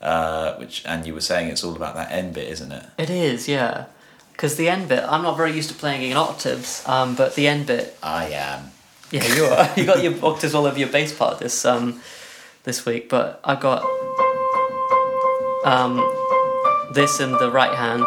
Uh, 0.00 0.54
which 0.54 0.84
and 0.86 1.04
you 1.06 1.14
were 1.14 1.20
saying 1.20 1.48
it's 1.48 1.64
all 1.64 1.74
about 1.74 1.96
that 1.96 2.12
end 2.12 2.34
bit, 2.34 2.46
isn't 2.48 2.70
it? 2.70 2.86
it 2.96 3.10
is. 3.10 3.48
Yeah, 3.48 3.86
because 4.32 4.54
the 4.56 4.68
end 4.68 4.88
bit, 4.88 5.02
I'm 5.02 5.22
not 5.22 5.36
very 5.36 5.50
used 5.52 5.70
to 5.70 5.74
playing 5.74 6.08
in 6.08 6.16
octaves. 6.16 6.82
Um, 6.86 7.16
but 7.16 7.34
the 7.34 7.48
end 7.48 7.66
bit, 7.66 7.98
I 8.02 8.26
am. 8.30 8.70
Yeah, 9.14 9.34
you 9.36 9.44
are. 9.44 9.70
you 9.76 9.86
got 9.86 10.02
your 10.02 10.12
octaves 10.24 10.54
all 10.54 10.66
over 10.66 10.76
your 10.78 10.88
bass 10.88 11.16
part 11.16 11.38
this 11.38 11.64
um 11.64 12.00
this 12.64 12.84
week, 12.84 13.08
but 13.08 13.40
I've 13.44 13.60
got 13.60 13.82
um 15.64 15.96
this 16.92 17.20
in 17.20 17.30
the 17.32 17.50
right 17.50 17.74
hand. 17.74 18.06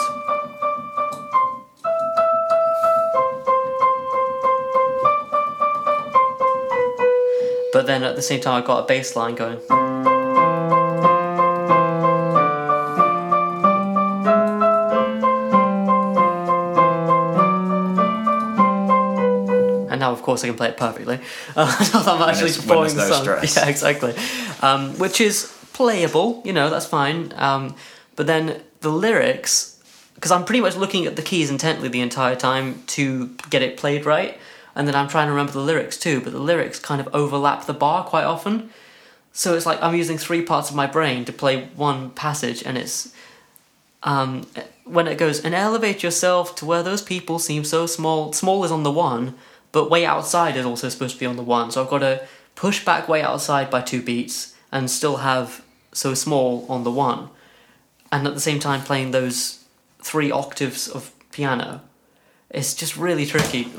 But 7.72 7.86
then 7.86 8.03
at 8.03 8.16
the 8.16 8.22
same 8.22 8.41
time, 8.41 8.55
I've 8.55 8.66
got 8.66 8.84
a 8.84 8.88
bass 8.88 9.16
line 9.16 9.36
going. 9.36 9.86
Now, 20.08 20.14
of 20.14 20.22
course, 20.22 20.43
I 20.43 20.47
can 20.47 20.55
play 20.55 20.70
it 20.70 20.78
perfectly. 20.78 21.20
Uh, 21.55 21.76
I'm 22.08 22.30
actually 22.30 22.53
performing 22.53 22.95
the 22.95 23.08
song. 23.08 23.24
stress. 23.24 23.55
Yeah, 23.58 23.68
exactly. 23.68 24.16
Um, 24.62 24.97
which 24.97 25.22
is 25.22 25.53
playable, 25.74 26.41
you 26.45 26.53
know, 26.53 26.70
that's 26.70 26.86
fine. 26.86 27.34
Um, 27.36 27.76
but 28.16 28.28
then 28.28 28.62
the 28.82 28.89
lyrics, 28.89 29.82
because 30.16 30.32
I'm 30.32 30.45
pretty 30.45 30.62
much 30.62 30.76
looking 30.76 31.05
at 31.05 31.16
the 31.16 31.22
keys 31.22 31.49
intently 31.49 31.89
the 31.89 32.01
entire 32.01 32.36
time 32.36 32.84
to 32.88 33.28
get 33.49 33.62
it 33.62 33.78
played 33.78 34.05
right, 34.05 34.38
and 34.76 34.88
then 34.88 34.95
I'm 34.95 35.08
trying 35.08 35.28
to 35.28 35.32
remember 35.32 35.51
the 35.53 35.60
lyrics 35.62 35.97
too, 35.97 36.22
but 36.22 36.32
the 36.32 36.39
lyrics 36.39 36.80
kind 36.80 37.01
of 37.01 37.14
overlap 37.14 37.66
the 37.66 37.74
bar 37.74 38.03
quite 38.03 38.26
often. 38.26 38.70
so 39.34 39.55
it's 39.55 39.66
like 39.66 39.82
I'm 39.82 39.95
using 39.95 40.18
three 40.18 40.43
parts 40.43 40.70
of 40.70 40.76
my 40.76 40.88
brain 40.88 41.26
to 41.26 41.34
play 41.34 41.66
one 41.76 42.12
passage, 42.12 42.64
and 42.64 42.78
it's 42.78 43.14
um, 44.03 44.45
when 44.86 45.08
it 45.08 45.18
goes 45.18 45.43
and 45.43 45.53
elevate 45.53 46.01
yourself 46.03 46.55
to 46.55 46.66
where 46.66 46.84
those 46.84 47.01
people 47.01 47.39
seem 47.39 47.64
so 47.64 47.86
small. 47.86 48.34
Small 48.34 48.64
is 48.64 48.72
on 48.72 48.84
the 48.84 48.91
one, 48.91 49.34
but 49.78 49.91
way 49.91 50.07
outside 50.07 50.57
is 50.57 50.65
also 50.65 50.89
supposed 50.89 51.13
to 51.13 51.19
be 51.19 51.28
on 51.28 51.36
the 51.36 51.43
one. 51.43 51.69
So 51.69 51.84
I've 51.84 51.89
got 51.89 51.99
to 51.99 52.25
push 52.55 52.84
back 52.84 53.07
way 53.07 53.21
outside 53.21 53.69
by 53.69 53.82
two 53.82 54.01
beats 54.01 54.55
and 54.71 54.89
still 54.89 55.17
have 55.17 55.63
so 55.93 56.15
small 56.15 56.65
on 56.67 56.84
the 56.84 56.89
one, 56.89 57.30
and 58.11 58.25
at 58.25 58.34
the 58.34 58.39
same 58.39 58.57
time 58.57 58.82
playing 58.82 59.11
those 59.11 59.63
three 60.01 60.32
octaves 60.32 60.88
of 60.88 61.11
piano. 61.32 61.82
It's 62.49 62.73
just 62.73 62.97
really 62.97 63.28
tricky, 63.28 63.71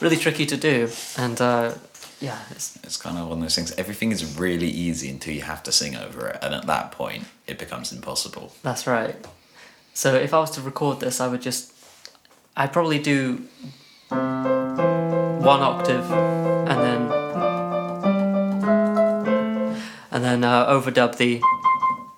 really 0.00 0.16
tricky 0.16 0.46
to 0.46 0.56
do, 0.56 0.88
and 1.16 1.40
uh, 1.40 1.74
yeah, 2.20 2.38
it's 2.52 2.78
It's 2.84 2.96
kind 2.96 3.18
of 3.18 3.26
one 3.26 3.38
of 3.38 3.42
those 3.42 3.56
things. 3.56 3.72
Everything 3.72 4.12
is 4.12 4.38
really 4.38 4.68
easy 4.68 5.10
until 5.10 5.34
you 5.34 5.42
have 5.42 5.64
to 5.64 5.72
sing 5.72 5.96
over 5.96 6.28
it, 6.28 6.38
and 6.40 6.54
at 6.54 6.66
that 6.66 6.92
point, 6.92 7.24
it 7.48 7.58
becomes 7.58 7.90
impossible. 7.90 8.52
That's 8.62 8.86
right. 8.86 9.16
So 9.92 10.14
if 10.14 10.32
I 10.32 10.38
was 10.38 10.52
to 10.52 10.60
record 10.60 11.00
this, 11.00 11.20
I 11.20 11.26
would 11.26 11.42
just, 11.42 11.72
I'd 12.56 12.72
probably 12.72 13.00
do 13.00 13.48
one 15.42 15.60
octave 15.60 16.08
and 16.12 16.80
then 16.80 17.02
and 20.12 20.22
then 20.24 20.44
uh, 20.44 20.66
overdub 20.68 21.16
the 21.16 21.42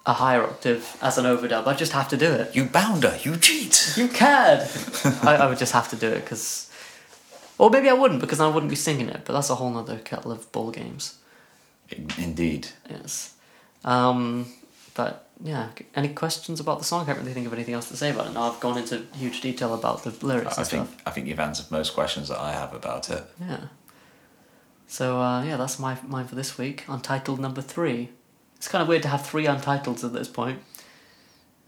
a 0.06 0.12
higher 0.12 0.42
octave 0.42 0.98
as 1.00 1.16
an 1.16 1.24
overdub. 1.24 1.66
I 1.66 1.72
just 1.74 1.92
have 1.92 2.08
to 2.08 2.16
do 2.18 2.30
it. 2.30 2.54
You 2.54 2.66
bounder, 2.66 3.18
you 3.22 3.38
cheat. 3.38 3.94
You 3.96 4.08
can. 4.08 4.68
I, 5.22 5.36
I 5.36 5.48
would 5.48 5.56
just 5.56 5.72
have 5.72 5.88
to 5.90 5.96
do 5.96 6.08
it 6.08 6.20
because, 6.20 6.70
or 7.56 7.70
maybe 7.70 7.88
I 7.88 7.94
wouldn't 7.94 8.20
because 8.20 8.40
I 8.40 8.48
wouldn't 8.48 8.68
be 8.68 8.76
singing 8.76 9.08
it. 9.08 9.22
But 9.24 9.32
that's 9.32 9.48
a 9.48 9.54
whole 9.54 9.70
nother 9.70 9.98
kettle 9.98 10.30
of 10.30 10.52
ball 10.52 10.70
games. 10.70 11.18
Indeed. 12.18 12.68
Yes. 12.90 13.34
Um, 13.84 14.52
but 14.94 15.26
yeah, 15.44 15.68
any 15.94 16.08
questions 16.08 16.58
about 16.58 16.78
the 16.78 16.84
song? 16.86 17.02
I 17.02 17.04
can't 17.04 17.18
really 17.18 17.34
think 17.34 17.46
of 17.46 17.52
anything 17.52 17.74
else 17.74 17.88
to 17.90 17.96
say 17.98 18.10
about 18.10 18.28
it. 18.28 18.32
Now 18.32 18.50
I've 18.50 18.60
gone 18.60 18.78
into 18.78 19.02
huge 19.14 19.42
detail 19.42 19.74
about 19.74 20.02
the 20.02 20.26
lyrics 20.26 20.56
I 20.58 20.62
and 20.62 20.70
think 20.70 20.88
stuff. 20.88 21.02
I 21.06 21.10
think 21.10 21.26
you've 21.26 21.38
answered 21.38 21.70
most 21.70 21.92
questions 21.94 22.28
that 22.28 22.40
I 22.40 22.52
have 22.52 22.72
about 22.72 23.10
it. 23.10 23.22
Yeah. 23.38 23.60
So 24.88 25.20
uh, 25.20 25.44
yeah, 25.44 25.58
that's 25.58 25.78
my 25.78 25.98
mine 26.06 26.26
for 26.26 26.34
this 26.34 26.56
week. 26.56 26.84
Untitled 26.88 27.40
number 27.40 27.60
three. 27.60 28.08
It's 28.56 28.68
kind 28.68 28.80
of 28.80 28.88
weird 28.88 29.02
to 29.02 29.08
have 29.08 29.26
three 29.26 29.44
untitles 29.44 30.02
at 30.02 30.14
this 30.14 30.28
point. 30.28 30.60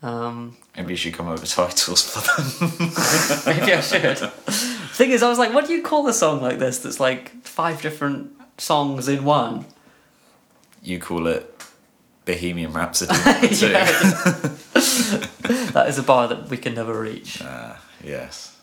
Um, 0.02 0.56
Maybe 0.74 0.92
you 0.94 0.96
should 0.96 1.12
come 1.14 1.28
up 1.28 1.38
with 1.40 1.50
titles 1.50 2.02
for 2.02 2.20
them. 2.42 2.70
maybe 3.58 3.72
I 3.74 3.80
should. 3.82 4.18
Thing 4.96 5.10
is, 5.10 5.22
I 5.22 5.28
was 5.28 5.38
like, 5.38 5.52
what 5.52 5.66
do 5.66 5.74
you 5.74 5.82
call 5.82 6.06
a 6.08 6.14
song 6.14 6.40
like 6.40 6.58
this? 6.58 6.78
That's 6.78 6.98
like 7.00 7.30
five 7.44 7.82
different 7.82 8.30
songs 8.56 9.06
in 9.08 9.24
one. 9.24 9.66
you 10.82 10.98
call 10.98 11.26
it 11.26 11.52
Bohemian 12.26 12.72
Rhapsody 12.72 13.14
too. 13.54 13.72
That 15.72 15.86
is 15.88 15.98
a 15.98 16.02
bar 16.02 16.26
that 16.28 16.48
we 16.48 16.56
can 16.56 16.74
never 16.74 17.00
reach. 17.00 17.40
Ah, 17.42 17.80
yes. 18.02 18.56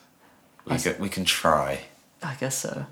We 0.66 0.72
That's- 0.76 0.84
can, 0.94 1.02
we 1.02 1.10
can 1.10 1.26
try. 1.26 1.86
I 2.22 2.36
guess 2.40 2.58
so. 2.58 2.86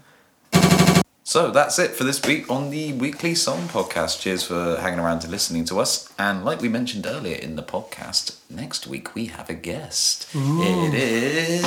So 1.24 1.50
that's 1.52 1.78
it 1.80 1.92
for 1.92 2.04
this 2.04 2.22
week 2.26 2.50
on 2.50 2.70
the 2.72 2.94
Weekly 2.94 3.36
Song 3.36 3.68
Podcast. 3.70 4.20
Cheers 4.22 4.44
for 4.44 4.78
hanging 4.82 5.00
around 5.00 5.24
and 5.24 5.32
listening 5.32 5.64
to 5.66 5.80
us. 5.80 6.12
And 6.20 6.44
like 6.46 6.62
we 6.62 6.68
mentioned 6.70 7.06
earlier 7.06 7.36
in 7.38 7.56
the 7.56 7.64
podcast, 7.64 8.36
next 8.50 8.86
week 8.88 9.14
we 9.16 9.26
have 9.28 9.50
a 9.50 9.54
guest. 9.54 10.28
It 10.34 10.94
is 10.94 11.64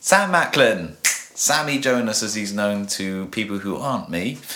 Sam 0.00 0.30
Macklin. 0.32 0.96
Sammy 1.34 1.78
Jonas, 1.78 2.22
as 2.22 2.34
he's 2.34 2.52
known 2.52 2.86
to 2.98 3.26
people 3.26 3.58
who 3.58 3.76
aren't 3.76 4.08
me. 4.10 4.38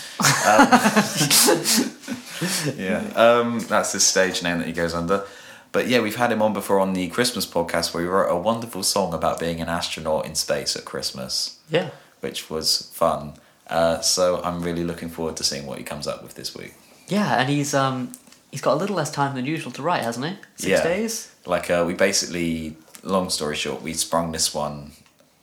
Um, 0.46 0.68
yeah, 2.76 3.02
um, 3.16 3.60
that's 3.60 3.92
his 3.92 4.06
stage 4.06 4.42
name 4.42 4.58
that 4.58 4.66
he 4.66 4.72
goes 4.72 4.94
under. 4.94 5.24
But 5.72 5.88
yeah, 5.88 6.00
we've 6.00 6.16
had 6.16 6.32
him 6.32 6.40
on 6.42 6.52
before 6.52 6.78
on 6.80 6.92
the 6.92 7.08
Christmas 7.08 7.46
podcast 7.46 7.92
where 7.92 8.02
he 8.02 8.08
wrote 8.08 8.30
a 8.30 8.36
wonderful 8.36 8.82
song 8.82 9.12
about 9.12 9.40
being 9.40 9.60
an 9.60 9.68
astronaut 9.68 10.26
in 10.26 10.34
space 10.34 10.76
at 10.76 10.84
Christmas 10.84 11.58
Yeah. 11.68 11.90
which 12.20 12.48
was 12.48 12.90
fun. 12.94 13.34
Uh, 13.66 14.00
so 14.00 14.40
I'm 14.42 14.62
really 14.62 14.84
looking 14.84 15.08
forward 15.08 15.36
to 15.38 15.44
seeing 15.44 15.66
what 15.66 15.78
he 15.78 15.84
comes 15.84 16.06
up 16.06 16.22
with 16.22 16.34
this 16.34 16.54
week. 16.54 16.74
Yeah, 17.08 17.38
and 17.40 17.48
he's 17.48 17.74
um 17.74 18.12
he's 18.52 18.60
got 18.60 18.74
a 18.74 18.76
little 18.76 18.96
less 18.96 19.10
time 19.10 19.34
than 19.34 19.44
usual 19.44 19.72
to 19.72 19.82
write, 19.82 20.02
hasn't 20.02 20.26
he? 20.26 20.32
Six 20.56 20.68
Yeah. 20.70 20.82
days. 20.84 21.32
Like 21.44 21.68
uh, 21.70 21.84
we 21.86 21.94
basically, 21.94 22.76
long 23.02 23.28
story 23.30 23.56
short, 23.56 23.82
we 23.82 23.92
sprung 23.94 24.32
this 24.32 24.54
one 24.54 24.92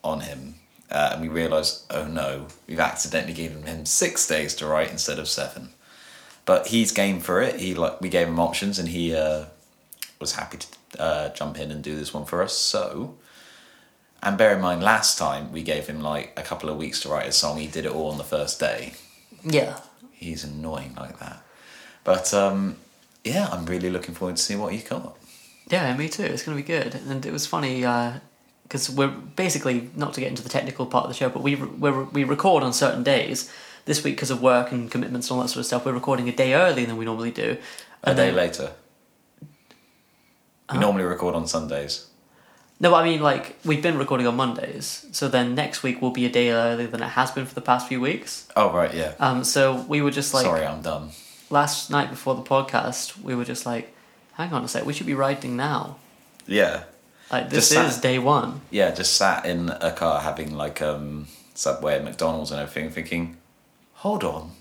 on 0.03 0.21
him, 0.21 0.55
uh, 0.94 1.12
and 1.14 1.22
we 1.22 1.28
realised, 1.28 1.86
oh 1.89 2.06
no, 2.08 2.48
we've 2.68 2.80
accidentally 2.80 3.34
given 3.34 3.64
him 3.64 3.86
six 3.86 4.28
days 4.28 4.54
to 4.56 4.68
write 4.68 4.91
instead 4.91 5.20
of 5.20 5.28
seven. 5.28 5.70
But 6.46 6.68
he's 6.68 6.91
game 6.91 7.20
for 7.20 7.41
it. 7.41 7.60
He 7.60 7.74
like 7.74 8.00
we 8.00 8.10
gave 8.10 8.28
him 8.28 8.39
options, 8.39 8.78
and 8.80 8.89
he 8.89 9.16
uh, 9.16 9.46
was 10.20 10.34
happy 10.36 10.60
to 10.60 11.02
uh, 11.02 11.30
jump 11.34 11.58
in 11.60 11.72
and 11.72 11.84
do 11.84 11.96
this 11.96 12.14
one 12.14 12.26
for 12.26 12.41
us. 12.44 12.54
So. 12.54 13.16
And 14.26 14.38
bear 14.38 14.56
in 14.56 14.62
mind, 14.62 14.82
last 14.82 15.18
time 15.18 15.52
we 15.52 15.64
gave 15.64 15.88
him 15.88 16.00
like 16.00 16.32
a 16.38 16.44
couple 16.44 16.70
of 16.70 16.78
weeks 16.78 17.02
to 17.02 17.10
write 17.10 17.28
a 17.28 17.32
song. 17.34 17.58
He 17.58 17.68
did 17.68 17.86
it 17.86 17.91
all 17.91 18.10
on 18.10 18.18
the 18.18 18.24
first 18.24 18.58
day. 18.58 18.94
Yeah. 19.44 19.80
he's 20.12 20.46
annoying 20.46 20.96
like 20.96 21.20
that. 21.20 21.44
But 22.06 22.34
um, 22.34 22.78
yeah, 23.26 23.50
I'm 23.52 23.66
really 23.66 23.89
looking 23.89 24.16
forward 24.16 24.38
to 24.38 24.41
seeing 24.41 24.62
what 24.62 24.72
he's 24.72 24.86
got. 24.86 25.18
Yeah, 25.70 25.96
me 25.98 26.08
too. 26.08 26.24
It's 26.24 26.44
gonna 26.44 26.56
be 26.56 26.64
good, 26.64 26.96
and 26.96 27.26
it 27.26 27.34
was 27.34 27.46
funny 27.46 27.84
because 28.74 28.89
we're 28.89 29.07
basically 29.36 29.91
not 29.95 30.15
to 30.15 30.19
get 30.19 30.30
into 30.30 30.41
the 30.41 30.49
technical 30.49 30.88
part 30.88 31.03
of 31.05 31.11
the 31.11 31.13
show, 31.15 31.30
but 31.30 31.43
we 31.43 31.53
we 31.53 31.91
we 31.91 32.24
record 32.24 32.63
on 32.63 32.74
certain 32.74 33.03
days. 33.03 33.51
This 33.86 34.03
week, 34.03 34.15
because 34.15 34.32
of 34.32 34.41
work 34.41 34.71
and 34.71 34.89
commitments 34.89 35.30
and 35.30 35.36
all 35.38 35.43
that 35.43 35.49
sort 35.49 35.59
of 35.59 35.65
stuff, 35.67 35.86
we're 35.86 35.91
recording 35.93 36.28
a 36.28 36.32
day 36.32 36.55
earlier 36.55 36.88
than 36.88 36.97
we 36.97 37.05
normally 37.05 37.30
do. 37.32 37.57
A 38.03 38.15
day 38.15 38.28
then- 38.28 38.36
later. 38.36 38.71
We 40.71 40.80
normally 40.80 41.03
record 41.03 41.36
on 41.36 41.45
Sundays. 41.45 42.07
No, 42.80 42.95
I 42.95 43.03
mean 43.03 43.21
like 43.21 43.57
we've 43.63 43.84
been 43.84 43.99
recording 43.99 44.26
on 44.26 44.36
Mondays, 44.36 45.05
so 45.11 45.28
then 45.28 45.53
next 45.53 45.84
week 45.84 46.01
will 46.01 46.09
be 46.11 46.26
a 46.26 46.30
day 46.30 46.49
earlier 46.49 46.88
than 46.88 47.03
it 47.03 47.09
has 47.09 47.30
been 47.30 47.45
for 47.45 47.53
the 47.53 47.61
past 47.61 47.88
few 47.88 48.01
weeks. 48.01 48.47
Oh 48.55 48.71
right, 48.71 48.91
yeah. 48.93 49.13
Um, 49.19 49.43
so 49.43 49.86
we 49.88 50.01
were 50.01 50.09
just 50.11 50.34
like 50.34 50.45
Sorry, 50.45 50.65
I'm 50.65 50.82
done. 50.82 51.09
last 51.51 51.91
night 51.91 52.09
before 52.09 52.34
the 52.34 52.41
podcast, 52.41 53.21
we 53.21 53.36
were 53.36 53.45
just 53.45 53.67
like, 53.67 53.93
hang 54.34 54.51
on 54.51 54.63
a 54.63 54.67
sec, 54.67 54.84
we 54.86 54.93
should 54.93 55.05
be 55.05 55.13
writing 55.13 55.55
now. 55.55 55.97
Yeah, 56.47 56.86
Like 57.34 57.49
this 57.49 57.71
is 57.71 57.97
day 57.97 58.19
one. 58.19 58.61
yeah. 58.69 58.91
Just 58.91 59.15
sat 59.15 59.45
in 59.45 59.69
a 59.69 59.91
car 59.91 60.21
having 60.21 60.55
like 60.55 60.84
um, 60.84 61.27
Subway, 61.55 61.95
and 61.95 62.05
McDonald's, 62.05 62.51
and 62.51 62.59
everything, 62.61 62.91
thinking, 62.91 63.38
hold 63.93 64.23
on, 64.23 64.51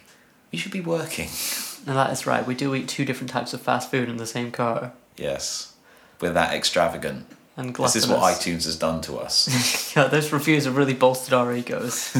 we 0.50 0.58
should 0.58 0.72
be 0.72 0.80
working. 0.80 1.28
And 1.84 1.96
that 1.96 2.12
is 2.12 2.28
right. 2.28 2.46
We 2.46 2.54
do 2.54 2.76
eat 2.76 2.86
two 2.86 3.04
different 3.04 3.30
types 3.30 3.52
of 3.52 3.60
fast 3.60 3.90
food 3.90 4.08
in 4.08 4.16
the 4.16 4.24
same 4.24 4.52
car. 4.52 4.92
Yes, 5.16 5.74
we're 6.20 6.32
that 6.32 6.54
extravagant. 6.54 7.26
And 7.56 7.74
This 7.74 7.96
is 7.96 8.06
what 8.06 8.20
iTunes 8.20 8.66
has 8.66 8.76
done 8.76 9.00
to 9.00 9.16
us. 9.16 9.92
yeah, 9.96 10.04
those 10.04 10.32
reviews 10.32 10.64
have 10.66 10.76
really 10.76 10.94
bolstered 10.94 11.34
our 11.34 11.52
egos. 11.52 12.12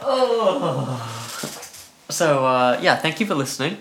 oh. 0.00 0.98
So 2.10 2.44
uh, 2.44 2.80
yeah, 2.82 2.96
thank 2.96 3.20
you 3.20 3.26
for 3.26 3.36
listening. 3.36 3.76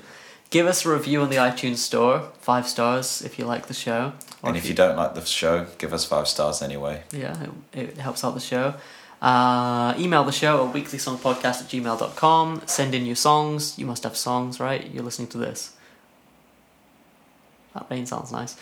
Give 0.52 0.68
us 0.68 0.86
a 0.86 0.90
review 0.94 1.22
on 1.24 1.30
the 1.32 1.38
iTunes 1.38 1.78
store, 1.78 2.30
five 2.40 2.68
stars 2.68 3.24
if 3.24 3.40
you 3.40 3.46
like 3.46 3.66
the 3.66 3.74
show. 3.74 4.14
Or 4.44 4.50
and 4.50 4.58
if 4.58 4.68
you 4.68 4.74
don't 4.76 4.96
like 4.96 5.16
the 5.16 5.26
show, 5.26 5.66
give 5.78 5.94
us 5.94 6.06
five 6.06 6.28
stars 6.28 6.62
anyway. 6.62 7.04
yeah, 7.12 7.48
it, 7.74 7.90
it 7.90 7.98
helps 7.98 8.24
out 8.24 8.34
the 8.36 8.40
show. 8.40 8.76
Uh, 9.20 9.96
email 9.98 10.24
the 10.24 10.32
show 10.32 10.68
at 10.68 10.76
weeklysongpodcast 10.76 11.44
at 11.44 11.68
gmail.com. 11.68 12.62
Send 12.68 12.94
in 12.94 13.06
your 13.06 13.16
songs. 13.16 13.78
You 13.80 13.88
must 13.88 14.04
have 14.04 14.16
songs, 14.16 14.60
right? 14.60 14.90
You're 14.92 15.04
listening 15.04 15.30
to 15.30 15.40
this. 15.40 15.74
That 17.74 17.88
rain 17.90 18.06
sounds 18.06 18.32
nice. 18.32 18.56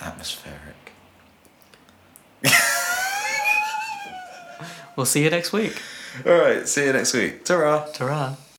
Atmospheric. 0.00 0.92
We'll 4.96 5.06
see 5.06 5.22
you 5.24 5.30
next 5.30 5.52
week. 5.52 5.80
All 6.26 6.32
right, 6.32 6.68
see 6.68 6.84
you 6.84 6.92
next 6.92 7.14
week. 7.14 7.44
Ta-ra. 7.44 7.86
Ta-ra. 7.94 8.36